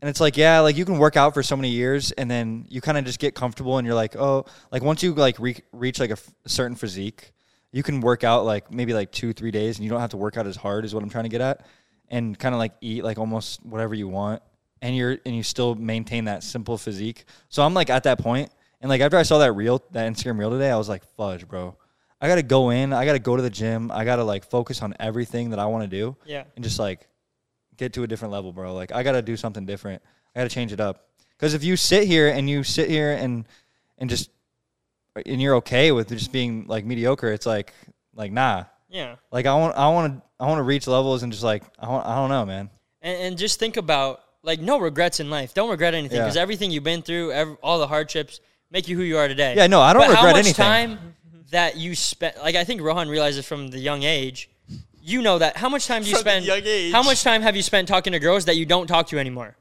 [0.00, 2.66] and it's like yeah, like you can work out for so many years, and then
[2.68, 5.62] you kind of just get comfortable, and you're like oh, like once you like re-
[5.72, 7.32] reach like a, f- a certain physique,
[7.72, 10.16] you can work out like maybe like two three days, and you don't have to
[10.16, 11.66] work out as hard is what I'm trying to get at,
[12.08, 14.42] and kind of like eat like almost whatever you want,
[14.82, 17.24] and you're and you still maintain that simple physique.
[17.48, 20.38] So I'm like at that point, and like after I saw that reel, that Instagram
[20.38, 21.76] reel today, I was like fudge, bro.
[22.20, 22.92] I gotta go in.
[22.92, 23.90] I gotta go to the gym.
[23.90, 26.16] I gotta like focus on everything that I want to do.
[26.24, 26.44] Yeah.
[26.54, 27.08] And just like
[27.76, 28.74] get to a different level, bro.
[28.74, 30.02] Like I gotta do something different.
[30.34, 31.08] I gotta change it up.
[31.36, 33.46] Because if you sit here and you sit here and
[33.98, 34.30] and just
[35.24, 37.72] and you're okay with just being like mediocre, it's like
[38.14, 38.64] like nah.
[38.88, 39.16] yeah.
[39.30, 41.88] Like I want I want to I want to reach levels and just like I
[41.88, 42.70] want I don't know, man.
[43.02, 45.54] and, and just think about like no regrets in life.
[45.54, 46.24] Don't regret anything Yeah.
[46.24, 49.54] because everything you've been through, ev all the hardships, make you who you are today.
[49.56, 50.64] Yeah, no, I don't but how regret much anything.
[50.64, 50.98] time
[51.50, 54.48] that you spent, like I think Rohan realizes from the young age.
[55.08, 55.56] You know that.
[55.56, 56.44] How much time do you From the spend?
[56.46, 56.92] young age.
[56.92, 59.56] How much time have you spent talking to girls that you don't talk to anymore?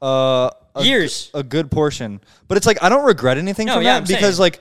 [0.00, 1.30] Uh, a, Years.
[1.34, 2.20] a good portion.
[2.46, 4.38] But it's like I don't regret anything No, from yeah, that I'm because saying.
[4.38, 4.60] like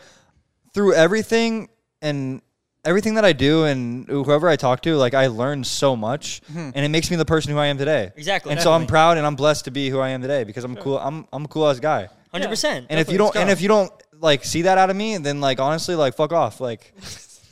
[0.73, 1.69] through everything
[2.01, 2.41] and
[2.83, 6.75] everything that I do and whoever I talk to, like I learn so much, and
[6.75, 8.11] it makes me the person who I am today.
[8.17, 8.51] Exactly.
[8.53, 8.91] And so I'm Definitely.
[8.91, 10.97] proud and I'm blessed to be who I am today because I'm cool.
[10.97, 12.09] I'm I'm a cool ass guy.
[12.31, 12.87] Hundred percent.
[12.89, 15.41] And if you don't and if you don't like see that out of me, then
[15.41, 16.59] like honestly, like fuck off.
[16.59, 16.91] Like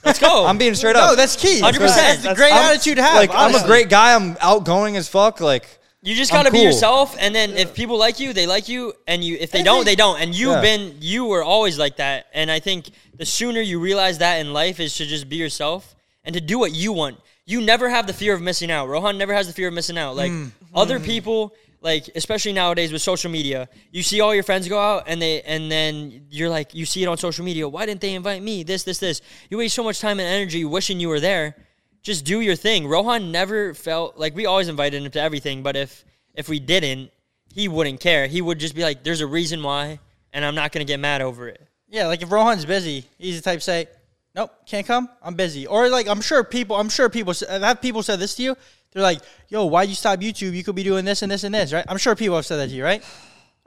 [0.06, 0.46] Let's go.
[0.46, 1.10] I'm being straight up.
[1.12, 1.62] No, that's key.
[1.62, 1.78] 100%.
[1.80, 3.16] That's a great I'm- attitude to have.
[3.16, 4.16] Like I'm a great guy.
[4.16, 5.40] I'm outgoing as fuck.
[5.42, 5.66] Like
[6.02, 8.94] You just I'm gotta be yourself, and then if people like you, they like you,
[9.08, 10.20] and you if they don't, they don't.
[10.22, 10.62] And you've Yeah.
[10.62, 12.28] been you were always like that.
[12.34, 15.96] And I think the sooner you realize that in life is to just be yourself
[16.24, 17.18] and to do what you want.
[17.46, 18.88] You never have the fear of missing out.
[18.88, 20.16] Rohan never has the fear of missing out.
[20.16, 20.52] Like Mm.
[20.74, 25.04] other people, like especially nowadays with social media, you see all your friends go out
[25.08, 27.68] and they and then you're like you see it on social media.
[27.68, 28.64] Why didn't they invite me?
[28.64, 29.22] This, this, this.
[29.50, 31.56] You waste so much time and energy wishing you were there
[32.02, 32.88] just do your thing.
[32.88, 37.12] Rohan never felt like we always invited him to everything, but if if we didn't,
[37.54, 38.28] he wouldn't care.
[38.28, 40.00] He would just be like, "There's a reason why,
[40.32, 43.42] and I'm not gonna get mad over it." Yeah, like if Rohan's busy, he's the
[43.42, 43.88] type to say,
[44.36, 45.10] "Nope, can't come.
[45.22, 48.44] I'm busy." Or like I'm sure people, I'm sure people have people said this to
[48.44, 48.58] you.
[48.92, 50.54] They're like, "Yo, why'd you stop YouTube?
[50.54, 52.58] You could be doing this and this and this, right?" I'm sure people have said
[52.58, 53.04] that to you, right?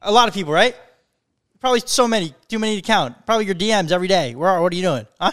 [0.00, 0.76] A lot of people, right?
[1.60, 3.24] Probably so many, too many to count.
[3.24, 4.34] Probably your DMs every day.
[4.34, 5.06] Where, are, what are you doing?
[5.20, 5.32] Huh?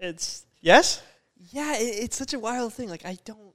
[0.00, 1.02] It's Yes.
[1.50, 2.88] yeah, it, it's such a wild thing.
[2.88, 3.54] Like I don't.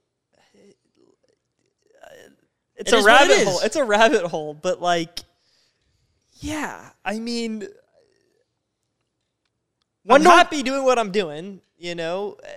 [2.76, 3.60] It's It a rabbit hole.
[3.62, 5.20] It's a rabbit hole, but like,
[6.38, 6.88] yeah.
[7.04, 7.68] I mean,
[10.04, 11.60] One I'm don't- happy doing what I'm doing.
[11.78, 12.48] You know, Uh,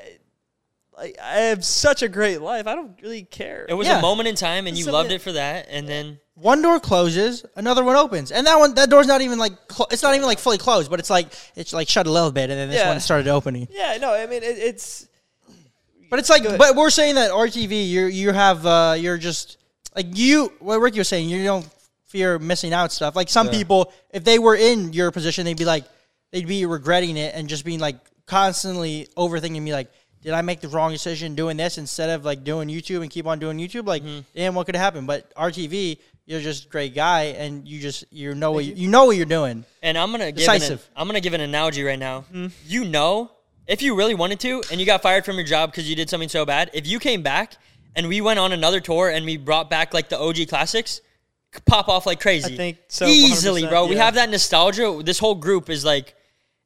[0.97, 2.67] like I have such a great life.
[2.67, 3.65] I don't really care.
[3.67, 3.99] It was Yeah.
[3.99, 5.67] a moment in time, and you Some- loved it for that.
[5.69, 9.37] And then One door closes, another one opens, and that one, that door's not even
[9.37, 12.11] like, clo- it's not even like fully closed, but it's like it's like shut a
[12.11, 12.89] little bit, and then this Yeah.
[12.89, 13.67] one started opening.
[13.71, 14.13] yeah, no.
[14.13, 15.05] I mean, it, it's
[16.09, 16.57] But it's like, Good.
[16.59, 19.57] but we're saying that RTV, you you have, uh, you're just
[19.95, 20.51] like you.
[20.59, 21.65] What Ricky was saying, you don't
[22.07, 23.15] fear missing out stuff.
[23.15, 25.85] Like some people, if they were in your position, they'd be like,
[26.33, 29.61] they'd be regretting it and just being like constantly overthinking.
[29.61, 29.89] me like,
[30.21, 33.27] did I make the wrong decision doing this instead of like doing YouTube and keep
[33.27, 33.85] on doing YouTube?
[33.85, 34.03] Like,
[34.35, 35.05] damn, what could happen?
[35.05, 38.89] But RTV, you're just a great guy, and you just you know what you, you
[38.89, 39.63] know what you're doing.
[39.81, 40.89] and I'm gonna give an, Decisive.
[40.95, 42.21] I'm gonna give an analogy right now.
[42.21, 42.47] Hmm.
[42.65, 43.31] You know,
[43.67, 46.09] if you really wanted to, and you got fired from your job because you did
[46.09, 47.57] something so bad, if you came back
[47.95, 51.01] and we went on another tour and we brought back like the OG classics,
[51.65, 52.53] pop off like crazy.
[52.53, 53.87] I think so, Easily, 100%, bro.
[53.87, 55.01] We have that nostalgia.
[55.03, 56.15] This whole group is like.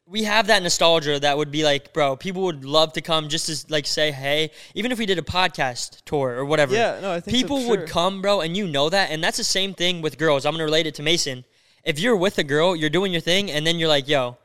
[0.10, 3.48] We have that nostalgia that would be like, bro, people would love to come just
[3.48, 6.74] to like say, hey, even if we did a podcast tour or whatever.
[6.74, 7.88] Yeah, no, I think so, people would sure.
[7.88, 9.12] come, bro, and you know that.
[9.12, 10.46] And that's the same thing with girls.
[10.46, 11.44] I'm gonna relate it to Mason.
[11.84, 14.38] If you're with a girl, you're doing your thing, and then you're like, yo,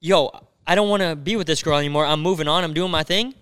[0.00, 0.30] yo,
[0.66, 2.06] I don't want to be with this girl anymore.
[2.06, 2.64] I'm moving on.
[2.64, 3.34] I'm doing my thing.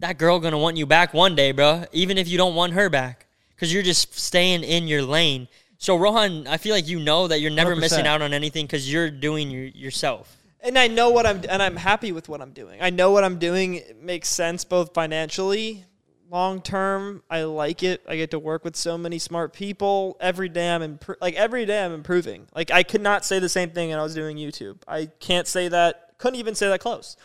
[0.00, 1.84] That girl gonna want you back one day, bro.
[1.92, 5.48] Even if you don't want her back, because you're just staying in your lane.
[5.78, 7.80] So Rohan, I feel like you know that you're never 100%.
[7.80, 10.35] missing out on anything because you're doing your, yourself.
[10.66, 12.80] And I know what I'm and I'm happy with what I'm doing.
[12.82, 15.84] I know what I'm doing makes sense both financially,
[16.30, 17.22] long term.
[17.30, 18.02] I like it.
[18.08, 20.68] I get to work with so many smart people every day.
[20.70, 22.46] I'm impro- like every day I'm improving.
[22.54, 24.78] Like I could not say the same thing when I was doing YouTube.
[24.88, 26.14] I can't say that.
[26.18, 27.16] Couldn't even say that close.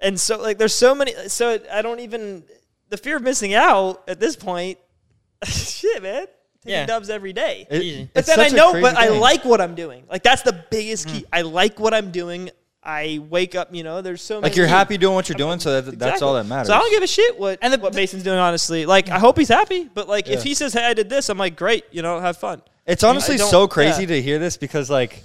[0.00, 1.12] And so like there's so many.
[1.28, 2.44] So I don't even
[2.90, 4.78] the fear of missing out at this point.
[5.44, 6.26] shit, man.
[6.62, 6.86] Taking Yeah.
[6.86, 7.66] dubs every day.
[7.70, 10.04] it- But then I know, crazy but I like what I'm doing.
[10.10, 11.12] Like that's the biggest Mm.
[11.12, 11.24] key.
[11.32, 12.50] I like what I'm doing.
[12.84, 14.02] I wake up, you know.
[14.02, 14.50] There's so many.
[14.50, 16.26] like you're happy doing what you're doing, so that, that's Exactly.
[16.28, 16.66] all that matters.
[16.68, 18.38] So I don't give a shit what And the- what Mason's doing.
[18.38, 19.88] Honestly, like I hope he's happy.
[19.92, 22.36] But like if he says, "Hey, I did this," I'm like, "Great, you know, have
[22.36, 24.08] fun." It's honestly don't- so crazy yeah.
[24.08, 25.22] to hear this because like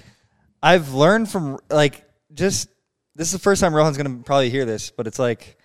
[0.64, 2.70] I've learned from like just
[3.16, 5.57] this is the first time Rohan's gonna probably hear this, but it's like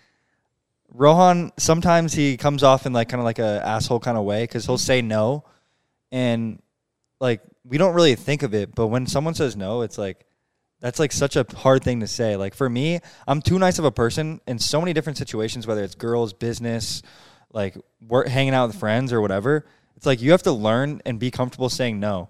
[0.92, 4.42] Rohan sometimes he comes off in like kind of like a asshole kind of way
[4.44, 5.44] because he'll say no,
[6.12, 6.60] and
[7.20, 10.24] like we don't really think of it, but when someone says no, it's like
[10.84, 12.36] that's like such a hard thing to say.
[12.36, 15.82] Like for me, I'm too nice of a person in so many different situations, whether
[15.82, 17.00] it's girls, business,
[17.54, 17.74] like
[18.06, 19.64] work, hanging out with friends or whatever.
[19.96, 22.28] It's like you have to learn and be comfortable saying no.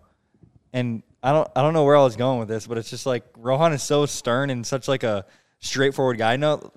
[0.73, 3.07] And I don't I don't know where I was going with this, but it's just
[3.07, 5.27] like Rohan is so stern and such like a
[5.59, 6.37] straightforward guy.
[6.37, 6.71] No,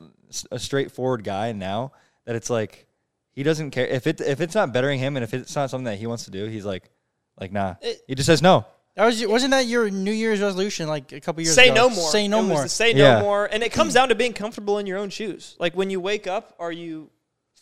[0.51, 1.91] a straightforward guy now
[2.25, 2.87] that it's like
[3.33, 5.85] he doesn't care if it if it's not bettering him and if it's not something
[5.85, 6.89] that he wants to do, he's like
[7.39, 7.75] like nah.
[7.81, 8.65] It- he just says no.
[8.97, 11.75] That was wasn't that your New Year's resolution like a couple years say ago?
[11.75, 12.11] Say no more.
[12.11, 12.63] Say no It more.
[12.63, 13.19] to say Yeah.
[13.19, 15.55] no more, and it comes down to being comfortable in your own shoes.
[15.59, 17.11] Like when you wake up, are you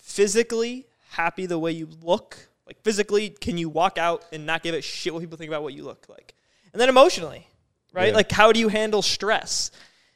[0.01, 2.37] physically happy the way you look?
[2.65, 5.61] Like physically, can you walk out and not give a shit what people think about
[5.61, 6.33] what you look like?
[6.71, 7.47] And then emotionally,
[7.91, 8.09] right?
[8.09, 8.15] Yeah.
[8.15, 9.71] Like how do you handle stress?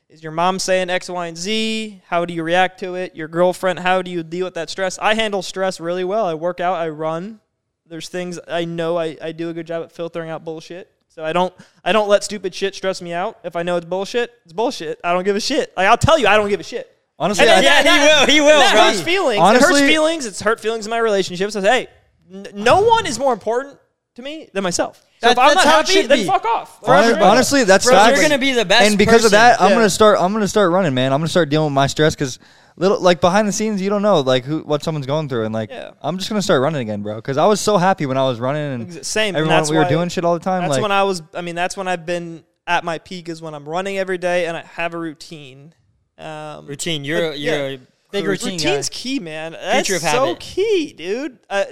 [0.08, 2.02] Is your mom saying X, Y, and Z?
[2.08, 3.14] How do you react to it?
[3.16, 4.98] Your girlfriend, how do you deal with that stress?
[5.00, 6.26] I handle stress really well.
[6.26, 7.42] I work out, I run.
[7.86, 10.90] There's things I know I, I do a good job at filtering out bullshit.
[11.20, 11.54] So I don't
[11.84, 13.40] I don't let stupid shit stress me out.
[13.44, 15.02] If I know it's bullshit, it's bullshit.
[15.04, 15.74] I don't give a shit.
[15.76, 16.90] Like I'll tell you, I don't give a shit.
[17.20, 18.34] Honestly, And I, then- Yeah, he will.
[18.36, 18.82] He will, that bro.
[18.84, 19.38] hurts feelings.
[19.38, 20.26] it hurts feelings.
[20.26, 21.58] It's hurt feelings in my relationships.
[21.58, 21.88] I say, hey,
[22.34, 23.78] n- no one is more important
[24.16, 25.00] to me than myself.
[25.20, 26.26] So That- if I'm not happy, then be.
[26.26, 26.82] fuck off.
[26.88, 28.16] Like, Hon- honestly, that's Bro, facts.
[28.18, 28.88] you're gonna be the best.
[28.88, 29.26] and because person.
[29.26, 29.76] of that, I'm Yeah.
[29.76, 30.18] gonna start.
[30.22, 31.12] I'm gonna start running, man.
[31.12, 32.40] I'm gonna start dealing with my stress because,
[32.80, 35.54] little like behind the scenes, you don't know like who what someone's going through, and
[35.54, 35.92] like Yeah.
[36.02, 38.40] I'm just gonna start running again, bro, because I was so happy when I was
[38.40, 39.30] running and Same.
[39.36, 40.62] and everyone that's we were why- doing shit all the time.
[40.64, 41.22] That's like when I was.
[41.36, 43.30] I mean, that's when I've been at my peak.
[43.30, 45.76] Is when I'm running every day and I have a routine.
[46.18, 47.06] Um, Routine.
[47.06, 47.78] You're But, you're yeah.
[48.12, 48.66] Big routine guy.
[48.66, 49.52] Routine's key, man.
[49.54, 50.40] That's Creature of so habit.
[50.40, 51.38] key, dude.
[51.50, 51.64] Uh,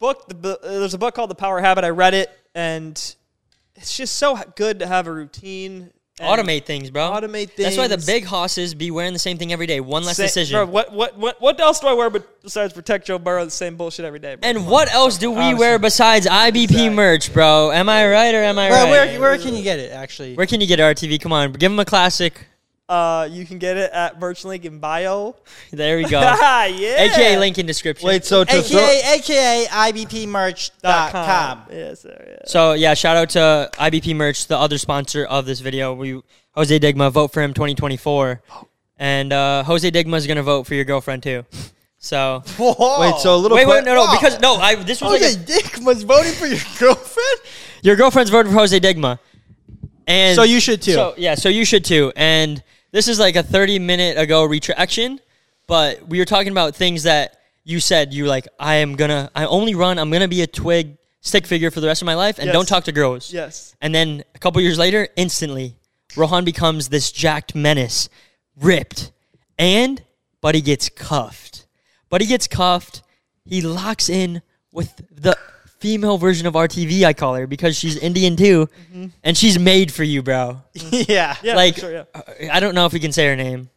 [0.00, 1.84] book the bu- uh, there's a book called The Power Habit.
[1.84, 2.92] I read it, and
[3.76, 5.92] it's just so h- good to have a routine.
[6.22, 7.10] And automate things, bro.
[7.10, 7.76] Automate things.
[7.76, 9.80] That's why the big hosses be wearing the same thing every day.
[9.80, 10.56] One less Sa- decision.
[10.56, 13.44] Bro, what what what what else do I wear besides protect Joe Burrow?
[13.44, 14.36] The same bullshit every day.
[14.36, 14.48] Bro.
[14.48, 17.70] and what else do we wear besides IBP merch, bro?
[17.72, 18.90] Am I right or am I Where, right?
[18.90, 19.92] where, where can you get it?
[19.92, 21.20] Actually, Where can you get RTV?
[21.20, 22.46] Come on, give them a classic.
[22.92, 25.34] Uh, you can get it at merch link in bio.
[25.70, 26.20] There we go.
[26.22, 27.04] Ah, yeah.
[27.04, 28.06] AKA link in description.
[28.06, 31.62] wait, so to throw, aka aka Dot IBPmerch.com.
[31.70, 32.24] Yes, sir.
[32.28, 32.36] Yeah.
[32.46, 35.94] So yeah, shout out to IBP Merch, the other sponsor of this video.
[35.94, 36.20] We
[36.54, 38.42] Jose Digma, vote for him 2024,
[38.98, 41.46] and uh, Jose Digma is gonna vote for your girlfriend too.
[41.96, 43.00] So Whoa.
[43.00, 44.18] wait, so a little wait, wait, no, no, Wow.
[44.20, 47.38] because no, I this was like Jose a, Dick was voting for your girlfriend.
[47.82, 49.18] your girlfriend's voting for Jose Digma,
[50.06, 50.92] and So you should too.
[50.92, 52.12] So yeah, so you should too.
[52.16, 52.62] And
[52.92, 55.20] this is like a 30 minute ago retraction,
[55.66, 58.12] but we were talking about things that you said.
[58.14, 59.98] You like, I am gonna, I only run.
[59.98, 62.52] I'm gonna be a twig stick figure for the rest of my life, and Yes.
[62.54, 63.32] don't talk to girls.
[63.32, 63.74] Yes.
[63.80, 65.76] And then a couple years later, instantly,
[66.16, 68.08] Rohan becomes this jacked menace,
[68.60, 69.12] ripped,
[69.58, 70.02] and
[70.40, 71.66] Buddy gets cuffed.
[72.10, 73.02] Buddy gets cuffed.
[73.44, 75.38] He locks in with the
[75.82, 78.68] female version of RTV, I call her, because she's Indian too,
[79.24, 80.62] and she's made for you, bro.
[80.74, 81.36] yeah.
[81.42, 81.56] Yeah.
[81.56, 82.54] like, Sure, yeah.
[82.54, 83.68] I don't know if we can say her name.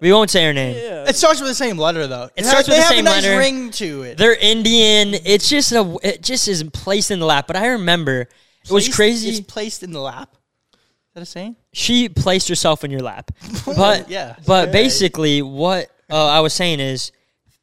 [0.00, 0.76] We won't say her name.
[0.76, 1.08] Yeah.
[1.08, 2.28] It starts with the same letter though.
[2.36, 3.38] It starts with they the have same a nice letter.
[3.38, 4.18] ring to it.
[4.18, 5.14] They're Indian.
[5.24, 5.96] It's just a.
[6.02, 7.46] It just is placed in the lap.
[7.46, 8.28] But I remember
[8.64, 9.30] it was crazy.
[9.30, 10.30] It's placed in the lap.
[10.74, 10.78] Is
[11.14, 11.56] that a saying?
[11.72, 13.30] she placed herself in your lap.
[13.64, 14.34] But Yeah.
[14.46, 17.12] But basically, what uh, I was saying is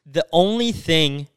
[0.05, 1.27] the only thing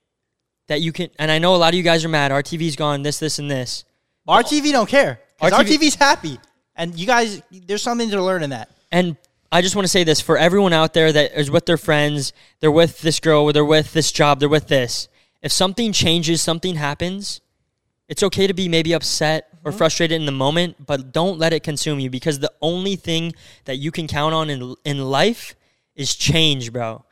[0.66, 2.30] that you can, and I know a lot of you guys are mad.
[2.30, 3.02] RTV's gone.
[3.02, 3.84] This, this, and this.
[4.28, 5.20] RTV don't care.
[5.40, 6.38] RTV RTV's happy,
[6.76, 8.70] and you guys, there's something to learn in that.
[8.90, 9.16] And
[9.52, 12.32] I just want to say this for everyone out there that is with their friends,
[12.60, 15.08] they're with this girl, they're with this job, they're with this.
[15.42, 17.40] If something changes, something happens,
[18.08, 19.78] it's okay to be maybe upset or mm-hmm.
[19.78, 23.32] frustrated in the moment, but don't let it consume you because the only thing
[23.64, 25.54] that you can count on in in life
[25.94, 27.04] is change, bro.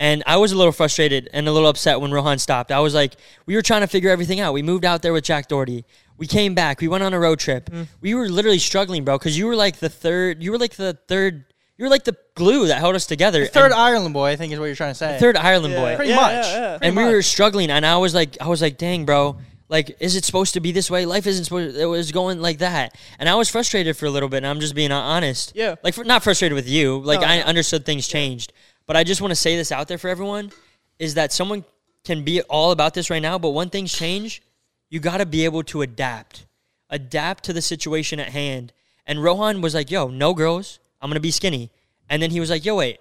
[0.00, 2.72] And I was a little frustrated and a little upset when Rohan stopped.
[2.72, 3.14] I was like,
[3.46, 4.54] we were trying to figure everything out.
[4.54, 5.84] We moved out there with Jack Doherty.
[6.16, 6.80] We came back.
[6.80, 7.68] We went on a road trip.
[7.70, 7.86] Mm.
[8.00, 10.42] We were literally struggling, bro, because you were like the third.
[10.42, 11.44] You were like the third.
[11.76, 13.44] You were like the glue that held us together.
[13.46, 15.18] Third And- Ireland boy, I think is what you're trying to say.
[15.18, 15.96] third Ireland boy.
[15.96, 16.32] Pretty Yeah, much.
[16.32, 16.68] yeah, yeah.
[16.78, 17.12] Pretty and we much.
[17.12, 19.36] were struggling, and I was like, I was like, dang, bro.
[19.70, 21.06] Like, is it supposed to be this way?
[21.06, 21.76] Life isn't supposed.
[21.76, 24.38] To, It was going like that, and I was frustrated for a little bit.
[24.38, 25.52] And I'm just being honest.
[25.54, 25.76] Yeah.
[25.84, 26.98] Like, for, not frustrated with you.
[26.98, 27.44] Like, No, I no.
[27.44, 28.52] understood things changed,
[28.90, 30.50] but I just want to say this out there for everyone:
[30.98, 31.62] is that someone
[32.02, 34.42] can be all about this right now, but when things change,
[34.88, 36.44] you got to be able to adapt,
[36.88, 38.72] adapt to the situation at hand.
[39.06, 40.80] And Rohan was like, "Yo, no girls.
[41.00, 41.70] I'm gonna be skinny."
[42.08, 42.98] And then he was like, "Yo, wait,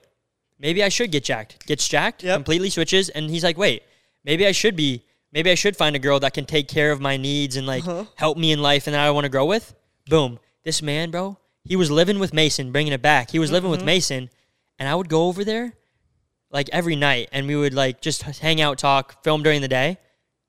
[0.60, 2.36] maybe I should get jacked." Gets jacked, Yep.
[2.38, 3.82] completely switches, and he's like, "Wait,
[4.24, 5.02] maybe I should be.
[5.32, 7.88] Maybe I should find a girl that can take care of my needs and like
[7.88, 8.06] Uh-huh.
[8.16, 9.74] help me in life and that I want to grow with."
[10.08, 10.38] Boom.
[10.64, 13.32] This man, bro, he was living with Mason, bringing it back.
[13.32, 13.80] He was living Mm-hmm.
[13.86, 14.30] with Mason,
[14.78, 15.74] and I would go over there
[16.52, 19.98] like every night, and we would like just hang out, talk, film during the day.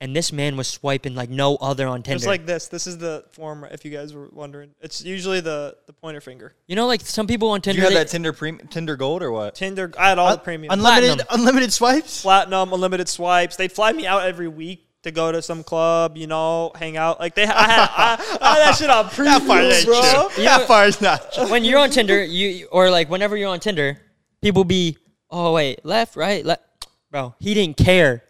[0.03, 2.17] And this man was swiping like no other on Tinder.
[2.17, 2.69] It's like this.
[2.69, 3.67] This is the form.
[3.71, 6.55] If you guys were wondering, it's usually the the pointer finger.
[6.67, 7.79] you know, like some people on Did Tinder.
[7.81, 9.57] you have they- that Tinder pre- Tinder Gold or what?
[9.57, 9.93] Tinder.
[9.99, 10.73] I had all the premium.
[10.73, 11.27] unlimited, Platinum.
[11.39, 12.23] unlimited swipes.
[12.23, 13.57] platinum, unlimited swipes.
[13.57, 17.21] They'd fly me out every week to go to some club, you know, hang out.
[17.21, 20.29] Like they, I had, I, I had that shit on That part preview, ain't bro.
[20.35, 20.45] true.
[20.45, 21.51] That part is not true.
[21.51, 23.99] when you're on Tinder, you or like whenever you're on Tinder,
[24.41, 24.97] people be,
[25.31, 26.63] oh wait, left, right, left.
[27.11, 28.23] Bro, he didn't care.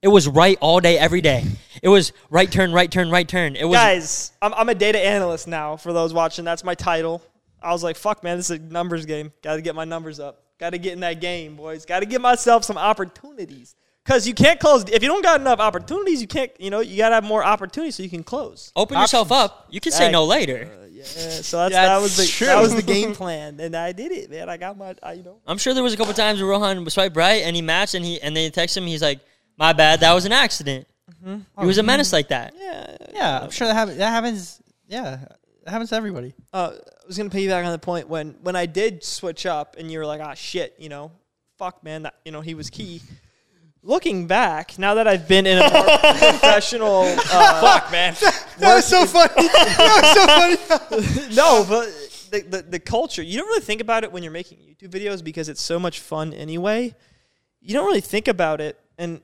[0.00, 1.44] It was right all day, every day.
[1.82, 3.56] It was right turn, right turn, right turn.
[3.56, 5.76] It was Guys, I'm, I'm a data analyst now.
[5.76, 7.22] For those watching, that's my title.
[7.62, 9.32] I was like, fuck, man, this is a numbers game.
[9.42, 10.42] Got to get my numbers up.
[10.58, 11.84] Got to get in that game, boys.
[11.84, 13.74] Got to give myself some opportunities.
[14.08, 14.84] Because you can't close.
[14.84, 17.44] If you don't got enough opportunities, you can't, you know, you got to have more
[17.44, 18.72] opportunities so you can close.
[18.74, 19.66] open yourself up.
[19.68, 20.12] You can say Right.
[20.12, 20.66] no later.
[20.90, 22.46] Yeah, so that's, Yeah, that was the true.
[22.46, 24.48] that was the game plan, and I did it, man.
[24.48, 25.36] I got my, I, you know.
[25.46, 27.92] I'm sure there was a couple times where Rohan was swipe right and he matched
[27.94, 28.84] and he and they text him.
[28.86, 29.20] He's like,
[29.58, 30.86] "My bad, that was an accident."
[31.60, 32.54] He was a menace like that.
[32.58, 33.98] Yeah, Yeah, I'm sure that happens.
[33.98, 34.60] That happens.
[34.88, 35.18] Yeah,
[35.64, 36.32] that happens to everybody.
[36.54, 39.92] uh, I was gonna piggyback on the point when when I did switch up, and
[39.92, 41.12] you were like, "Ah, shit," you know,
[41.58, 43.02] fuck, man, that you know he was key.
[43.82, 45.84] Looking back, now that I've been in a more
[46.18, 48.14] professional, uh, fuck, man,
[48.58, 49.32] That was so funny.
[49.36, 50.76] that was so
[51.16, 51.34] funny.
[51.34, 51.86] no, but
[52.30, 53.22] the, the the culture.
[53.22, 56.00] You don't really think about it when you're making YouTube videos because it's so much
[56.00, 56.94] fun anyway.
[57.60, 59.20] You don't really think about it, and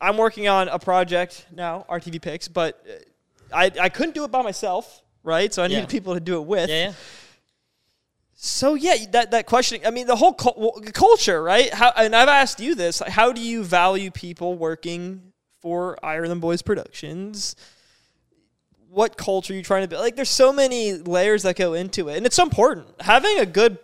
[0.00, 4.30] I'm working on a project now, RTV Picks, but uh, I I couldn't do it
[4.32, 5.54] by myself, right?
[5.54, 5.86] So I needed Yeah.
[5.86, 6.68] people to do it with.
[6.68, 6.92] Yeah, yeah.
[8.40, 9.80] So yeah, that that question.
[9.84, 11.74] I mean, the whole well, culture, right?
[11.74, 16.40] How and I've asked you this: like, how do you value people working for Ireland
[16.40, 17.56] Boys Productions?
[18.90, 20.02] What culture are you trying to build?
[20.02, 22.86] Like, there's so many layers that go into it, and it's so important.
[23.00, 23.78] Having a good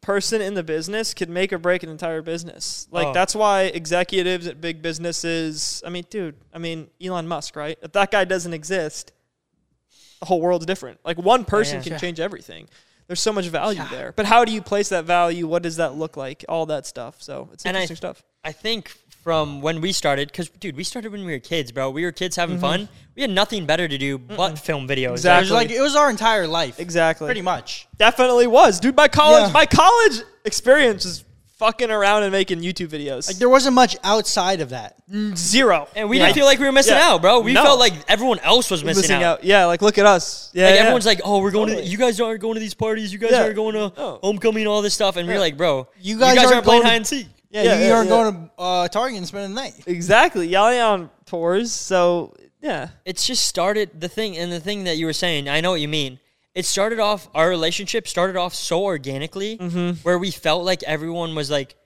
[0.00, 2.88] person in the business could make or break an entire business.
[2.90, 3.12] Like Oh.
[3.12, 5.82] that's why executives at big businesses.
[5.84, 6.34] I mean, dude.
[6.54, 7.78] I mean, Elon Musk, right?
[7.82, 9.12] If that guy doesn't exist,
[10.20, 10.98] the whole world's different.
[11.04, 11.82] Like one person yeah.
[11.82, 11.98] can Yeah.
[11.98, 12.68] change everything.
[13.08, 14.12] There's so much value there.
[14.14, 15.46] But how do you place that value?
[15.48, 16.44] What does that look like?
[16.48, 17.16] All that stuff.
[17.22, 18.22] So it's And I- interesting stuff.
[18.44, 18.90] I think
[19.24, 21.90] from when we started, because dude, we started when we were kids, bro.
[21.90, 22.60] We were kids having Mm-hmm.
[22.84, 22.88] fun.
[23.16, 25.08] We had nothing better to do but film videos.
[25.08, 25.42] It Exactly.
[25.44, 26.78] was like it was our entire life.
[26.78, 27.26] Exactly.
[27.26, 27.88] Pretty much.
[27.96, 28.78] Definitely was.
[28.78, 29.52] Dude, my college Yeah.
[29.52, 31.24] my college experience was
[31.58, 33.26] fucking around and making YouTube videos.
[33.28, 34.96] Like there wasn't much outside of that.
[35.36, 35.88] Zero.
[35.96, 36.26] And we Yeah.
[36.26, 37.08] didn't feel like we were missing Yeah.
[37.10, 37.40] out, bro.
[37.40, 37.62] We No.
[37.64, 39.38] felt like everyone else was missing, missing out.
[39.40, 39.44] out.
[39.44, 40.50] Yeah, like look at us.
[40.52, 40.66] Yeah.
[40.66, 40.80] Like yeah.
[40.82, 41.84] everyone's like, "Oh, we're going Totally.
[41.86, 41.90] to.
[41.90, 43.12] You guys aren't going to these parties.
[43.12, 43.42] You guys Yeah.
[43.42, 44.18] aren't going to No.
[44.22, 46.82] homecoming, all this stuff." And we're like, "Bro, You you guys guys, aren't aren't playing
[46.82, 48.16] going hide and seek." Yeah, Yeah, you yeah, aren't yeah.
[48.16, 49.74] going to uh, Target and spending the night.
[49.86, 50.46] exactly.
[50.48, 51.72] Yelling on tours.
[51.72, 52.88] So yeah.
[53.04, 55.48] It's just started the thing, and the thing that you were saying.
[55.48, 56.18] I know what you mean.
[56.58, 59.90] It started off our relationship started off so organically, Mm-hmm.
[60.02, 61.76] where we felt like everyone was like,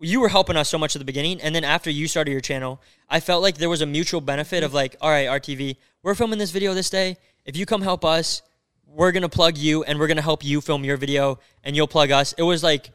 [0.00, 2.42] you were helping us so much at the beginning, and then after you started your
[2.42, 6.14] channel, I felt like there was a mutual benefit of like, all right, RTV, we're
[6.14, 7.16] filming this video this day.
[7.46, 8.42] If you come help us,
[8.86, 12.10] we're gonna plug you, and we're gonna help you film your video, and you'll plug
[12.10, 12.34] us.
[12.36, 12.90] It was like,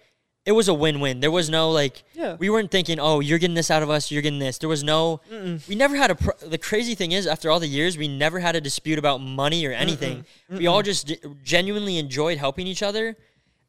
[0.46, 1.22] it was a win-win.
[1.22, 2.36] There was no like, Yeah.
[2.38, 4.58] we weren't thinking, oh, you're getting this out of us, you're getting this.
[4.58, 5.22] There was no,
[5.70, 6.18] we never had a.
[6.48, 9.66] The crazy thing is, after all the years, we never had a dispute about money
[9.66, 10.26] or anything.
[10.50, 13.16] We all just ge- genuinely enjoyed helping each other,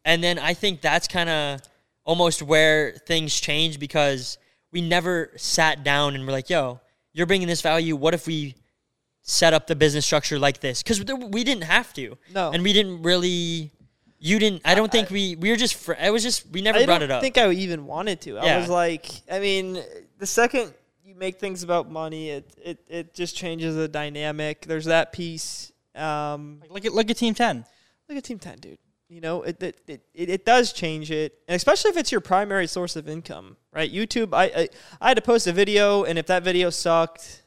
[0.04, 1.60] and then I think that's kind of
[2.04, 4.36] almost where things change because
[4.72, 6.80] we never sat down and were like, yo,
[7.12, 7.94] you're bringing this value.
[7.94, 8.56] What if we
[9.22, 10.82] set up the business structure like this?
[10.82, 12.18] Because we didn't have to.
[12.34, 12.50] No.
[12.50, 13.70] and we didn't really.
[14.26, 14.62] You didn't.
[14.64, 15.36] I don't think we.
[15.36, 15.74] We were just.
[15.74, 16.46] Fr- it was just.
[16.50, 17.18] We never I brought it up.
[17.18, 18.38] I think I even wanted to.
[18.38, 18.58] I Yeah.
[18.60, 19.78] was like, I mean,
[20.18, 20.72] the second
[21.04, 24.62] you make things about money, it it, it just changes the dynamic.
[24.66, 25.72] There's that piece.
[25.94, 27.66] Um, Like, look at look at Team Ten.
[28.08, 28.78] look at Team Ten, dude.
[29.10, 32.22] You know, it it, it it it does change it, and especially if it's your
[32.22, 33.92] primary source of income, right?
[33.92, 34.30] YouTube.
[34.32, 34.68] I I,
[35.02, 37.42] I had to post a video, and if that video sucked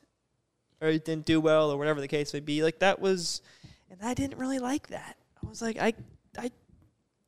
[0.80, 3.42] or it didn't do well or whatever the case may be, like that was,
[3.90, 5.18] and I didn't really like that.
[5.44, 5.94] I was like, I I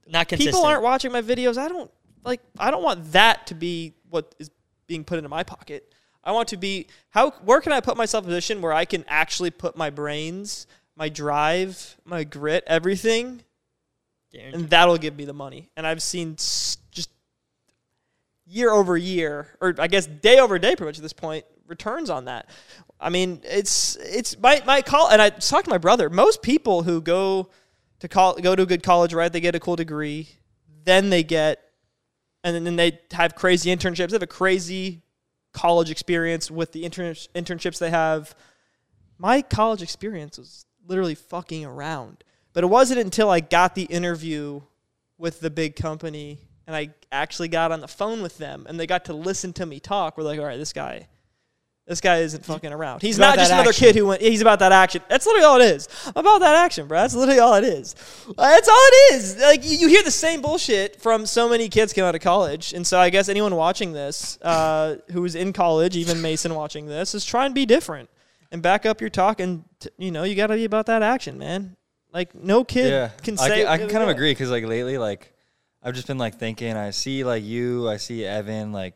[0.10, 0.56] Not consistent.
[0.56, 1.58] people aren't watching my videos.
[1.58, 1.92] I don't
[2.24, 2.42] like.
[2.58, 4.50] I don't want that to be what is
[4.88, 5.94] being put into my pocket.
[6.24, 7.32] I want to be how.
[7.44, 10.68] Where can I put myself in a position where I can actually put my brains,
[10.96, 13.44] my drive, my grit, everything,
[14.32, 14.62] Guaranteed.
[14.62, 15.70] and that'll give me the money.
[15.78, 17.12] And I've seen just
[18.46, 22.10] year over year, or I guess day over day, pretty much at this point, returns
[22.10, 22.50] on that.
[23.00, 26.10] I mean, it's it's my my call, and I talked to my brother.
[26.10, 27.50] Most people who go
[28.00, 29.32] to call go to a good college, right?
[29.32, 30.30] They get a cool degree,
[30.84, 31.60] then they get,
[32.44, 34.10] and then, they have crazy internships.
[34.10, 35.02] They have a crazy
[35.54, 38.36] college experience with the intern- internships they have.
[39.18, 42.24] My college experience was literally fucking around,
[42.54, 44.62] but it wasn't until I got the interview
[45.18, 48.88] with the big company and I actually got on the phone with them and they
[48.88, 50.18] got to listen to me talk.
[50.18, 51.08] We're like, all right, this guy,
[51.90, 53.02] this guy isn't fucking around.
[53.02, 53.88] He's about not just another action.
[53.88, 54.22] kid who went.
[54.22, 55.02] He's about that action.
[55.10, 55.88] That's literally all it is.
[56.16, 57.00] About that action, bro.
[57.00, 57.96] That's literally all it is.
[58.38, 59.38] That's all it is.
[59.42, 62.74] Like you, you hear the same bullshit from so many kids come out of college,
[62.74, 66.86] and so I guess anyone watching this, uh, who is in college, even Mason watching
[66.86, 68.08] this, is try and be different
[68.52, 69.40] and back up your talk.
[69.40, 71.76] And t- you know, you got to be about that action, man.
[72.14, 73.64] Like no kid yeah, can say.
[73.64, 75.34] can, I can kind of agree because like lately, like
[75.82, 76.78] I've just been like thinking.
[76.78, 78.94] I see like you, I see Evan, like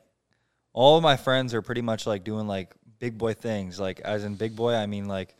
[0.73, 3.81] all of my friends are pretty much like doing like big boy things.
[3.81, 5.35] Like as in big boy, I mean like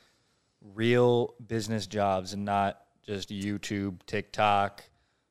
[0.76, 4.84] real business jobs and not just YouTube, TikTok,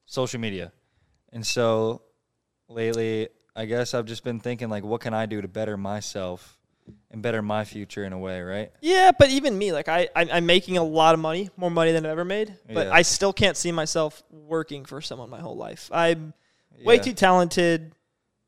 [0.07, 0.73] social media.
[1.31, 2.01] And so
[2.69, 6.57] lately, I guess I've just been thinking like, what can I do to better myself
[7.11, 8.73] and better my future in a way, right?
[8.81, 11.93] Yeah, but even me, like I, I I'm making a lot of money, more money
[11.93, 12.57] than I've ever made.
[12.67, 12.95] But Yeah.
[12.95, 15.91] I still can't see myself working for someone my whole life.
[15.93, 16.33] I'm
[16.83, 17.03] way Yeah.
[17.03, 17.93] too talented.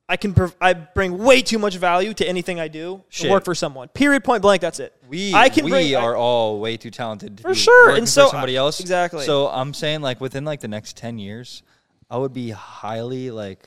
[0.08, 3.30] I can prov- I bring way too much value to anything I do to Shit.
[3.30, 3.88] work for someone.
[3.88, 4.22] Period.
[4.22, 4.60] Point blank.
[4.60, 4.92] That's it.
[5.08, 8.06] We I can we bring- I- are all way too talented to For sure, and
[8.08, 8.80] so- for somebody else.
[8.80, 9.24] exactly.
[9.24, 11.62] So I'm saying like within like the next ten years,
[12.10, 13.66] I would be highly like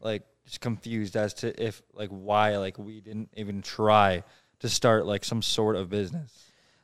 [0.00, 4.22] like just confused as to if like why like we didn't even try
[4.60, 6.32] to start like some sort of business.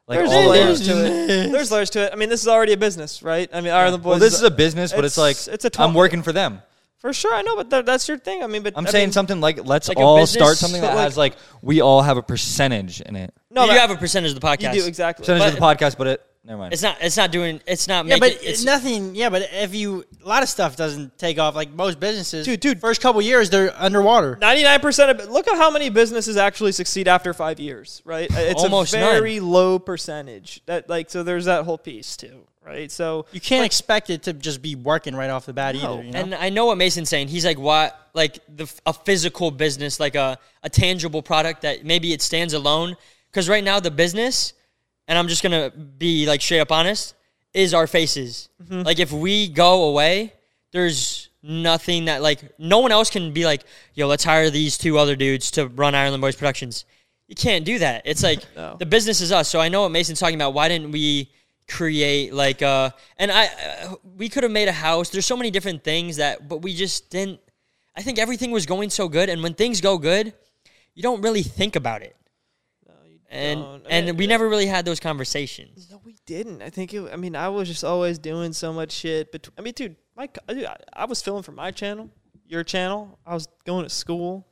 [0.07, 1.27] Like There's layers to it.
[1.53, 2.13] There's layers to it.
[2.13, 3.49] I mean, this is already a business, right?
[3.51, 4.11] I mean, Ireland Boys.
[4.11, 6.61] Well, this is a business, but it's, it's- like it's a I'm working for them.
[7.05, 7.35] For sure.
[7.35, 8.43] I know, but th- that's your thing.
[8.43, 10.57] I mean, but I'm I saying mean, something like let's Like a all business, start
[10.57, 13.35] something but that like- has like we all have a percentage in it.
[13.51, 14.75] No, you but have a percentage of the podcast.
[14.75, 15.23] you do exactly.
[15.25, 16.73] Percentage But- of the podcast, but it never mind.
[16.73, 16.97] It's not.
[17.03, 17.61] It's not doing.
[17.67, 18.39] It's not Yeah, making.
[18.39, 19.15] but it's nothing.
[19.15, 21.55] Yeah, but if you a lot of stuff doesn't take off.
[21.55, 22.81] Like most businesses, Dude, dude.
[22.81, 24.37] first couple years they're underwater.
[24.41, 28.31] 99% of look at how many businesses actually succeed after five years, right?
[28.35, 30.63] It's Almost a very low percentage.
[30.67, 32.91] That like so there's that whole piece too, right?
[32.91, 35.81] So You can't expect it to just be working right off the bat No.
[35.95, 36.03] either.
[36.05, 36.19] You know?
[36.19, 37.29] And I know what Mason's saying.
[37.29, 37.99] He's like, what?
[38.15, 42.97] Like the a physical business, like a a tangible product that maybe it stands alone.
[43.31, 44.53] Because right now the business,
[45.09, 47.15] and I'm just gonna be like straight up honest,
[47.53, 48.49] is our faces.
[48.63, 48.83] Mm-hmm.
[48.83, 50.33] Like if we go away,
[50.73, 54.99] there's nothing that like no one else can be like, yo, let's hire these two
[54.99, 56.85] other dudes to run Ireland Boys Productions.
[57.29, 58.03] You can't do that.
[58.05, 58.77] It's like No.
[58.79, 59.49] the business is us.
[59.49, 60.55] So I know what Mason's talking about.
[60.55, 61.31] Why didn't we
[61.67, 65.11] create like uh and I uh, we could have made a house.
[65.11, 67.41] There's so many different things that but we just didn't
[67.97, 70.35] I think everything was going so good and when things go good,
[70.95, 72.17] you don't really think about it.
[73.35, 73.87] And don't.
[73.87, 75.89] I and we never really had those conversations.
[75.91, 76.63] no, we didn't.
[76.63, 77.03] I think it.
[77.13, 79.33] I mean, I was just always doing so much shit.
[79.33, 82.11] But I mean, dude, my I, I was filming for my channel,
[82.47, 83.19] your channel.
[83.27, 84.47] I was going to school,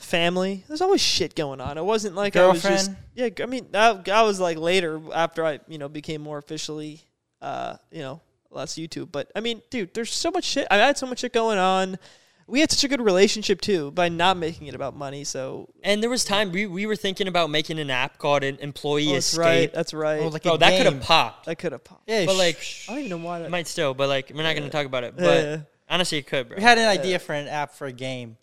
[0.00, 0.64] family.
[0.66, 1.78] There's always shit going on.
[1.78, 3.28] It wasn't like I was just yeah.
[3.42, 7.00] I mean, I, I was like later after I you know became more officially
[7.40, 8.20] uh you know
[8.50, 9.12] less YouTube.
[9.12, 10.66] But I mean, dude, there's so much shit.
[10.70, 11.98] I had so much shit going on.
[12.46, 15.22] We had such a good relationship too by not making it about money.
[15.22, 18.56] So And there was time we, we were thinking about making an app called an
[18.60, 19.44] Employee oh, that's Escape.
[19.44, 19.72] right.
[19.72, 20.20] That's right.
[20.20, 21.46] Oh, like Bro, that could have popped.
[21.46, 22.08] that could have popped.
[22.08, 23.38] Yeah, But like, I don't even know why.
[23.38, 23.94] That, might still.
[23.94, 25.14] But like, we're not going to talk about it.
[25.16, 25.58] But Yeah, yeah.
[25.88, 26.56] honestly, it could, bro.
[26.56, 28.36] we had an idea for an app for a game.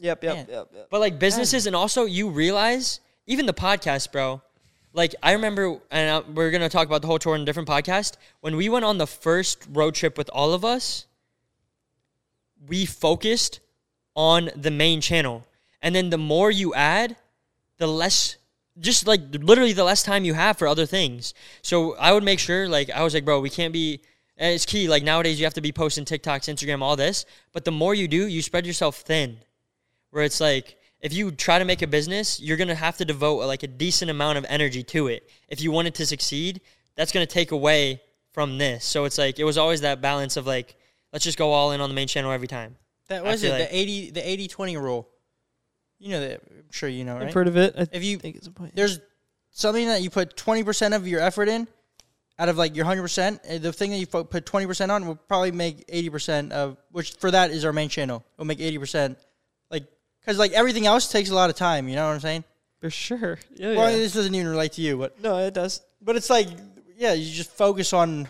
[0.00, 0.46] Yep, yep, Man.
[0.48, 0.86] yep, yep.
[0.90, 4.40] But like businesses, and also you realize even the podcast, bro.
[4.94, 7.68] Like I remember, and I, we're gonna talk about the whole tour in a different
[7.68, 8.16] podcast.
[8.40, 11.06] When we went on the first road trip with all of us,
[12.66, 13.60] we focused
[14.16, 15.46] on the main channel,
[15.82, 17.16] and then the more you add,
[17.76, 18.36] the less.
[18.78, 21.34] Just like literally the less time you have for other things.
[21.60, 24.00] So I would make sure, like I was like, bro, we can't be.
[24.38, 24.88] It's key.
[24.88, 27.26] Like nowadays, you have to be posting TikToks, Instagram, all this.
[27.52, 29.40] But the more you do, you spread yourself thin
[30.10, 33.44] where it's like if you try to make a business, you're gonna have to devote
[33.46, 35.28] like a decent amount of energy to it.
[35.48, 36.60] If you want it to succeed,
[36.96, 38.02] that's gonna take away
[38.32, 38.84] from this.
[38.84, 40.76] So it's like it was always that balance of like
[41.12, 42.76] let's just go all in on the main channel every time.
[43.08, 43.50] That was it.
[43.50, 45.08] like- the 80 the 80 20 rule.
[45.98, 46.40] You know that.
[46.48, 47.74] I'm sure you know, I've heard of it.
[47.76, 48.74] I If you think it's a point.
[48.74, 49.00] there's
[49.50, 51.68] something that you put 20% of your effort in
[52.38, 55.52] out of like your 100%, uh, the thing that you put 20% on will probably
[55.52, 58.24] make 80% of which for that is our main channel.
[58.36, 59.16] It'll make 80%.
[60.26, 62.44] Cuz like everything else takes a lot of time, you know what I'm saying?
[62.80, 63.38] For sure.
[63.54, 63.96] Yeah, Well, yeah.
[63.98, 65.80] this doesn't even relate to you, but No, it does.
[66.00, 66.48] but it's like
[66.96, 68.28] yeah, you just focus on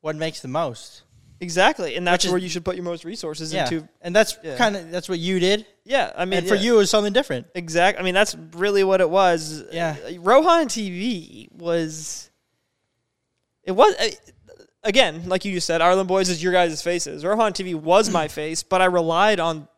[0.00, 1.02] what makes the most.
[1.40, 1.94] Exactly.
[1.96, 3.64] And that's is- where you should put your most resources Yeah.
[3.64, 3.88] into.
[4.00, 4.56] And that's Yeah.
[4.56, 5.66] kind of that's what you did.
[5.84, 6.12] Yeah.
[6.16, 7.46] I mean, and for you it was something different.
[7.54, 8.00] Exactly.
[8.00, 9.62] I mean, that's really what it was.
[9.72, 9.96] Yeah.
[10.18, 12.30] Rohan TV was.
[13.64, 13.94] It was.
[13.96, 14.08] Uh,
[14.82, 17.24] again, like you just said, Ireland Boys is your guys' faces.
[17.24, 19.68] Rohan TV was my face, but I relied on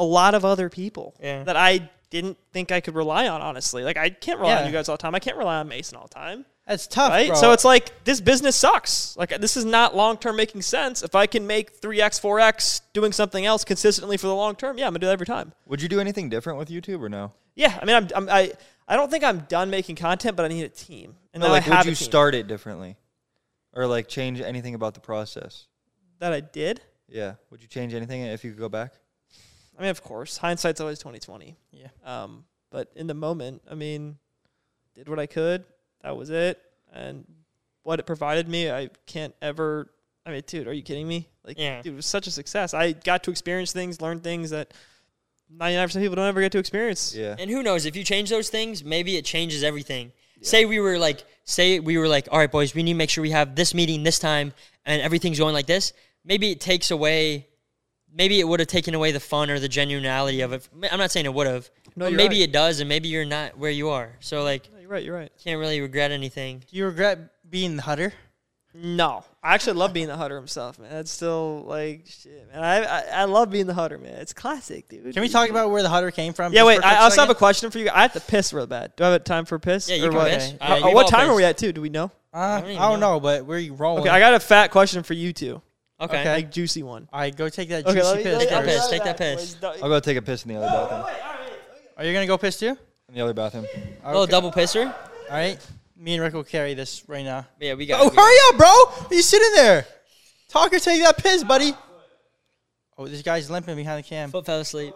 [0.00, 1.44] a lot of other people Yeah.
[1.44, 3.84] that I didn't think I could rely on, honestly.
[3.84, 5.14] Like, I can't rely on you guys all the time.
[5.14, 6.44] I can't rely on Mason all the time.
[6.66, 7.28] That's tough, right?
[7.28, 7.36] bro.
[7.36, 9.16] So it's like this business sucks.
[9.16, 11.02] Like this is not long term making sense.
[11.02, 14.54] If I can make three x, four x, doing something else consistently for the long
[14.54, 15.52] term, yeah, I'm gonna do that every time.
[15.66, 17.32] Would you do anything different with YouTube or no?
[17.56, 18.52] Yeah, I mean, I'm, I'm I
[18.86, 21.16] I don't think I'm done making content, but I need a team.
[21.34, 22.96] And No, now like I have would you start it differently,
[23.72, 25.66] or like change anything about the process?
[26.20, 26.82] that I did?
[27.08, 27.34] Yeah.
[27.50, 28.92] Would you change anything if you could go back?
[29.80, 31.56] I mean, of course, hindsight's always 2020.
[31.72, 31.86] yeah.
[32.04, 34.18] Um, but in the moment, I mean,
[34.94, 35.64] did what I could.
[36.02, 36.60] That was it,
[36.92, 37.24] and
[37.82, 39.90] what it provided me, I can't ever.
[40.26, 41.28] I mean, dude, are you kidding me?
[41.44, 41.80] Like, Yeah.
[41.82, 42.74] dude, it was such a success.
[42.74, 44.72] I got to experience things, learn things that
[45.52, 47.14] 99% of people don't ever get to experience.
[47.14, 47.36] Yeah.
[47.38, 50.12] And who knows if you change those things, maybe it changes everything.
[50.42, 53.10] Say we were like, say we were like, all right, boys, we need to make
[53.10, 54.52] sure we have this meeting this time,
[54.86, 55.92] and everything's going like this.
[56.24, 57.46] Maybe it takes away.
[58.12, 60.68] Maybe it would have taken away the fun or the genuinity of it.
[60.90, 61.70] I'm not saying it would have.
[61.96, 62.48] No, but you're maybe right.
[62.48, 64.16] it does, and maybe you're not where you are.
[64.20, 65.04] So like, No, you're right.
[65.04, 65.32] You're right.
[65.42, 66.62] can't really regret anything.
[66.70, 67.18] Do you regret
[67.48, 68.12] being the Hutter?
[68.72, 70.90] No, I actually love being the Hutter himself, man.
[70.92, 72.62] That's still like shit, man.
[72.62, 74.12] I, I I love being the Hutter, man.
[74.14, 75.12] It's classic, dude.
[75.12, 76.52] Can we talk about where the Hutter came from?
[76.52, 76.74] Yeah, wait.
[76.74, 77.90] I a I quick also have a question for you.
[77.92, 78.94] I have to piss real bad.
[78.94, 79.88] Do I have time for a piss?
[79.88, 80.30] Yeah, you Or can what?
[80.30, 80.54] piss.
[80.60, 81.72] How- Uh, you've what all time are we at too?
[81.72, 82.12] Do we know?
[82.32, 83.18] Uh, I I don't don't, even know.
[83.18, 84.02] but where are you rolling?
[84.02, 85.60] Okay, I got a fat question for you two.
[86.00, 86.24] Okay.
[86.32, 87.08] Like juicy one.
[87.12, 88.32] All right, go take that Okay, juicy let me- piss.
[88.32, 89.54] let me- Take that I'll piss, take that piss.
[89.54, 89.82] boys.
[89.82, 91.16] I'll go take a piss in the other bathroom.
[91.98, 92.76] Are you gonna go piss too?
[93.08, 93.66] In the other bathroom.
[94.04, 94.30] A little Okay.
[94.30, 94.86] double pisser.
[94.86, 95.58] All right.
[95.96, 97.46] Me and Rick will carry this right now.
[97.60, 98.00] Yeah, we got.
[98.00, 99.06] Oh, we got- hurry up, bro!
[99.10, 99.86] Are you sitting there?
[100.48, 101.74] Talk or take that piss, buddy.
[102.96, 104.30] Oh, this guy's limping behind the cam.
[104.30, 104.94] Foot fell asleep.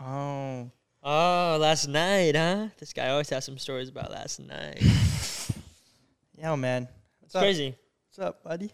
[0.00, 0.70] Oh,
[1.04, 2.68] Oh, last night, huh?
[2.78, 4.80] This guy always has some stories about last night.
[6.38, 6.82] yeah, man.
[7.20, 7.42] What's It's up?
[7.42, 7.74] crazy.
[8.08, 8.72] What's up, buddy?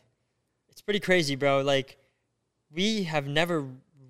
[0.88, 1.60] Pretty crazy, bro.
[1.60, 1.98] Like,
[2.72, 3.66] we have never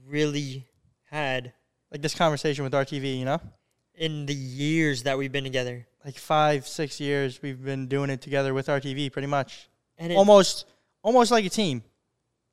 [0.06, 0.64] really
[1.10, 1.52] had
[1.90, 3.40] Like this conversation with RTV, you know?
[3.96, 5.88] in the years that we've been together.
[6.04, 9.68] Like five, six years we've been doing it together with RTV, pretty much.
[9.96, 10.66] And it, almost,
[11.02, 11.82] almost like a team.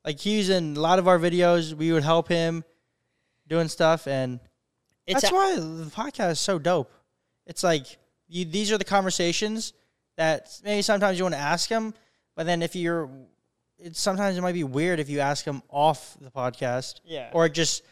[0.04, 1.72] Like he's in a lot of our videos.
[1.72, 2.64] We would help him
[3.46, 4.40] doing stuff, and
[5.06, 6.92] it's That's a- why the podcast is so dope.
[7.46, 7.86] It's like
[8.26, 9.72] you, these are the conversations
[10.16, 11.94] that maybe sometimes you want to ask him,
[12.34, 13.08] but then if you're,
[13.78, 17.30] it's sometimes it might be weird if you ask them off the podcast, Yeah.
[17.32, 17.82] or it just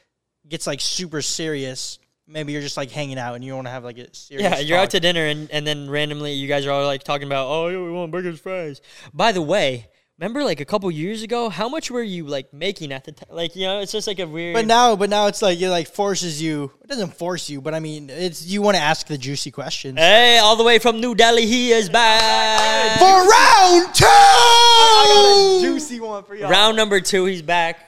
[0.48, 1.98] gets like super serious.
[2.26, 4.42] Maybe you're just like hanging out and you don't want to have like a serious.
[4.50, 7.26] Yeah, you're out to dinner and, and then randomly you guys are all like talking
[7.26, 8.80] about, oh, yeah, we want burgers, fries.
[9.12, 9.88] By the way,
[10.18, 13.28] remember like a couple years ago, how much were you like making at the time?
[13.30, 14.54] Like, you know, it's just like a weird.
[14.54, 16.70] But now, but now it's like it like forces you.
[16.82, 19.98] It doesn't force you, but I mean, it's you want to ask the juicy questions.
[19.98, 22.98] hey, all the way from New Delhi, he is back.
[22.98, 26.50] For round two, I got a juicy one for y'all.
[26.50, 27.78] Round number two, he's back.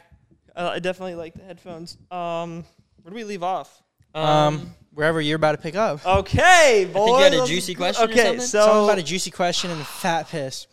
[0.55, 1.97] Uh, I definitely like the headphones.
[2.11, 2.65] Um,
[3.03, 3.83] where do we leave off?
[4.15, 6.05] um, wherever you're about to pick up.
[6.07, 7.23] Okay, boys.
[7.23, 8.41] had a juicy question or Okay, something?
[8.41, 10.67] so Something about a juicy question and a fat piss.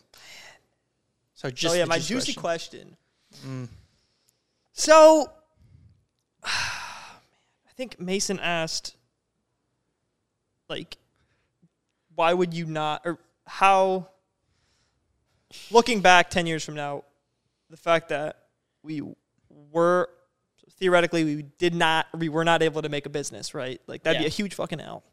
[1.44, 2.96] So just oh yeah, my juicy juicy question.
[3.30, 3.66] question.
[3.66, 3.68] Mm.
[4.72, 5.30] So,
[6.42, 6.48] I
[7.76, 8.96] think Mason asked,
[10.70, 10.96] like,
[12.14, 14.08] why would you not, or how?
[15.70, 17.04] Looking back ten years from now,
[17.68, 18.46] the fact that
[18.82, 19.02] we
[19.70, 20.08] were
[20.78, 23.82] theoretically we did not, we were not able to make a business, right?
[23.86, 25.04] Like that'd be a huge fucking L.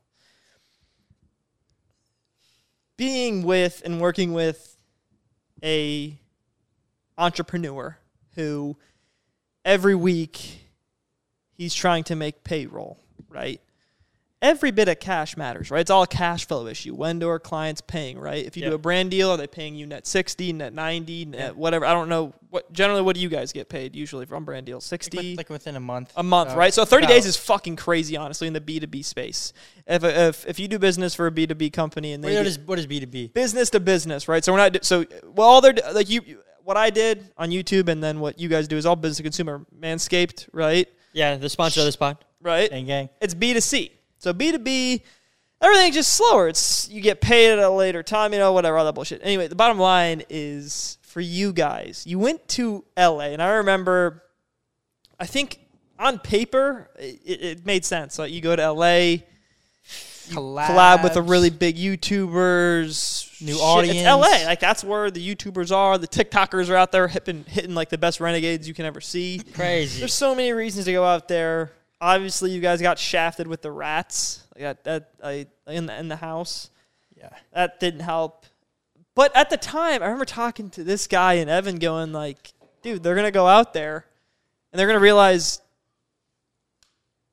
[2.95, 4.77] Being with and working with
[5.61, 6.20] a
[7.21, 7.97] entrepreneur
[8.35, 8.75] who
[9.63, 10.59] every week
[11.53, 12.97] he's trying to make payroll,
[13.29, 13.61] right?
[14.41, 15.81] Every bit of cash matters, right?
[15.81, 16.95] It's all a cash flow issue.
[16.95, 18.43] When do our clients paying, right?
[18.43, 21.55] If you do a brand deal, are they paying you net 60, net 90, net
[21.55, 21.85] whatever?
[21.85, 22.33] I don't know.
[22.49, 24.83] What Generally, what do you guys get paid usually from brand deals?
[24.85, 25.35] 60?
[25.35, 26.11] Like within a month.
[26.15, 26.73] a month, Uh, right?
[26.73, 29.53] So 30 about- days is fucking crazy, honestly, in the B2B space.
[29.85, 32.79] If, if, if you do business for a B2B company and they What is what
[32.79, 33.27] is B two B?
[33.27, 34.43] business to business, right?
[34.43, 35.47] So we're not so well.
[35.47, 36.21] All they're like you,
[36.63, 39.23] what I did on YouTube, and then what you guys do is all business to
[39.23, 39.65] consumer.
[39.77, 40.87] Manscaped, right?
[41.13, 42.23] Yeah, the sponsor of the spot.
[42.41, 42.69] Right.
[42.69, 43.09] Gang gang.
[43.19, 43.91] It's B two C.
[44.17, 45.03] So B two B,
[45.61, 46.47] everything's just slower.
[46.47, 49.21] It's you get paid at a later time, you know, whatever, all that bullshit.
[49.23, 54.23] Anyway, the bottom line is for you guys, you went to LA, and I remember,
[55.19, 55.59] I think
[55.99, 58.17] on paper it, it made sense.
[58.17, 59.17] Like you go to LA,
[60.29, 63.97] collab with the really big YouTubers, New Shit, audience.
[63.99, 65.97] It's LA, like that's where the YouTubers are.
[65.97, 69.41] The TikTokers are out there hitting, hitting like the best renegades you can ever see.
[69.53, 69.99] Crazy.
[69.99, 71.71] There's so many reasons to go out there.
[71.99, 74.43] Obviously, you guys got shafted with the rats.
[74.55, 76.69] Like that, that I in the in the house.
[77.17, 77.29] Yeah.
[77.53, 78.45] That didn't help.
[79.13, 83.03] But at the time, I remember talking to this guy and Evan, going like, "Dude,
[83.03, 84.05] they're gonna go out there,
[84.71, 85.61] and they're gonna realize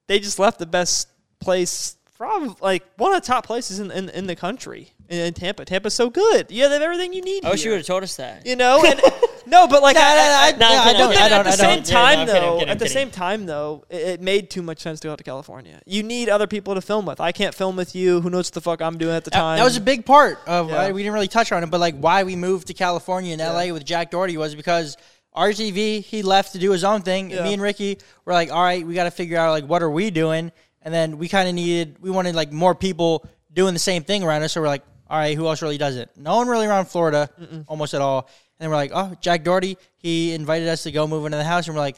[0.08, 1.08] they just left the best
[1.38, 5.34] place, probably like one of the top places in in, in the country in, in
[5.34, 5.64] Tampa.
[5.64, 6.50] Tampa's so good.
[6.50, 7.44] Yeah, they have everything you need.
[7.44, 8.44] I wish you would have told us that.
[8.44, 9.00] You know, and
[9.46, 11.32] no, but like No, I, no, no, I- I- No, I'm yeah, I don't.
[11.32, 11.88] I'm at the same don't.
[11.88, 14.50] Yeah, no, time, I'm kidding, I'm though, at the same time, though, it, it made
[14.50, 15.80] too much sense to go out to California.
[15.86, 17.20] You need other people to film with.
[17.20, 18.20] I can't film with you.
[18.20, 19.58] Who knows what the fuck I'm doing at the That, time?
[19.58, 20.90] that was a big part of Yeah.
[20.90, 23.72] we didn't really touch on it, but like why we moved to California and LA
[23.72, 24.96] with Jack Doherty was because
[25.36, 27.30] RTV he left to do his own thing.
[27.30, 27.44] Yeah.
[27.44, 29.90] me and Ricky were like, all right, we got to figure out like what are
[29.90, 30.50] we doing,
[30.82, 34.22] and then we kind of needed we wanted like more people doing the same thing
[34.22, 34.52] around us.
[34.52, 36.10] So we're like, all right, who else really does it?
[36.16, 37.30] No one really around Florida,
[37.66, 38.20] almost at all.
[38.20, 41.44] And then we're like, oh, Jack Doherty, he invited us to go move into the
[41.44, 41.96] house, and we're like,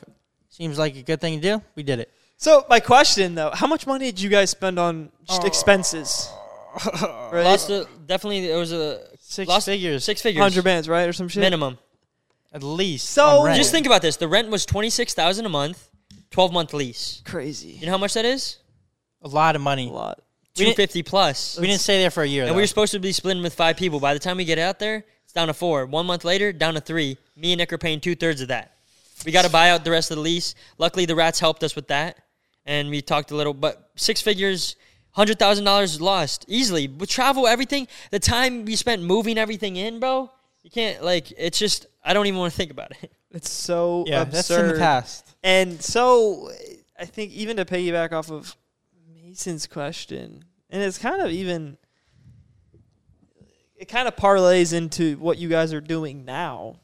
[0.49, 1.63] seems like a good thing to do.
[1.75, 2.13] We did it.
[2.37, 5.47] so my question though, how much money did you guys spend on just oh.
[5.47, 6.31] expenses?
[7.03, 7.43] right?
[7.45, 10.05] Lost the, definitely, it was a Six lost figures.
[10.05, 10.43] Six figures.
[10.43, 11.41] hundred bands, right, or some shit.
[11.41, 11.79] minimum.
[12.53, 13.11] At least.
[13.11, 14.17] So- Just think about this.
[14.17, 15.89] The rent was twenty six thousand a month,
[16.33, 17.23] twelve month lease.
[17.25, 17.69] Crazy.
[17.69, 18.59] You know how much that is?
[19.23, 19.89] A lot of money.
[19.89, 20.19] a lot.
[20.57, 21.59] We Two didn't- fifty plus.
[21.61, 22.43] We didn't stay there for a year.
[22.43, 22.57] And though.
[22.57, 24.01] we were supposed to be splitting with five people.
[24.01, 25.87] By the time we get out there, it's down to four.
[25.87, 27.17] One month later, down to three.
[27.37, 28.75] Me and Nick are paying two thirds of that.
[29.25, 30.55] We got to buy out the rest of the lease.
[30.79, 32.17] Luckily, the rats helped us with that,
[32.67, 33.55] and we talked a little.
[33.55, 34.77] But six figures,
[35.13, 37.87] hundred thousand dollars lost easily with travel, everything.
[38.11, 40.31] The time we spent moving everything in, bro.
[40.63, 41.33] You can't like.
[41.39, 41.87] It's just.
[42.05, 43.13] I don't even want to think about it.
[43.33, 44.33] It's so yeah, absurd.
[44.35, 45.37] that's in the past.
[45.45, 46.51] And so
[46.99, 48.57] I think even to piggyback off of
[49.31, 51.79] Mason's question, and it's kind of even
[53.77, 56.81] it kind of parlays into what you guys are doing now,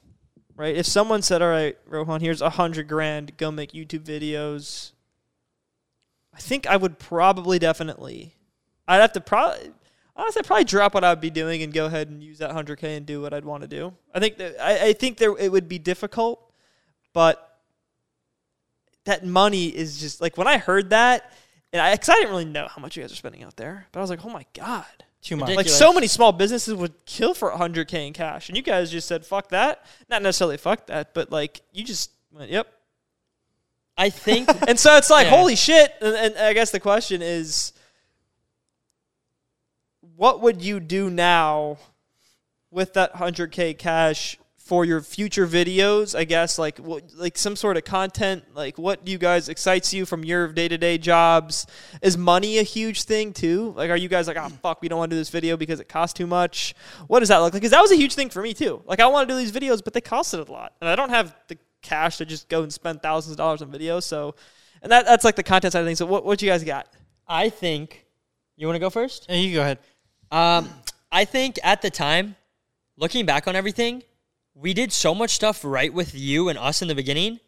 [0.55, 0.77] right?
[0.77, 4.93] If someone said, "All right, Rohan, here's a hundred grand, go make YouTube videos,"
[6.32, 8.36] I think I would probably definitely,
[8.86, 9.73] I'd have to probably.
[10.14, 12.78] Honestly, I'd probably drop what I'd be doing and go ahead and use that hundred
[12.78, 13.93] k and do what I'd want to do.
[14.14, 16.52] I think that I, I think there it would be difficult,
[17.12, 17.59] but
[19.05, 21.32] that money is just like when I heard that,
[21.77, 23.86] and I because I didn't really know how much you guys are spending out there,
[23.93, 24.85] but I was like, oh my god,
[25.23, 25.55] Too much.
[25.55, 29.07] like so many small businesses would kill for 100k in cash, and you guys just
[29.09, 29.85] said fuck that.
[30.09, 32.66] Not necessarily fuck that, but like you just went yep.
[33.98, 35.36] I think And so it's like Yeah.
[35.36, 35.93] holy shit.
[36.01, 37.73] And, and I guess the question is,
[40.16, 41.78] what would you do now
[42.70, 44.39] with that 100k cash?
[44.66, 49.05] For your future videos, I guess like what, like some sort of content, like what
[49.05, 51.68] do you guys excites you from your day to day jobs?
[52.02, 53.72] Is money a huge thing too?
[53.76, 55.78] Like, are you guys like, oh fuck, we don't want to do this video because
[55.78, 56.74] it costs too much?
[57.06, 57.62] What does that look like?
[57.62, 58.82] Because that was a huge thing for me too.
[58.86, 61.10] Like, I want to do these videos, but they costed a lot, and I don't
[61.10, 64.02] have the cash to just go and spend thousands of dollars on videos.
[64.02, 64.34] So,
[64.82, 65.98] and that that's like the content side of things.
[65.98, 66.88] So, what what you guys got?
[67.28, 68.05] I think
[68.56, 69.26] you want to go first.
[69.28, 69.78] Yeah, you go ahead.
[70.30, 70.68] Um,
[71.12, 72.34] I think at the time,
[72.97, 74.02] looking back on everything,
[74.59, 77.41] we did so much stuff right with you and us in the beginning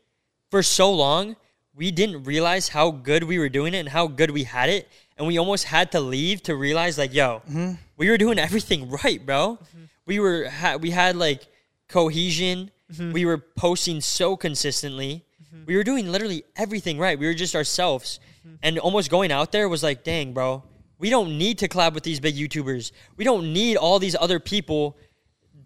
[0.50, 1.36] for so long.
[1.74, 4.88] We didn't realize how good we were doing it and how good we had it,
[5.16, 7.72] and we almost had to leave to realize, like, yo, mm-hmm.
[7.96, 9.58] we were doing everything right, bro.
[9.62, 9.84] Mm-hmm.
[10.04, 11.46] We were ha- we had like
[11.88, 12.70] cohesion.
[12.92, 13.12] Mm-hmm.
[13.12, 15.24] We were posting so consistently.
[15.66, 17.18] We were doing literally everything right.
[17.18, 18.20] We were just ourselves,
[18.62, 20.62] and almost going out there was like, dang, bro.
[20.98, 22.90] We don't need to collab with these big YouTubers.
[23.16, 24.96] We don't need all these other people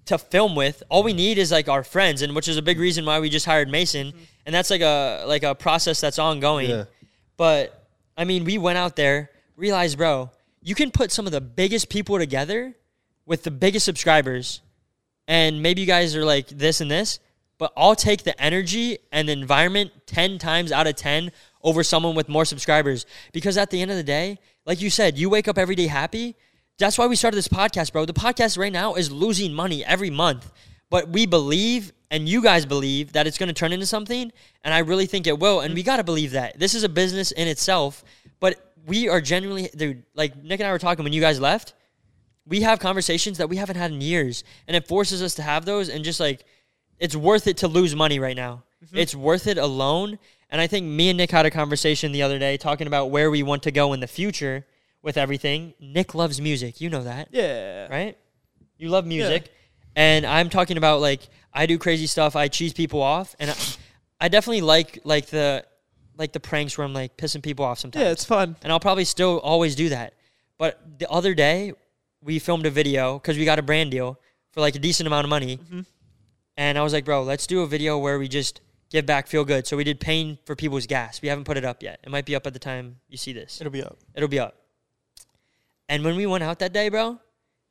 [0.06, 0.82] to film with.
[0.88, 2.82] All we need is like our friends, and which is a big mm-hmm.
[2.82, 4.08] reason why we just hired Mason.
[4.08, 4.18] Mm-hmm.
[4.46, 6.70] And that's like a like a process that's ongoing.
[6.70, 6.84] Yeah.
[7.36, 10.30] But I mean, we went out there, realized, bro,
[10.60, 12.74] you can put some of the biggest people together
[13.26, 14.60] with the biggest subscribers,
[15.28, 17.18] and maybe you guys are like this and this,
[17.58, 21.30] but I'll take the energy and the environment 10 times out of 10
[21.62, 23.06] over someone with more subscribers.
[23.32, 25.86] Because at the end of the day, like you said, you wake up every day
[25.86, 26.34] happy.
[26.82, 28.06] That's why we started this podcast, bro.
[28.06, 30.50] The podcast right now is losing money every month,
[30.90, 34.32] but we believe and you guys believe that it's going to turn into something,
[34.64, 35.60] and I really think it will.
[35.60, 38.02] And we got to believe that this is a business in itself,
[38.40, 40.02] but we are genuinely, dude.
[40.14, 41.74] Like Nick and I were talking when you guys left
[42.46, 45.64] we have conversations that we haven't had in years and it forces us to have
[45.64, 46.44] those and just like
[46.98, 48.96] it's worth it to lose money right now mm-hmm.
[48.96, 50.18] it's worth it alone
[50.50, 53.30] and i think me and nick had a conversation the other day talking about where
[53.30, 54.66] we want to go in the future
[55.02, 58.16] with everything nick loves music you know that Yeah, right
[58.78, 59.50] you love music
[59.96, 63.56] and i'm talking about like i do crazy stuff i cheese people off and I,
[64.20, 65.64] I definitely like like the
[66.16, 68.56] like the pranks where i'm like pissing people off sometimes yeah, it's fun.
[68.62, 70.14] and I'll probably still always do that.
[70.62, 71.72] But the other day,
[72.22, 74.20] we filmed a video because we got a brand deal
[74.52, 75.80] for like a decent amount of money, mm-hmm.
[76.56, 79.44] and I was like, "Bro, let's do a video where we just give back, feel
[79.44, 81.20] good." So we did paying for people's gas.
[81.20, 81.98] We haven't put it up yet.
[82.04, 83.60] It might be up at the time you see this.
[83.60, 83.98] It'll be up.
[84.14, 84.61] It'll be up.
[85.92, 87.20] And when we went out that day, bro,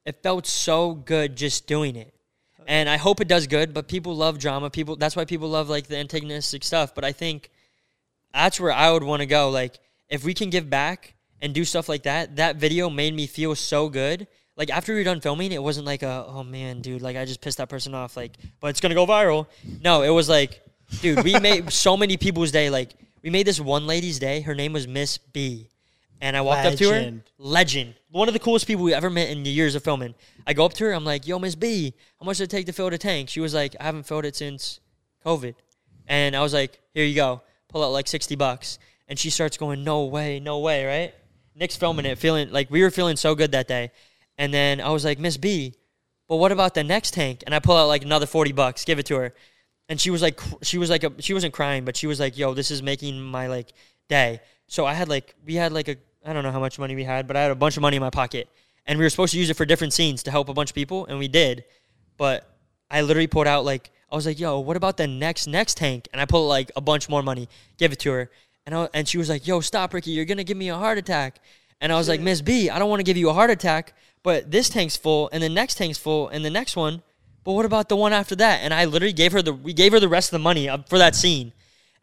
[0.06, 2.14] it felt so good just doing it.
[2.68, 4.69] And I hope it does good, but people love drama.
[4.69, 6.93] People that's why people love like the antagonistic stuff.
[6.93, 7.49] But I think
[8.31, 9.49] that's where I would want to go.
[9.49, 13.26] Like if we can give back and do stuff like that, that video made me
[13.26, 14.27] feel so good.
[14.56, 17.26] Like after we were done filming, it wasn't like a oh man, dude, like I
[17.26, 19.48] just pissed that person off, like, but it's gonna go viral.
[19.84, 20.61] No, it was like,
[21.02, 22.69] dude, we made so many people's day.
[22.69, 22.91] Like
[23.23, 24.41] we made this one lady's day.
[24.41, 25.70] Her name was Miss B.
[26.22, 26.91] And I walked up to her.
[26.91, 27.23] Legend.
[27.39, 27.95] Legend.
[28.11, 30.14] One of the coolest people we ever met in the years of filming.
[30.45, 32.68] I go up to her, I'm like, yo, Miss B, how much did it take
[32.68, 33.27] to fill the tank?
[33.27, 34.80] She was like, I haven't filled it since
[35.26, 35.56] COVID.
[36.07, 37.41] And I was like, here you go.
[37.69, 38.77] Pull out like 60 bucks.
[39.07, 41.14] And she starts going, no way, no way, right?
[41.56, 43.91] Nick's filming it, feeling like we were feeling so good that day.
[44.38, 45.73] And then I was like, Miss B,
[46.27, 47.43] but what about the next tank?
[47.45, 49.34] And I pull out like another 40 bucks, give it to her.
[49.89, 52.38] And she was like, she was like, a, she wasn't crying, but she was like,
[52.38, 53.73] yo, this is making my like
[54.07, 54.39] day.
[54.68, 57.03] So I had like, we had like a, I don't know how much money we
[57.03, 58.48] had, but I had a bunch of money in my pocket.
[58.85, 60.76] And we were supposed to use it for different scenes to help a bunch of
[60.76, 61.64] people, and we did.
[62.18, 62.48] But
[62.89, 66.07] I literally pulled out like, I was like, yo, what about the next, next tank?
[66.11, 68.31] And I pulled like a bunch more money, give it to her.
[68.65, 70.98] And, I, and she was like, yo, stop, Ricky, you're to give me a heart
[70.98, 71.39] attack.
[71.80, 73.93] And I was like, Miss B, I don't want to give you a heart attack,
[74.22, 77.02] but this tank's full, and the next tank's full, and the next one.
[77.43, 78.61] But what about the one after that?
[78.61, 80.99] And I literally gave her the we gave her the rest of the money for
[80.99, 81.53] that scene,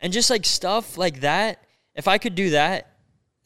[0.01, 1.62] and just like stuff like that.
[1.95, 2.97] If I could do that,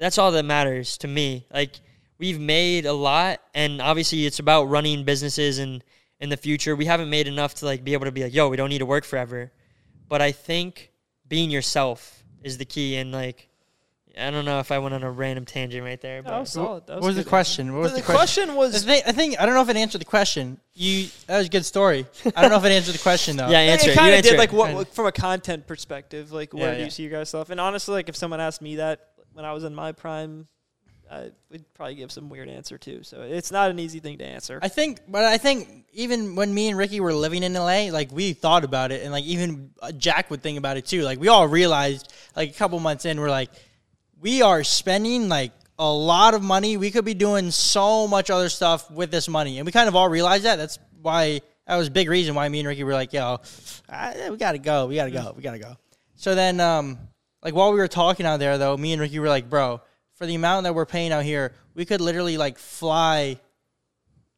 [0.02, 1.46] that's all that matters to me.
[1.52, 1.80] Like
[2.18, 5.84] we've made a lot, and obviously it's about running businesses and
[6.20, 6.74] in the future.
[6.74, 8.78] We haven't made enough to like be able to be like, yo, we don't need
[8.80, 9.52] to work forever.
[10.08, 10.90] But I think
[11.28, 13.48] being yourself is the key, and like
[14.18, 16.50] I don't know if I went on a random tangent right there, That but was
[16.52, 16.86] solid.
[16.86, 17.72] That What was the question?
[17.72, 19.76] What was the, the, question, The was thing, I think I don't know if it
[19.76, 20.58] answered the question.
[20.74, 22.06] You that was a good story.
[22.36, 23.48] I don't know if it answered the question though.
[23.50, 23.98] yeah, answer it it.
[23.98, 24.38] kind of did it.
[24.38, 24.84] like what Kinda.
[24.86, 26.84] from a content perspective, like where Yeah, do yeah.
[26.86, 27.50] you see your guys' stuff?
[27.50, 30.46] And honestly, like if someone asked me that when I was in my prime,
[31.10, 33.02] I would probably give some weird answer too.
[33.02, 34.58] So it's not an easy thing to answer.
[34.62, 38.10] I think, but I think even when me and Ricky were living in LA, like
[38.10, 41.02] we thought about it, and like even uh, Jack would think about it too.
[41.02, 43.50] Like we all realized, like a couple months in, we're like,
[44.20, 46.76] we are spending like a lot of money.
[46.76, 49.96] We could be doing so much other stuff with this money, and we kind of
[49.96, 50.56] all realized that.
[50.56, 53.40] That's why that was a big reason why me and Ricky were like, yo,
[54.30, 55.76] we gotta go, we gotta go, we gotta go.
[56.16, 56.98] So then, um,
[57.42, 59.80] like while we were talking out there, though, me and Ricky were like, bro,
[60.14, 63.38] for the amount that we're paying out here, we could literally like fly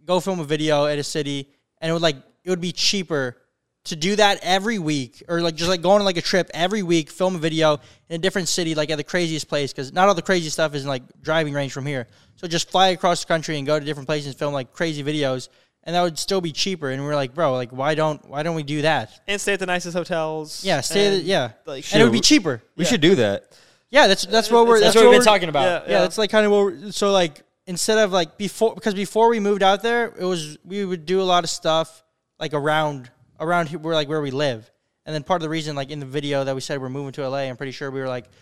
[0.04, 1.48] go film a video at a city
[1.80, 3.36] and it would like it would be cheaper
[3.84, 6.82] to do that every week or like just like going on like a trip every
[6.82, 7.74] week film a video
[8.08, 10.74] in a different city like at the craziest place because not all the crazy stuff
[10.74, 12.06] is in like driving range from here.
[12.36, 15.02] So just fly across the country and go to different places and film like crazy
[15.02, 15.48] videos
[15.84, 18.42] and that would still be cheaper and we are like bro like why don't why
[18.42, 20.64] don't we do that and stay at the nicest hotels.
[20.64, 22.90] yeah stay and, at, yeah like and it would be cheaper We Yeah.
[22.90, 23.52] should do that.
[23.90, 25.86] yeah that's that's what we're That's that's, what we've been talking about.
[25.86, 26.64] Yeah, yeah, that's like kind of what.
[26.64, 30.58] We're, so like instead of like before, because before we moved out there, it was
[30.64, 32.02] we would do a lot of stuff
[32.38, 34.70] like around around here, where like where we live,
[35.06, 37.12] and then part of the reason like in the video that we said we're moving
[37.12, 38.32] to LA, I'm pretty sure we were like, what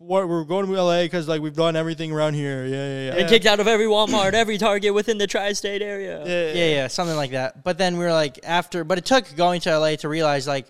[0.00, 2.64] we're going to LA because like we've done everything around here.
[2.64, 3.14] Yeah, yeah, yeah.
[3.16, 6.24] Been kicked out of every Walmart, every Target within the tri-state area.
[6.24, 7.64] yeah, Yeah, yeah, something like that.
[7.64, 10.66] But then we were like after, but it took going to LA to realize like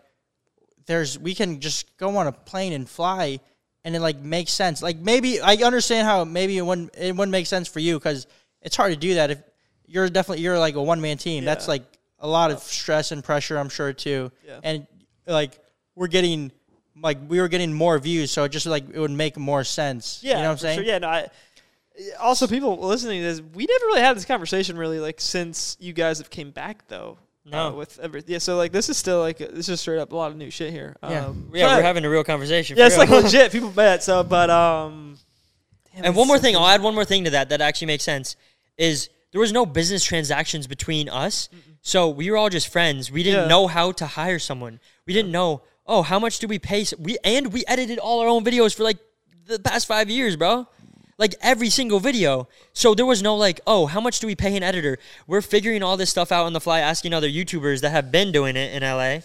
[0.87, 3.41] there's we can just go on a plane and fly,
[3.85, 4.83] and it like makes sense.
[4.83, 8.27] Like maybe I understand how maybe it wouldn't it wouldn't make sense for you because
[8.63, 9.43] it's hard to do that if
[9.87, 11.45] you're definitely you're like a one man team.
[11.45, 11.85] That's like
[12.19, 14.33] a lot of stress and pressure, I'm sure too.
[14.47, 14.61] Yeah.
[14.63, 14.87] And
[15.27, 15.59] like
[15.95, 16.51] we're getting
[17.03, 20.21] like we were getting more views, so it just like it would make more sense.
[20.23, 20.79] Yeah, you know what I'm saying?
[20.79, 20.85] Sure.
[20.85, 21.29] Yeah, no, I,
[22.21, 25.93] also people listening to this, we never really had this conversation really like since you
[25.93, 27.19] guys have came back though.
[27.45, 27.69] No.
[27.69, 28.33] uh, with everything.
[28.33, 30.51] Yeah, so like this is still like this is straight up a lot of new
[30.51, 30.97] shit here.
[31.03, 31.27] Yeah.
[31.27, 32.77] um, Yeah, we're having a real conversation.
[32.77, 33.53] Yeah, it's like legit.
[33.53, 34.03] People bet.
[34.03, 35.17] So, but um,
[35.95, 36.57] damn, And one more so thing.
[36.57, 38.37] I'll add one more thing to that that actually makes sense.
[38.77, 41.49] Is there was no business transactions between us,
[41.81, 43.11] so we were all just friends.
[43.11, 43.49] We didn't Yeah.
[43.49, 44.79] know how to hire someone.
[45.07, 45.63] We didn't know.
[45.89, 46.83] Oh, how much do we pay?
[46.83, 48.99] s- We and we edited all our own videos for like
[49.47, 50.69] the past five years, bro.
[51.17, 52.47] Like every single video.
[52.75, 54.99] So there was no like, oh, how much do we pay an editor?
[55.27, 58.31] We're figuring all this stuff out on the fly, asking other YouTubers that have been
[58.31, 59.21] doing it in LA.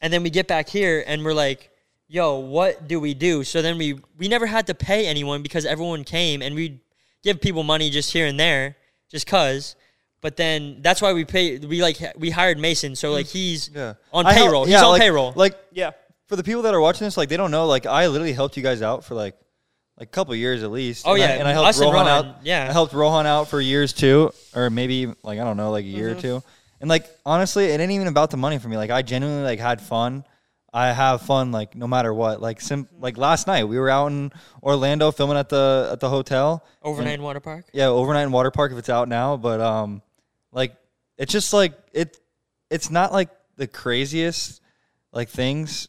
[0.00, 1.70] And then we get back here and we're like,
[2.08, 3.42] yo, what do we do?
[3.42, 6.78] So then we we never had to pay anyone because everyone came and we'd
[7.24, 8.76] give people money just here and there,
[9.10, 9.74] just cause.
[10.20, 11.58] But then that's why we pay.
[11.58, 13.32] We like we hired Mason, so like mm.
[13.32, 13.94] he's Yeah.
[14.12, 14.68] on I help- payroll.
[14.68, 15.32] yeah, he's on like- payroll.
[15.34, 15.90] Like Yeah,
[16.32, 17.66] for the people that are watching this, like they don't know.
[17.66, 19.36] Like I literally helped you guys out for like
[19.98, 21.06] like a couple years at least.
[21.06, 22.36] Oh, And I- yeah, and I helped us and Rohan Rohan, out.
[22.44, 22.66] yeah.
[22.68, 25.88] I helped Rohan out for years too, or maybe like I don't know, like a
[25.88, 26.42] year or two.
[26.80, 28.78] And like honestly, it ain't even about the money for me.
[28.78, 30.24] Like I genuinely like had fun.
[30.72, 32.40] I have fun like no matter what.
[32.40, 34.32] Like sim- like last night we were out in
[34.62, 36.64] Orlando filming at the at the hotel.
[36.82, 37.66] Overnight in water park.
[37.74, 39.36] Yeah, overnight in water park if it's out now.
[39.36, 40.00] But um,
[40.50, 40.74] like
[41.18, 42.18] it's just like it.
[42.70, 44.62] It's not like the craziest
[45.12, 45.88] like things,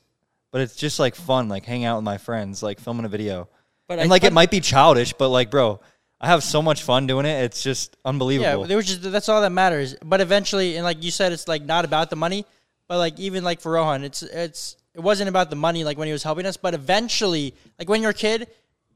[0.53, 1.49] but it's just like fun.
[1.49, 3.49] Like hang out with my friends, like filming a video.
[3.89, 5.81] But and I- like it might be childish, but like bro,
[6.21, 7.43] I have so much fun doing it.
[7.43, 8.61] It's just unbelievable.
[8.61, 9.95] Yeah, there was just that's all that matters.
[10.05, 12.45] But eventually, and like you said, it's like not about the money.
[12.87, 16.07] But like even like for Rohan, it's it's it wasn't about the money like when
[16.07, 16.55] he was helping us.
[16.55, 18.47] But eventually, like when you're a kid,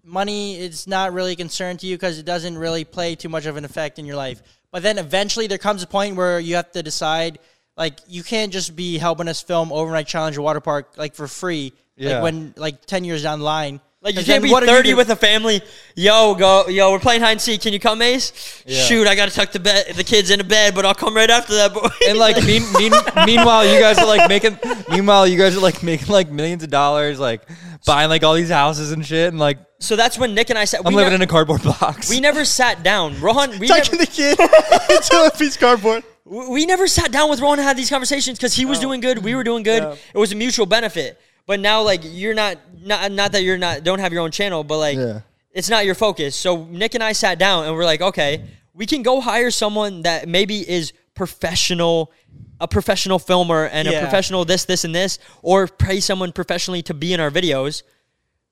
[0.04, 3.46] money is not really a concern to you because it doesn't really play too much
[3.46, 4.42] of an effect in your life.
[4.72, 7.40] But then eventually, there comes a point where you have to decide.
[7.78, 11.74] Like you can't just be helping us film overnight challenge water park like for free.
[11.96, 12.16] Yeah.
[12.16, 13.80] Like when like ten years down the line.
[14.02, 15.62] Like you can't be thirty with a family.
[15.96, 17.62] Yo, go, yo, we're playing hide and seek.
[17.62, 18.64] Can you come, Ace?
[18.66, 18.82] Yeah.
[18.84, 21.56] Shoot, I gotta tuck the bed, the kids into bed, but I'll come right after
[21.56, 21.88] that, boy.
[22.08, 22.94] and like mean, mean,
[23.26, 24.58] meanwhile, you guys are like making.
[24.90, 27.42] Meanwhile, you guys are like making like millions of dollars, like
[27.86, 30.66] buying like all these houses and shit, and like so that's when Nick and I
[30.66, 32.10] said I'm living in a cardboard box.
[32.10, 33.20] We never sat down.
[33.20, 34.40] Rohan, we tucking never, the kid
[34.90, 36.04] into a piece of cardboard.
[36.30, 39.00] We we never sat down with Rohan and had these conversations because he was doing
[39.02, 39.84] good, we were doing good.
[39.84, 39.96] Yeah.
[40.14, 41.20] It was a mutual benefit.
[41.46, 44.64] But now, like, you're not, not, not that you're not, don't have your own channel,
[44.66, 45.22] but like, Yeah.
[45.52, 46.36] it's not your focus.
[46.36, 48.44] So Nick and I sat down and we're like, okay,
[48.74, 52.12] we can go hire someone that maybe is professional,
[52.60, 56.94] a professional filmer and a professional this, this, and this, or pay someone professionally to
[56.94, 57.84] be in our videos.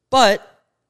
[0.09, 0.39] But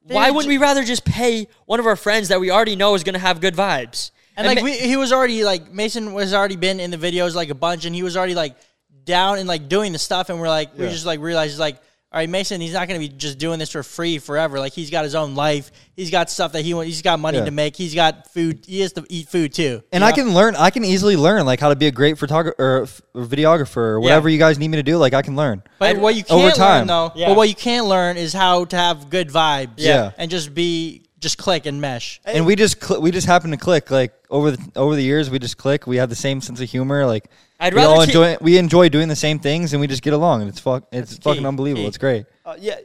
[0.02, 2.76] why They wouldn't ju- we rather just pay one of our friends that we already
[2.76, 4.12] know is going to have good vibes?
[4.36, 7.34] And like ma- we, he was already like Mason was already been in the videos
[7.34, 8.56] like a bunch, and he was already like
[9.04, 12.18] down and like doing the stuff, and we're like we just like realized like all
[12.18, 14.58] all right, Mason, he's not going to be just doing this for free forever.
[14.60, 15.70] Like he's got his own life.
[15.96, 16.86] He's got stuff that he wants.
[16.86, 17.44] He's got money Yeah.
[17.46, 17.76] to make.
[17.76, 18.64] He's got food.
[18.66, 19.82] He has to eat food too.
[19.92, 20.16] And you I know?
[20.16, 20.54] can learn.
[20.56, 23.76] I can easily learn like how to be a great photographer or, f- or videographer
[23.76, 24.96] or whatever you guys need me to do.
[24.98, 25.62] Like I can learn.
[25.78, 26.78] But what you over can't time.
[26.78, 27.28] learn though, Yeah.
[27.28, 29.72] but what you can learn is how to have good vibes.
[29.78, 30.12] Yeah.
[30.16, 32.20] and just be just click and mesh.
[32.24, 35.30] And we just cl- we just happen to click like over the over the years.
[35.30, 35.86] We just click.
[35.86, 37.06] We have the same sense of humor.
[37.06, 38.36] Like I'd we rather all keep- enjoy.
[38.40, 40.42] We enjoy doing the same things, and we just get along.
[40.42, 40.84] And it's fuck.
[40.92, 41.82] It's That's fucking key, unbelievable.
[41.84, 41.88] key.
[41.88, 42.26] It's great.
[42.44, 42.76] Uh, yeah,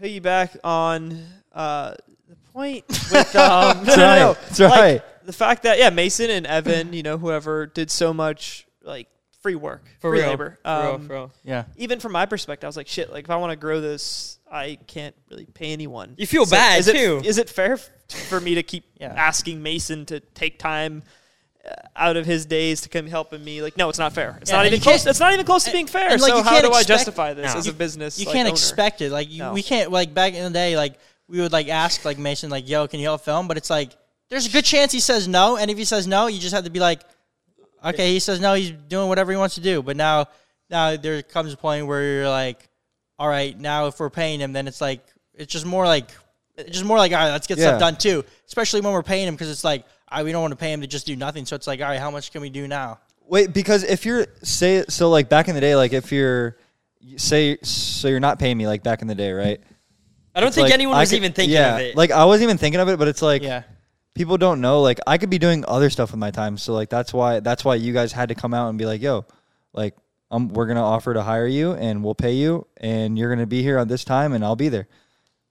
[0.00, 1.94] piggyback on uh,
[2.28, 4.18] the point with um, That's no, no, right.
[4.20, 4.32] no.
[4.34, 5.02] That's right.
[5.26, 9.08] the fact that yeah, Mason and Evan, you know, whoever did so much like
[9.42, 10.30] free work, For free real.
[10.30, 10.58] labor.
[10.62, 11.32] For real, Um, for real.
[11.44, 13.10] Yeah, Even from my perspective, I was like, shit.
[13.10, 16.14] Like, if I want to grow this, I can't really pay anyone.
[16.18, 17.20] You feel So bad, is it, too.
[17.24, 19.12] Is it fair for me to keep Yeah.
[19.16, 21.02] asking Mason to take time?
[21.64, 24.38] uh, Out of his days to come helping me, like no, it's not fair.
[24.40, 25.06] It's Yeah, not even close.
[25.06, 26.10] It's not even close to being fair.
[26.10, 27.58] and, like, so how do I justify this No.
[27.58, 28.18] as a business?
[28.18, 28.54] you like, can't owner?
[28.54, 29.12] expect it.
[29.12, 29.52] Like you, No.
[29.52, 30.76] we can't like back in the day.
[30.76, 30.94] Like
[31.28, 33.90] we would like ask like Mason like, "Yo, can you help film?" But it's like
[34.30, 36.64] there's a good chance he says no, and if he says no, you just have
[36.64, 37.02] to be like,
[37.84, 38.54] "Okay, he says no.
[38.54, 40.26] He's doing whatever he wants to do." But now,
[40.70, 42.68] now there comes a point where you're like,
[43.20, 46.10] "All right, now if we're paying him, then it's like it's just more like."
[46.58, 47.68] It's just more like, all right, let's get Yeah.
[47.68, 48.22] stuff done too.
[48.46, 50.70] Especially when we're paying him because it's like, all right, we don't want to pay
[50.72, 51.46] him to just do nothing.
[51.46, 52.98] So it's like, all right, how much can we do now?
[53.26, 56.58] Wait, because if you're say so like back in the day, like if you're
[57.16, 59.58] say so you're not paying me like back in the day, right?
[60.34, 61.96] I don't It's think like, anyone I was could- even thinking yeah, of it.
[61.96, 63.62] Like I wasn't even thinking of it, but it's like Yeah.
[64.14, 64.82] people don't know.
[64.82, 67.64] Like I could be doing other stuff with my time, so like that's why that's
[67.64, 69.24] why you guys had to come out and be like, "Yo,
[69.72, 69.94] like
[70.30, 73.62] um, we're gonna offer to hire you, and we'll pay you, and you're gonna be
[73.62, 74.86] here at this time, and I'll be there."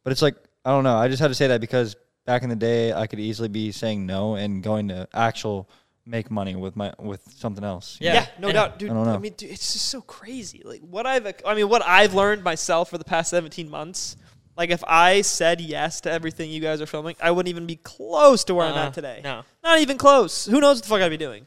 [0.03, 0.35] But it's like
[0.65, 0.95] I don't know.
[0.95, 1.95] I just had to say that because
[2.25, 5.69] back in the day, I could easily be saying no and going to actual
[6.05, 7.97] make money with my with something else.
[8.01, 8.13] Yeah.
[8.13, 8.89] Yeah, no And- doubt, dude.
[8.89, 9.13] I don't know.
[9.13, 10.61] I mean, dude, it's just so crazy.
[10.65, 14.15] Like what I've, I mean, what I've learned myself for the past 17 months.
[14.57, 17.77] Like if I said yes to everything you guys are filming, I wouldn't even be
[17.77, 18.87] close to where I'm Uh-uh.
[18.87, 19.21] at today.
[19.23, 19.43] No.
[19.63, 20.45] Not even close.
[20.45, 21.45] Who knows what the fuck I'd be doing?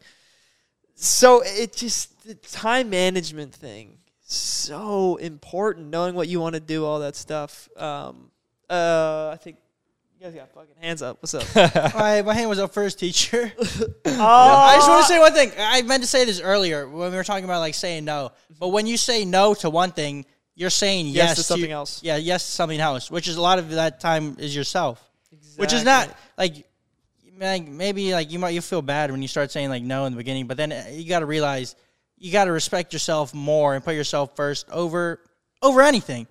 [0.95, 5.89] So it just the time management thing so important.
[5.89, 7.69] Knowing what you want to do, all that stuff.
[7.77, 8.31] Um,
[8.69, 9.57] uh, I think
[10.19, 11.19] you guys got fucking hands up.
[11.21, 11.95] What's up?
[11.95, 13.53] my, my hand was up first, teacher.
[13.59, 15.53] oh, I just want to say one thing.
[15.59, 18.33] I meant to say this earlier when we were talking about like saying no.
[18.59, 20.25] But when you say no to one thing,
[20.55, 22.03] you're saying yes, Yes to something else.
[22.03, 25.03] Yeah, yes to something else, which is a lot of that time is yourself.
[25.33, 25.63] Exactly.
[25.63, 26.67] Which is not like
[27.37, 30.13] man, maybe like you might you feel bad when you start saying like no in
[30.13, 31.75] the beginning, but then uh, you got to realize
[32.23, 35.21] you got to respect yourself more and put yourself first over
[35.61, 36.29] over anything.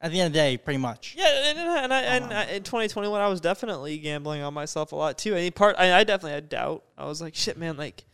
[0.00, 1.14] At the end of the day, pretty much.
[1.16, 4.52] Yeah, and, and, and, I, and um, I, in 2021, I was definitely gambling on
[4.52, 5.34] myself a lot too.
[5.34, 6.84] Any part, I, I definitely had doubt.
[6.98, 8.04] I was like, shit, man, like,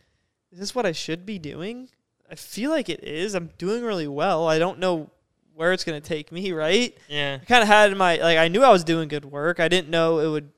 [0.53, 1.89] is this what I should be doing?
[2.29, 3.33] I feel like it is.
[3.33, 4.47] I'm doing really well.
[4.47, 5.09] I don't know
[5.53, 6.53] where it's gonna take me.
[6.53, 6.97] Right?
[7.09, 7.39] Yeah.
[7.41, 9.59] I kind of had my like, I knew I was doing good work.
[9.59, 10.49] I didn't know it would.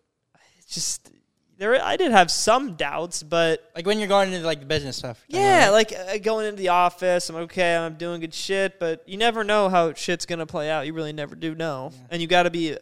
[0.70, 1.10] Just
[1.58, 1.84] there.
[1.84, 5.24] I did have some doubts, but Like when you're going into like the business stuff.
[5.28, 9.18] yeah, like uh, going into the office, I'm okay, I'm doing good shit, but you
[9.18, 10.86] never know how shit's gonna play out.
[10.86, 12.78] You really never do know, and you got to be uh,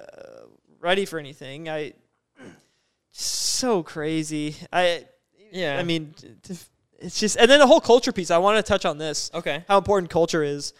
[0.79, 1.69] ready for anything.
[1.69, 1.93] I
[3.11, 4.55] so crazy.
[4.71, 5.05] I
[5.51, 5.77] Yeah.
[5.77, 6.15] I mean,
[6.99, 8.31] it's just, and then the whole culture piece.
[8.31, 9.31] I want to touch on this.
[9.33, 9.65] Okay.
[9.67, 10.73] How important culture is.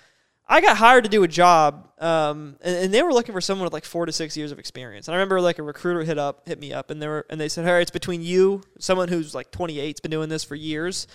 [0.52, 3.64] I got hired to do a job, um, and, and they were looking for someone
[3.64, 5.08] with like four to six years of experience.
[5.08, 7.40] And I remember like a recruiter hit up, hit me up, and they were, and
[7.40, 10.56] they said, "Hey, it's between you, someone who's like 28, has been doing this for
[10.56, 11.08] years.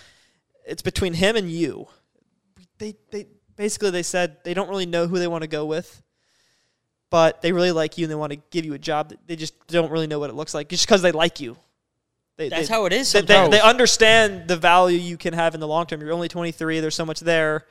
[0.65, 1.87] It's between him and you."
[2.79, 6.01] They, they basically they said they don't really know who they want to go with,
[7.11, 9.13] but they really like you and they want to give you a job.
[9.27, 11.57] They just don't really know what it looks like, just because they like you.
[12.37, 15.53] They, That's they- how it is they, they, they understand the value you can have
[15.53, 16.01] in the long term.
[16.01, 16.79] You're only 23.
[16.79, 17.65] There's so much there.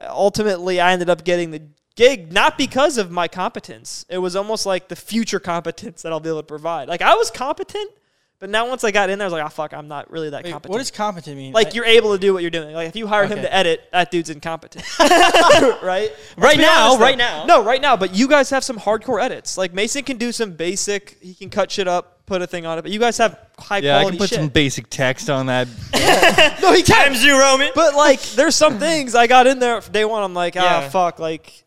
[0.00, 1.62] Ultimately, I ended up getting the
[1.96, 4.04] gig not because of my competence.
[4.08, 6.88] It was almost like the future competence that I'll be able to provide.
[6.88, 7.90] Like I was competent,
[8.40, 10.30] but now once I got in there, I was like, oh fuck, I'm not really
[10.30, 10.72] that Wait, competent.
[10.72, 11.52] what does competent mean?
[11.52, 12.74] like you're able to do what you're doing.
[12.74, 14.84] Like if you hire him to edit, that dude's incompetent.
[15.00, 15.82] right?
[15.82, 17.04] Let's Right now, honest, though.
[17.04, 17.44] right now.
[17.46, 17.96] No, right now.
[17.96, 19.56] But you guys have some hardcore edits.
[19.56, 21.16] Like Mason can do some basic.
[21.22, 22.82] He can cut shit up, put a thing on it.
[22.82, 24.38] But you guys have high Yeah, I quality can put shit.
[24.38, 25.68] some basic text on that.
[26.62, 27.06] no, he can.
[27.06, 27.70] Times you, Roman.
[27.74, 30.22] But like, there's some things I got in there from day one.
[30.22, 30.88] I'm like, ah, Yeah.
[30.88, 31.18] fuck.
[31.18, 31.64] Like,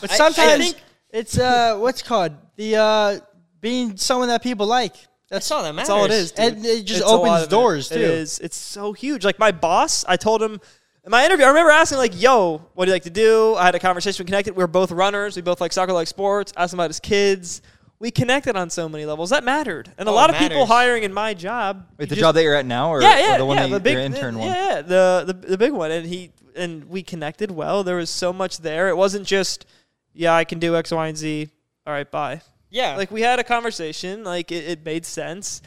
[0.00, 0.76] But I- I sometimes think-
[1.10, 3.20] it's uh, what's it called the uh,
[3.60, 4.94] being someone that people like.
[5.28, 5.88] That's all that matters.
[5.88, 6.32] that's all it is.
[6.32, 6.54] Dude.
[6.56, 7.50] And it just It's a lot opens of it.
[7.50, 7.94] doors, too.
[7.94, 8.38] It is.
[8.40, 9.24] It's so huge.
[9.24, 10.60] Like my boss, I told him
[11.04, 11.44] in my interview.
[11.44, 14.24] I remember asking like, "Yo, what do you like to do?" I had a conversation.
[14.24, 14.56] We connected.
[14.56, 15.36] We were both runners.
[15.36, 16.52] We both like soccer, like sports.
[16.56, 17.62] Asked him about his kids.
[18.00, 19.28] We connected on so many levels.
[19.30, 19.92] That mattered.
[19.98, 21.86] And a Oh, lot it of people hiring in my job.
[21.98, 23.62] Wait, the just- job that you're at now, or, yeah, yeah, or the one yeah,
[23.64, 24.48] that you, the big your intern the, one?
[24.48, 27.84] Yeah, yeah, the, the the big one, and he and we connected well.
[27.84, 28.88] There was so much there.
[28.88, 29.66] It wasn't just
[30.14, 31.50] Yeah, I can do X, Y, and Z.
[31.86, 32.40] All right, bye.
[32.70, 32.96] Yeah.
[32.96, 35.60] Like we had a conversation, like it, it made sense.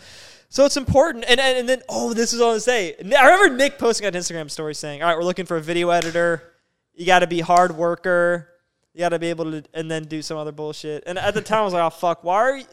[0.50, 1.26] So it's important.
[1.28, 2.96] And, and and then oh, this is all I say.
[3.00, 5.90] I remember Nick posting on Instagram story saying, "All right, we're looking for a video
[5.90, 6.54] editor.
[6.96, 8.50] You got to be hard worker.
[8.94, 11.42] You got to be able to, and then do some other bullshit." And at the
[11.42, 12.66] time, I was like, "Oh fuck, why are you?"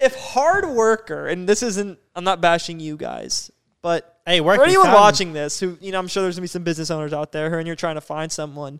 [0.00, 3.50] If hard worker, and this isn't, I'm not bashing you guys,
[3.82, 4.94] but Hey, work for anyone done.
[4.94, 7.58] watching this, who you know, I'm sure there's gonna be some business owners out there,
[7.58, 8.78] and you're trying to find someone.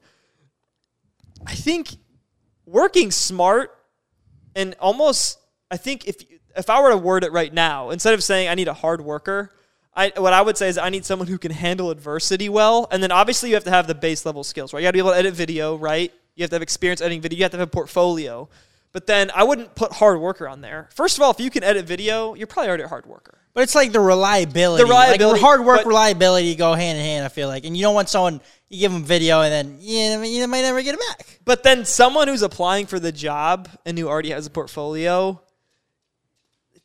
[1.46, 1.96] I think
[2.66, 3.74] working smart
[4.54, 5.38] and almost,
[5.70, 6.16] I think if
[6.54, 9.00] if I were to word it right now, instead of saying I need a hard
[9.00, 9.50] worker,
[9.94, 13.02] I what I would say is I need someone who can handle adversity well, and
[13.02, 14.80] then obviously you have to have the base level skills, right?
[14.80, 16.12] You got to be able to edit video, right?
[16.38, 17.36] You have to have experience editing video.
[17.36, 18.48] You have to have a portfolio.
[18.92, 20.88] But then I wouldn't put hard worker on there.
[20.94, 23.38] First of all, if you can edit video, you're probably already a hard worker.
[23.54, 24.84] But it's like the reliability.
[24.84, 27.24] The reliability, like hard work, but- reliability go hand in hand.
[27.24, 30.22] I feel like, and you don't want someone you give them video and then yeah,
[30.22, 31.40] you might never get it back.
[31.44, 35.42] But then someone who's applying for the job and who already has a portfolio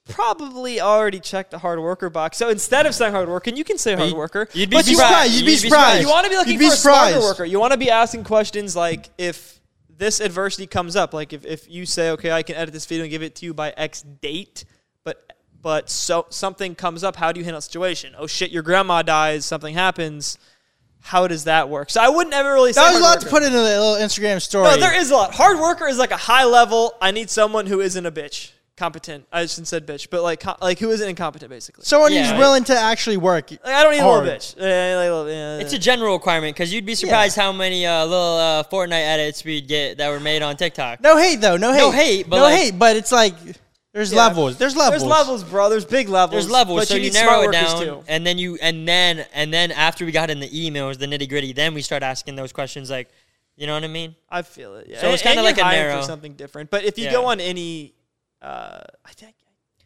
[0.10, 2.38] probably already checked the hard worker box.
[2.38, 4.48] So instead of saying hard worker, you can say hard you- worker.
[4.54, 5.34] you'd be surprised.
[5.34, 6.02] You'd be You'd be surprised.
[6.02, 7.46] You want to be looking be for a smarter worker.
[7.46, 9.60] You want to be asking questions like if
[9.96, 13.04] this adversity comes up, like if, if you say, okay, I can edit this video
[13.04, 14.66] and give it to you by X date,
[15.04, 15.32] but
[15.62, 18.14] but so something comes up, how do you handle the situation?
[18.18, 20.38] Oh shit, your grandma dies, something happens.
[21.00, 21.90] How does that work?
[21.90, 23.96] So I wouldn't ever really say That was a lot to put into the little
[23.96, 24.70] Instagram story.
[24.70, 25.34] No, there is a lot.
[25.34, 26.94] Hard worker is like a high level.
[27.02, 29.26] I need someone who isn't a bitch, competent.
[29.32, 31.86] I just said bitch, but like co- like who isn't incompetent, basically.
[31.86, 32.30] someone Yeah.
[32.32, 33.52] who's willing to actually work.
[33.52, 34.26] Like, I don't need a hard.
[34.26, 34.60] little bitch.
[34.60, 38.04] Eh, like, little- yeah, It's a general requirement because you'd be surprised how many uh,
[38.06, 41.02] little uh, Fortnite edits we'd get that were made on TikTok.
[41.02, 41.58] No hate though.
[41.58, 41.80] No hate.
[41.80, 42.80] No hate, but no like- hate.
[42.80, 43.36] But it's like
[43.94, 44.26] there's Yeah.
[44.26, 44.58] levels.
[44.58, 45.02] There's levels.
[45.04, 45.70] There's levels, bro.
[45.70, 46.32] There's big levels.
[46.32, 48.04] There's levels, but so you, need narrow smart it workers, down, too.
[48.08, 51.30] and then you and then and then after we got in the emails, the nitty
[51.30, 53.10] gritty, then we start asking those questions like,
[53.56, 54.16] you know what I mean?
[54.32, 54.88] I feel it.
[54.90, 55.00] Yeah.
[55.00, 56.72] So it's And- kinda and like you're a hiring narrow- for something different.
[56.72, 57.12] But if you Yeah.
[57.12, 57.94] go on any,
[58.44, 59.36] uh, I think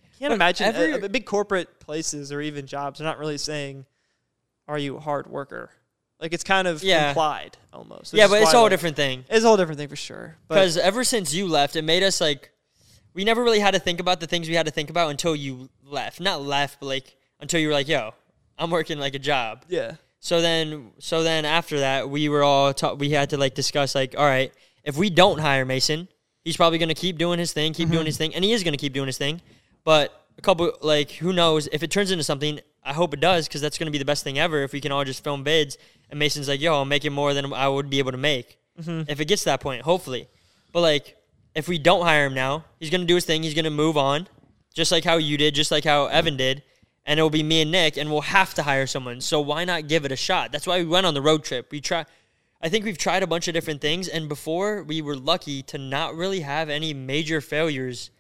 [0.04, 3.00] I can't But imagine every- uh, big corporate places or even jobs.
[3.00, 3.86] They're not really saying,
[4.68, 5.70] "Are you a hard worker?"
[6.20, 7.10] Like it's kind of Yeah.
[7.10, 8.14] implied almost.
[8.14, 9.26] yeah, but it's a whole like, different thing.
[9.30, 10.38] It's a whole different thing for sure.
[10.48, 12.52] Because ever since you left, it made us like
[13.14, 15.36] we never really had to think about the things we had to think about until
[15.36, 16.20] you left.
[16.20, 18.14] Not left, but like until you were like, "Yo,
[18.58, 22.74] I'm working like a job." yeah, So then, so then after that, we were all
[22.74, 24.52] ta- we had to like discuss like, all right,
[24.84, 26.08] if we don't hire Mason,
[26.48, 28.06] he's probably going to keep doing his thing, keep doing mm-hmm.
[28.06, 29.42] his thing, and he is going to keep doing his thing.
[29.84, 32.60] But a couple like who knows if it turns into something?
[32.84, 34.80] I hope it does because that's going to be the best thing ever if we
[34.80, 35.78] can all just film bids
[36.10, 39.10] and Mason's like, yo, I'm making more than I would be able to make mm-hmm.
[39.10, 39.82] if it gets to that point.
[39.82, 40.30] Hopefully,
[40.72, 41.18] but like
[41.54, 43.44] if we don't hire him now, he's going to do his thing.
[43.44, 44.28] He's going to move on,
[44.74, 46.38] just like how you did, just like how Evan mm-hmm.
[46.38, 46.64] did
[47.08, 49.22] and it'll be me and Nick, and we'll have to hire someone.
[49.22, 50.52] So why not give it a shot?
[50.52, 51.72] That's why we went on the road trip.
[51.72, 52.06] We try.
[52.68, 55.78] I think we've tried a bunch of different things, and before we were lucky to
[55.78, 58.12] not really have any major failures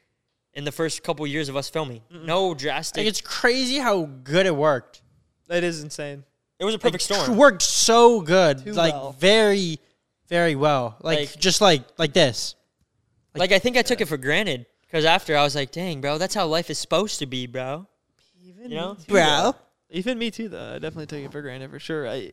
[0.53, 2.01] in the first couple years of us filming.
[2.09, 3.01] No drastic.
[3.01, 5.01] Like it's crazy how good it worked.
[5.49, 6.23] it is insane.
[6.59, 7.19] it was a perfect storm.
[7.19, 7.37] It storm.
[7.37, 8.63] worked so good.
[8.63, 9.11] Too like well.
[9.19, 9.79] very,
[10.29, 10.95] very well.
[11.01, 12.55] Like, Like- just like like this.
[13.35, 16.17] Like I think I took it for granted because after I was like, "Dang, bro,
[16.17, 17.85] that's how life is supposed to be, bro."
[18.41, 18.93] Even You know?
[18.93, 19.23] me too, Bro.
[19.25, 19.55] though.
[19.89, 20.69] Even me too, though.
[20.75, 22.07] I definitely took it for granted for sure.
[22.07, 22.31] I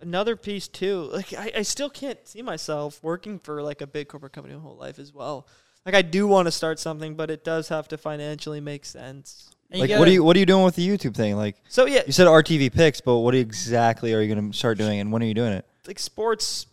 [0.00, 1.10] another piece too.
[1.12, 4.60] Like I, I still can't see myself working for like a big corporate company my
[4.60, 5.46] whole life as well.
[5.86, 9.50] Like I do want to start something, but it does have to financially make sense.
[9.70, 11.36] And you Like, gotta- what are you what are you doing with the YouTube thing?
[11.36, 14.78] Like, So yeah, you said RTV picks, but what exactly are you going to start
[14.78, 15.64] doing, and when are you doing it?
[15.86, 16.66] like sports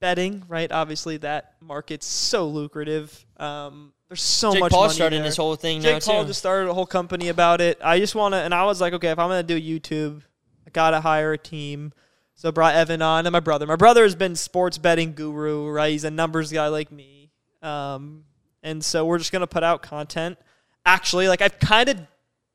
[0.00, 0.70] betting, right?
[0.70, 3.24] Obviously, that market's so lucrative.
[3.38, 4.72] Um, there's so Jake much.
[4.72, 5.24] Paul money started there.
[5.24, 6.28] this whole thing now Jake Paul too.
[6.28, 7.78] just started a whole company about it.
[7.82, 10.22] I just want to, and I was like, okay, if I'm gonna do YouTube,
[10.66, 11.92] I gotta hire a team.
[12.34, 13.66] So brought Evan on and my brother.
[13.66, 15.92] My brother has been sports betting guru, right?
[15.92, 17.30] He's a numbers guy like me.
[17.62, 18.24] Um,
[18.62, 20.38] and so we're just gonna put out content.
[20.84, 22.00] Actually, like I've kind of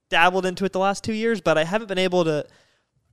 [0.10, 2.46] dabbled into it the last two years, but I haven't been able to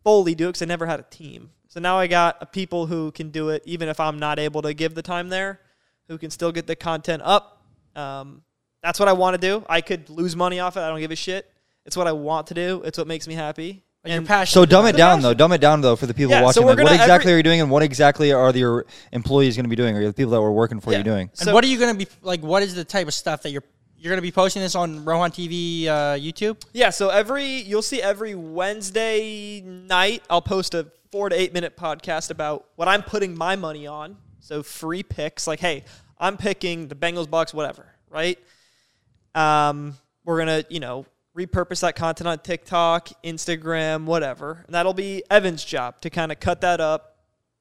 [0.03, 1.51] fully do it because I never had a team.
[1.69, 4.73] So now I got people who can do it, even if I'm not able to
[4.73, 5.61] give the time there,
[6.09, 7.63] who can still get the content up.
[7.95, 8.43] Um,
[8.83, 9.65] that's what I want to do.
[9.69, 10.81] I could lose money off it.
[10.81, 11.51] I don't give a shit.
[11.85, 12.83] It's what I want to do.
[12.85, 13.83] It's what makes me happy.
[14.07, 14.55] Like you're And- passionate.
[14.55, 15.35] So dumb it down passion- though.
[15.35, 16.63] Dumb it down though for the people Yeah, watching.
[16.65, 19.65] we're Like, what exactly every- are you doing, and what exactly are your employees going
[19.65, 20.99] to be doing, or the people that were working for Yeah.
[20.99, 21.31] you doing?
[21.39, 22.41] And So- what are you gonna be like?
[22.43, 23.65] What is the type of stuff that you're
[23.99, 26.59] you're gonna be posting this on Rohan TV uh, YouTube?
[26.73, 31.77] Yeah, so every you'll see every Wednesday night I'll post a four to eight minute
[31.77, 34.17] podcast about what I'm putting my money on.
[34.41, 35.85] So free picks, like hey,
[36.21, 38.39] I'm picking the Bengals, Bucks, whatever, right?
[39.35, 41.07] Um, we're gonna you know
[41.37, 46.41] repurpose that content on TikTok, Instagram, whatever, and that'll be Evan's job to kind of
[46.41, 47.17] cut that up,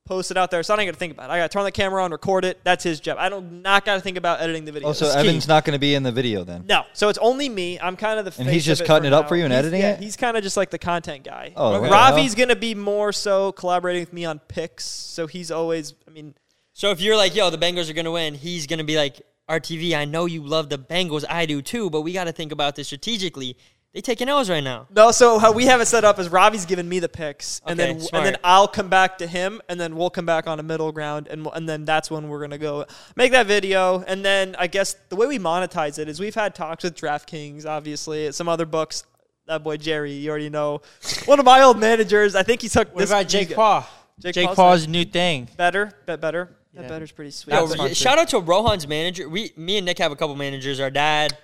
[0.06, 0.64] post it out there.
[0.64, 1.34] So I don't got to think about it.
[1.34, 2.62] I got to turn the camera on, record it.
[2.64, 3.18] That's his job.
[3.20, 4.90] I don't not got to think about editing the video.
[4.90, 5.20] Oh, so key.
[5.20, 6.64] Evan's not going to be in the video then.
[6.68, 7.78] no, so it's only me.
[7.80, 9.30] I'm kind of the And face he's of just it cutting it up now.
[9.30, 10.00] for you and He's- editing yeah, it?
[10.00, 11.52] He's kind of just like the content guy.
[11.56, 11.86] Oh, Okay.
[11.88, 11.92] okay.
[11.94, 14.86] Ravi's gonna be more so collaborating with me on picks.
[14.86, 15.94] So he's always.
[16.08, 16.36] I mean,
[16.74, 19.96] So if you're like, yo, the Bengals are gonna win, he's gonna be like, RTV,
[19.96, 22.76] I know you love the Bengals, I do too, but we got to think about
[22.76, 23.58] this strategically.
[23.94, 24.88] They taking L's right now.
[24.94, 25.12] no.
[25.12, 27.94] So how we have it set up is Ravi's giving me the picks, and Okay,
[27.94, 28.26] then smart.
[28.26, 30.92] and then I'll come back to him, and then we'll come back on a middle
[30.92, 32.86] ground, and we'll- and then that's when we're gonna go
[33.16, 36.54] make that video, and then I guess the way we monetize it is we've had
[36.56, 39.06] talks with DraftKings, obviously, some other books.
[39.48, 40.82] That boy Jerry, you already know,
[41.26, 42.36] one of my old managers.
[42.36, 43.12] I think he took What this.
[43.12, 43.88] about Jake he's- Paul?
[44.20, 45.48] Jake Jake, Paul's Paul's new thing.
[45.58, 46.50] Betr, bet better.
[46.76, 46.82] Yeah.
[46.82, 47.54] That Betr's pretty sweet.
[47.54, 49.30] Yo, That's y- shout out to Rohan's manager.
[49.30, 50.80] We, me and Nick have a couple managers.
[50.80, 51.38] Our dad,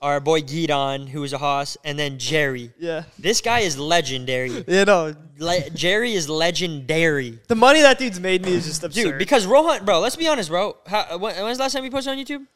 [0.00, 2.72] our boy Gidon, who is a hoss, and then Jerry.
[2.78, 4.64] yeah, This guy is legendary.
[4.68, 7.38] you know, Le- Jerry is legendary.
[7.48, 9.02] the money that dude's made me is just absurd.
[9.02, 10.76] Dude, because Rohan, bro, let's be honest, bro.
[10.86, 12.46] How, when, when's the last time you posted on YouTube?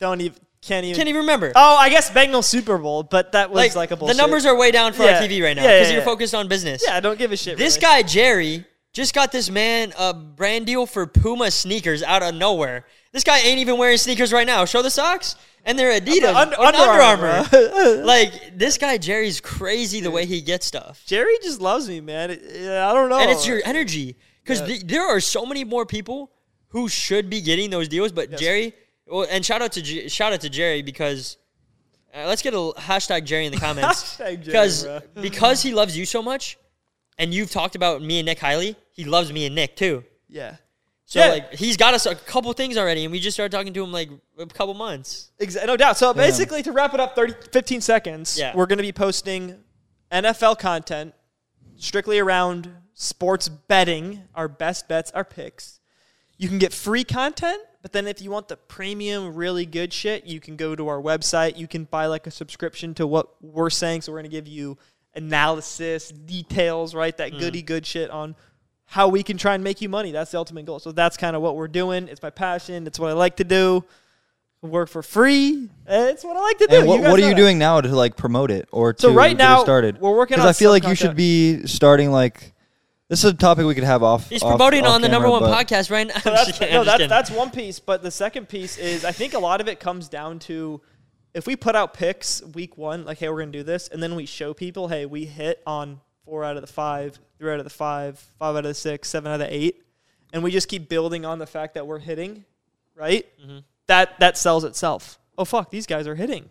[0.00, 0.96] don't even can't even.
[0.96, 1.52] Can't even remember.
[1.56, 4.16] Oh, I guess Bengals Super Bowl, but that was like, a bullshit.
[4.16, 5.20] the numbers are way down for Yeah.
[5.22, 6.04] RTV right now Yeah, because yeah, you're yeah.
[6.04, 6.82] focused on business.
[6.86, 7.56] Yeah, I don't give a shit.
[7.58, 7.82] This really.
[7.82, 12.84] guy Jerry just got this man a brand deal for Puma sneakers out of nowhere.
[13.12, 14.64] This guy ain't even wearing sneakers right now.
[14.64, 18.04] Show the socks, and they're Adidas, Under- or Under Under, Armour, Armour.
[18.04, 22.38] like this guy Jerry's crazy the way he gets stuff, Jerry just loves me, man.
[22.54, 23.18] Yeah, I don't know.
[23.18, 24.66] and it's your energy because Yeah.
[24.66, 26.30] th- there are so many more people
[26.68, 28.40] who should be getting those deals, but Yes.
[28.40, 28.74] Jerry.
[29.06, 31.36] Well, and shout out to J- shout out to Jerry because
[32.14, 34.86] uh, let's get a l- hashtag Jerry in the comments because
[35.20, 36.56] because he loves you so much,
[37.18, 38.74] and you've talked about me and Nick highly.
[38.92, 40.04] He loves me and Nick too.
[40.28, 40.56] yeah.
[41.04, 41.26] So Yeah.
[41.28, 43.92] like he's got us a couple things already, and we just started talking to him
[43.92, 44.08] like
[44.38, 45.30] a couple months.
[45.38, 45.98] Exa- no doubt.
[45.98, 48.52] So basically, to wrap it up, 30, 15 seconds, Yeah.
[48.56, 49.62] we're going to be posting
[50.10, 51.12] NFL content
[51.76, 55.80] strictly around sports betting, our best bets, our picks.
[56.38, 60.24] You can get free content, but then if you want the premium, really good shit,
[60.24, 61.58] you can go to our website.
[61.58, 64.00] You can buy like a subscription to what we're saying.
[64.02, 64.78] So we're going to give you
[65.14, 67.16] analysis, details, right?
[67.16, 67.40] That mm.
[67.40, 68.34] goody good shit on
[68.92, 70.12] how we can try and make you money.
[70.12, 70.78] That's the ultimate goal.
[70.78, 72.08] So that's kind of what we're doing.
[72.08, 72.86] It's my passion.
[72.86, 73.86] It's what I like to do.
[74.60, 75.70] Work for free.
[75.86, 76.76] It's what I like to do.
[76.76, 77.36] And what, what are you that.
[77.36, 79.98] doing now to like promote it or So to right get now, it started?
[79.98, 82.52] we're working Because on I feel some like you should be starting like
[83.08, 84.28] this is a topic we could have off.
[84.28, 86.18] He's off- promoting off on the number one podcast right now.
[86.18, 87.80] So that's, kidding, no, that's, that's one piece.
[87.80, 90.82] But the second piece is I think a lot of it comes down to
[91.32, 94.02] if we put out picks week one, like, hey, we're going to do this, and
[94.02, 97.58] then we show people, hey, we hit on four out of the five, three out
[97.58, 99.82] of the five, five out of the six, seven out of the eight,
[100.32, 102.44] and we just keep building on the fact that we're hitting,
[102.94, 103.26] right?
[103.42, 103.58] Mm-hmm.
[103.88, 105.18] That that sells itself.
[105.36, 106.48] Oh fuck, these guys are hitting.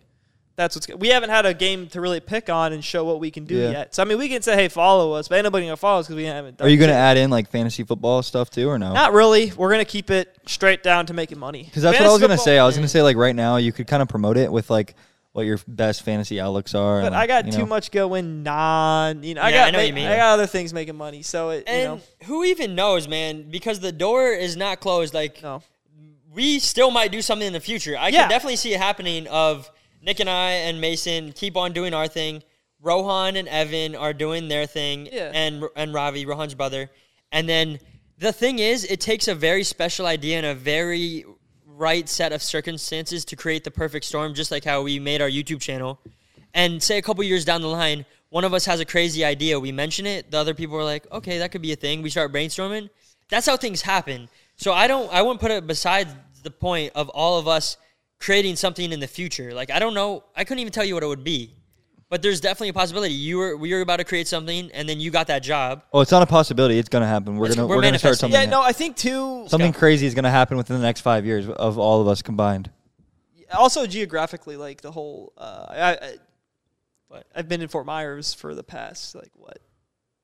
[0.57, 0.87] That's what's.
[0.89, 3.55] We haven't had a game to really pick on and show what we can do
[3.55, 3.71] Yeah.
[3.71, 3.95] yet.
[3.95, 6.07] So I mean, we can say, hey, follow us, but ain't nobody gonna follow us
[6.07, 6.57] because we haven't.
[6.57, 6.99] Done Are you going to shit.
[6.99, 8.93] add in like fantasy football stuff too, or no?
[8.93, 9.51] Not really.
[9.55, 11.63] We're gonna keep it straight down to making money.
[11.63, 12.59] Because that's what I was Fantasy gonna football- say.
[12.59, 14.93] I was gonna say like right now you could kind of promote it with like
[15.33, 17.01] what your best fantasy outlooks are.
[17.01, 19.23] But and, I got you too much going non.
[19.23, 20.07] You know, I got I know what you mean.
[20.07, 21.21] I got other things making money.
[21.21, 23.49] So it, you and know, who even knows, man?
[23.49, 25.13] Because the door is not closed.
[25.13, 25.63] Like no.
[26.33, 27.97] we still might do something in the future.
[27.97, 28.21] I Yeah.
[28.21, 29.27] can definitely see it happening.
[29.27, 29.69] Of
[30.01, 32.43] Nick and I and Mason keep on doing our thing.
[32.81, 35.31] Rohan and Evan are doing their thing, Yeah.
[35.33, 36.89] and and Ravi, Rohan's brother.
[37.31, 37.79] And then
[38.17, 41.25] the thing is, it takes a very special idea and a very
[41.77, 44.33] right set of circumstances to create the perfect storm.
[44.33, 45.99] Just like how we made our YouTube channel.
[46.53, 49.59] And say a couple years down the line, one of us has a crazy idea.
[49.59, 50.31] We mention it.
[50.31, 52.01] The other people are like, okay, that could be a thing.
[52.01, 52.89] We start brainstorming.
[53.29, 54.29] That's how things happen.
[54.57, 55.11] So I don't.
[55.11, 56.07] I wouldn't put it beside
[56.43, 57.77] the point of all of us
[58.19, 59.53] creating something in the future.
[59.53, 60.23] Like I don't know.
[60.35, 61.55] I couldn't even tell you what it would be.
[62.11, 63.13] But there's definitely a possibility.
[63.13, 65.81] You were we were about to create something, and then you got that job.
[65.93, 66.77] Oh, it's not a possibility.
[66.77, 67.37] It's gonna happen.
[67.37, 68.31] We're It's- gonna we're we're, gonna start manifesting.
[68.33, 68.49] something.
[68.49, 68.61] Yeah, no.
[68.61, 69.45] I think too.
[69.47, 72.69] something crazy is gonna happen within the next five years of all of us combined.
[73.53, 75.33] Also geographically, like the whole.
[75.37, 76.15] Uh, I, I,
[77.07, 77.27] What?
[77.35, 79.59] I've been in Fort Myers for the past like what.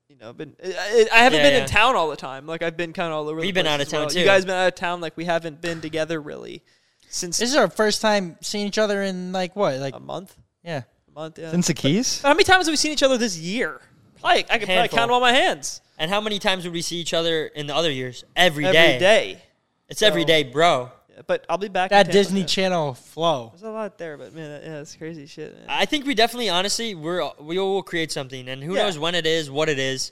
[0.09, 1.61] You know, been I, I haven't Yeah, been yeah.
[1.64, 2.47] in town all the time.
[2.47, 3.39] Like I've been kind of all over.
[3.39, 4.07] We've the been place out of as well.
[4.09, 4.99] town, You guys been out of town.
[4.99, 6.64] Like we haven't been together really
[7.09, 9.80] since This is our first time seeing each other in like what?
[9.80, 10.35] Like a month.
[10.64, 10.81] yeah.
[11.18, 11.39] A month.
[11.39, 11.49] Yeah.
[11.52, 13.81] Since the keys, How many times have we seen each other this year?
[14.22, 14.98] Probably, I could probably Handful.
[14.99, 15.81] count them on my hands.
[15.98, 18.23] And how many times would we see each other in the other years?
[18.35, 18.99] Every Every day.
[18.99, 19.41] day.
[19.89, 20.91] It's every So- day, bro.
[21.10, 21.91] Yeah, But I'll be back.
[21.91, 22.48] in That Tampa, Disney man.
[22.48, 23.49] Channel flow.
[23.53, 25.56] There's a lot there, but man, yeah, it's crazy shit.
[25.56, 25.65] Man.
[25.68, 28.84] I think we definitely, honestly, we're we will create something, and who Yeah.
[28.84, 30.11] knows when it is, what it is,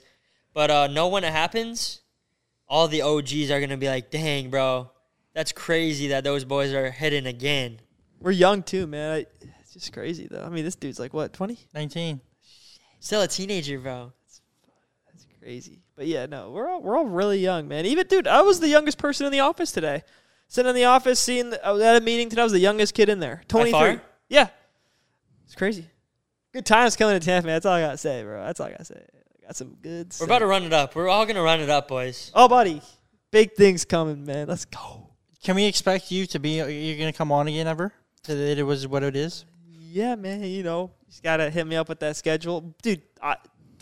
[0.54, 2.00] but uh, know when it happens.
[2.68, 4.90] All the OGs are gonna be like, "Dang, bro,
[5.34, 7.78] that's crazy that those boys are hitting again."
[8.18, 9.12] We're young too, man.
[9.12, 10.42] I, it's just crazy though.
[10.42, 11.58] I mean, this dude's like what, 20?
[11.74, 12.20] 19.
[13.00, 14.12] Still a teenager, bro.
[14.26, 15.82] That's Crazy.
[15.94, 17.86] But yeah, no, we're all we're all really young, man.
[17.86, 20.02] Even dude, I was the youngest person in the office today.
[20.48, 22.42] Sitting in the office, seeing I was at a meeting today.
[22.42, 23.42] I was the youngest kid in there.
[23.48, 23.78] Twenty three.
[23.78, 24.02] far?
[24.28, 24.48] Yeah,
[25.44, 25.86] it's crazy.
[26.52, 27.56] Good times coming to Tampa, man.
[27.56, 28.44] That's all I gotta say, bro.
[28.44, 29.06] That's all I gotta say.
[29.14, 30.14] I Got some good.
[30.18, 30.96] We're about to run it up.
[30.96, 32.32] We're all gonna run it up, boys.
[32.34, 32.82] Oh, buddy,
[33.30, 34.48] big things coming, man.
[34.48, 35.10] Let's go.
[35.44, 36.56] Can we expect you to be?
[36.56, 37.92] You're gonna come on again ever?
[38.24, 39.44] That it was what it is.
[39.96, 40.42] Yeah, man.
[40.44, 43.00] You know, you just gotta hit me up with that schedule, dude.
[43.22, 43.36] I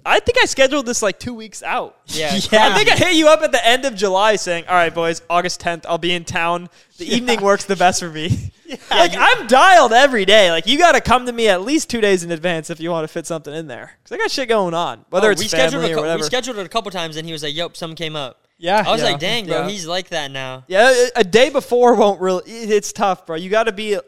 [0.07, 1.97] I think I scheduled this like two weeks out.
[2.07, 2.39] Yeah.
[2.53, 2.69] Yeah.
[2.69, 5.23] I think I hit you up at the end of July saying, "All right, boys,
[5.28, 6.69] August 10th, I'll be in town.
[6.99, 8.53] The evening works the best for me."
[8.91, 10.51] like I'm dialed every day.
[10.53, 12.91] Like you got to come to me at least two days in advance if you
[12.91, 15.05] want to fit something in there, because I got shit going on.
[15.11, 16.19] Whether Oh, it's we scheduled family a or whatever.
[16.19, 18.85] we scheduled it a couple times, and he was like, "Yep, something came up." Yeah.
[18.86, 19.09] I was Yeah.
[19.09, 19.69] like, "Dang, bro, Yeah.
[19.69, 22.43] he's like that now." yeah, a- a day before won't really.
[22.51, 23.35] it- It's tough, bro.
[23.36, 23.99] You got to be.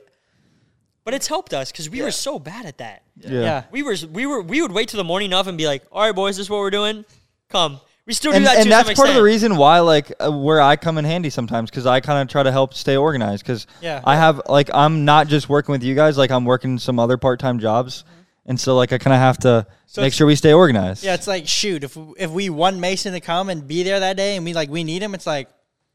[1.07, 2.05] But it's helped us because we Yeah.
[2.07, 3.03] were so bad at that.
[3.21, 3.41] Yeah.
[3.41, 3.63] yeah.
[3.71, 6.03] We were we were we would wait till the morning of and be like, "All
[6.03, 7.05] right, boys, this is what we're doing.
[7.49, 9.25] Come." We still do And, that and to that's some part of the extent.
[9.53, 12.43] reason why, like, uh, where I come in handy sometimes, because I kind of try
[12.45, 13.43] to help stay organized.
[13.45, 14.01] Because Yeah.
[14.05, 16.17] I have, like, I'm not just working with you guys.
[16.19, 18.05] Like, I'm working some other part-time jobs,
[18.45, 21.03] and so, like, I kind of have to So make it's- sure we stay organized.
[21.05, 24.17] Yeah, it's like shoot, if if we want Mason to come and be there that
[24.17, 25.49] day, and we like we need him, it's like,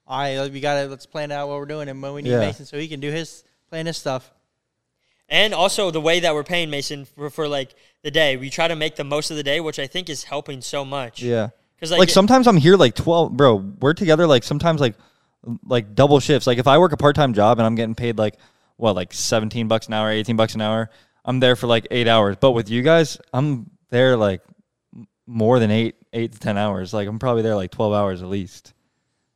[0.07, 2.39] all right, we gotta let's plan out what we're doing, and when we need Yeah.
[2.39, 4.31] Mason so he can do his plan his stuff.
[5.31, 8.67] And also the way that we're paying Mason for, for like the day, we try
[8.67, 11.23] to make the most of the day, which I think is helping so much.
[11.23, 11.49] Yeah.
[11.77, 13.55] because like, sometimes I'm here like 12, bro.
[13.55, 14.95] We're together like sometimes like
[15.65, 16.47] like double shifts.
[16.47, 18.35] Like if I work a part time job and I'm getting paid like
[18.75, 20.89] what like 17 bucks an hour, 18 bucks an hour,
[21.23, 22.35] I'm there for like eight hours.
[22.39, 24.41] But with you guys, I'm there like
[25.25, 26.93] more than eight eight to ten hours.
[26.93, 28.73] Like I'm probably there like 12 hours at least.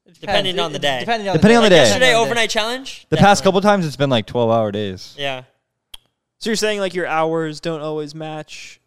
[0.05, 0.99] It Depending on the day.
[0.99, 1.75] Depending on Depending on the the day.
[1.77, 1.81] day.
[1.83, 3.07] yesterday Depending on the overnight challenge.
[3.09, 5.15] The past couple times it's been like 12 hour days.
[5.17, 5.43] Yeah.
[6.45, 8.79] So you're saying like your hours don't always match,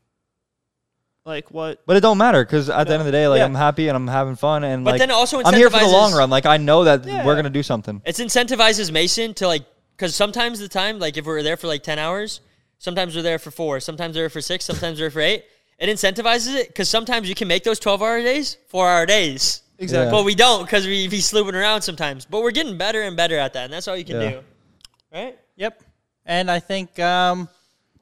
[1.26, 1.82] like what?
[1.86, 3.46] But it don't matter because at the end of the day, like Yeah.
[3.46, 5.80] I'm happy and I'm having fun and But like then it also I'm here for
[5.80, 6.30] the long run.
[6.30, 7.26] Like I know that Yeah.
[7.26, 8.00] we're gonna do something.
[8.04, 9.64] It incentivizes Mason to like,
[9.96, 12.42] because sometimes the time, like if we're there for like 10 hours,
[12.78, 15.44] sometimes we're there for four, sometimes we're there for six, sometimes we're there for eight.
[15.80, 19.62] It incentivizes it because sometimes you can make those 12 hour days four hour days.
[19.80, 20.12] Exactly.
[20.12, 22.24] But we don't because we be slooping around sometimes.
[22.24, 23.64] But we're getting better and better at that.
[23.64, 24.30] And that's all you can Yeah.
[24.30, 24.40] do.
[25.12, 25.36] Right?
[25.56, 25.82] Yep.
[26.28, 27.48] And I think um,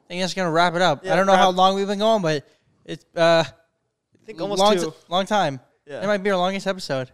[0.05, 1.05] I think that's gonna wrap it up.
[1.05, 2.45] Yeah, I don't know wrap- how long we've been going, but
[2.85, 4.93] it's uh, I think almost long, two.
[5.09, 5.61] long time.
[5.87, 6.03] Yeah.
[6.03, 7.11] It might be our longest episode.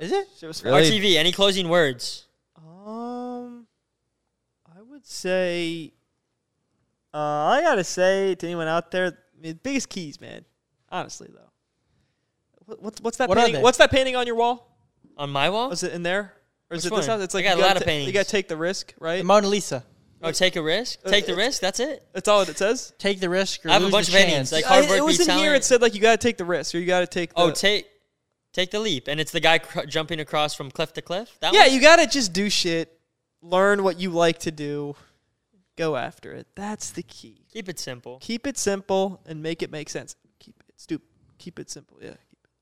[0.00, 0.28] Is it?
[0.38, 0.72] Shit was fun.
[0.72, 0.90] Really?
[0.90, 2.26] RTV, any closing words?
[2.56, 3.66] Um,
[4.66, 5.92] I would say,
[7.12, 10.44] uh, I gotta say to anyone out there, the biggest keys, man.
[10.88, 11.50] Honestly, though,
[12.66, 13.62] what, what's what's that What painting?
[13.62, 14.76] What's that painting on your wall?
[15.16, 15.70] On my wall?
[15.70, 16.34] Is it in there,
[16.70, 17.18] or is Which it this one?
[17.18, 17.24] house?
[17.24, 18.06] It's I like got a gotta lot of ta- paintings.
[18.06, 19.18] You gotta take the risk, right?
[19.18, 19.84] The Mona Lisa.
[20.24, 20.98] Oh, take a risk?
[21.04, 21.60] Uh, Take the uh, risk?
[21.60, 22.02] That's it?
[22.12, 22.92] That's all it says.
[22.98, 24.52] Take the risk or I have a lose bunch the of paintings, chance.
[24.52, 25.44] like- I- Cardboard it was beats in here.
[25.46, 25.62] talent.
[25.62, 27.34] It said like you gotta take the risk, or you gotta take.
[27.34, 27.86] The, Oh, take
[28.52, 29.08] take the leap.
[29.08, 31.36] And it's the guy cr- jumping across from cliff to cliff?
[31.40, 31.74] That yeah, one?
[31.74, 32.98] you gotta just do shit,
[33.42, 34.94] learn what you like to do,
[35.76, 36.46] go after it.
[36.54, 37.44] That's the key.
[37.52, 38.18] Keep it simple.
[38.20, 40.16] keep it simple and make it make sense.
[40.38, 41.06] Keep it stupid.
[41.38, 41.98] Keep it simple.
[42.00, 42.10] Yeah.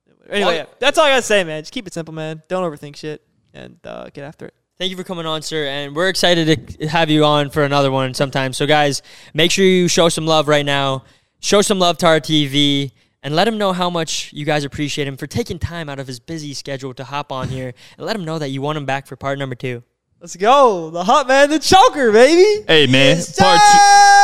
[0.06, 0.30] Keep it.
[0.30, 1.62] Anyway, yeah, that's all I gotta say, man.
[1.62, 2.42] Just keep it simple, man.
[2.48, 3.22] Don't overthink shit
[3.54, 4.54] and uh, get after it.
[4.82, 5.66] Thank you for coming on, sir.
[5.66, 8.52] And we're excited to have you on for another one sometime.
[8.52, 9.00] So, guys,
[9.32, 11.04] make sure you show some love right now.
[11.38, 12.90] Show some love to RTV
[13.22, 16.08] and let him know how much you guys appreciate him for taking time out of
[16.08, 18.84] his busy schedule to hop on here and let him know that you want him
[18.84, 19.84] back for part number two.
[20.20, 20.90] Let's go.
[20.90, 22.64] The hot man, the choker, baby.
[22.66, 23.78] Hey man, Yes, part two.
[23.78, 24.21] sir.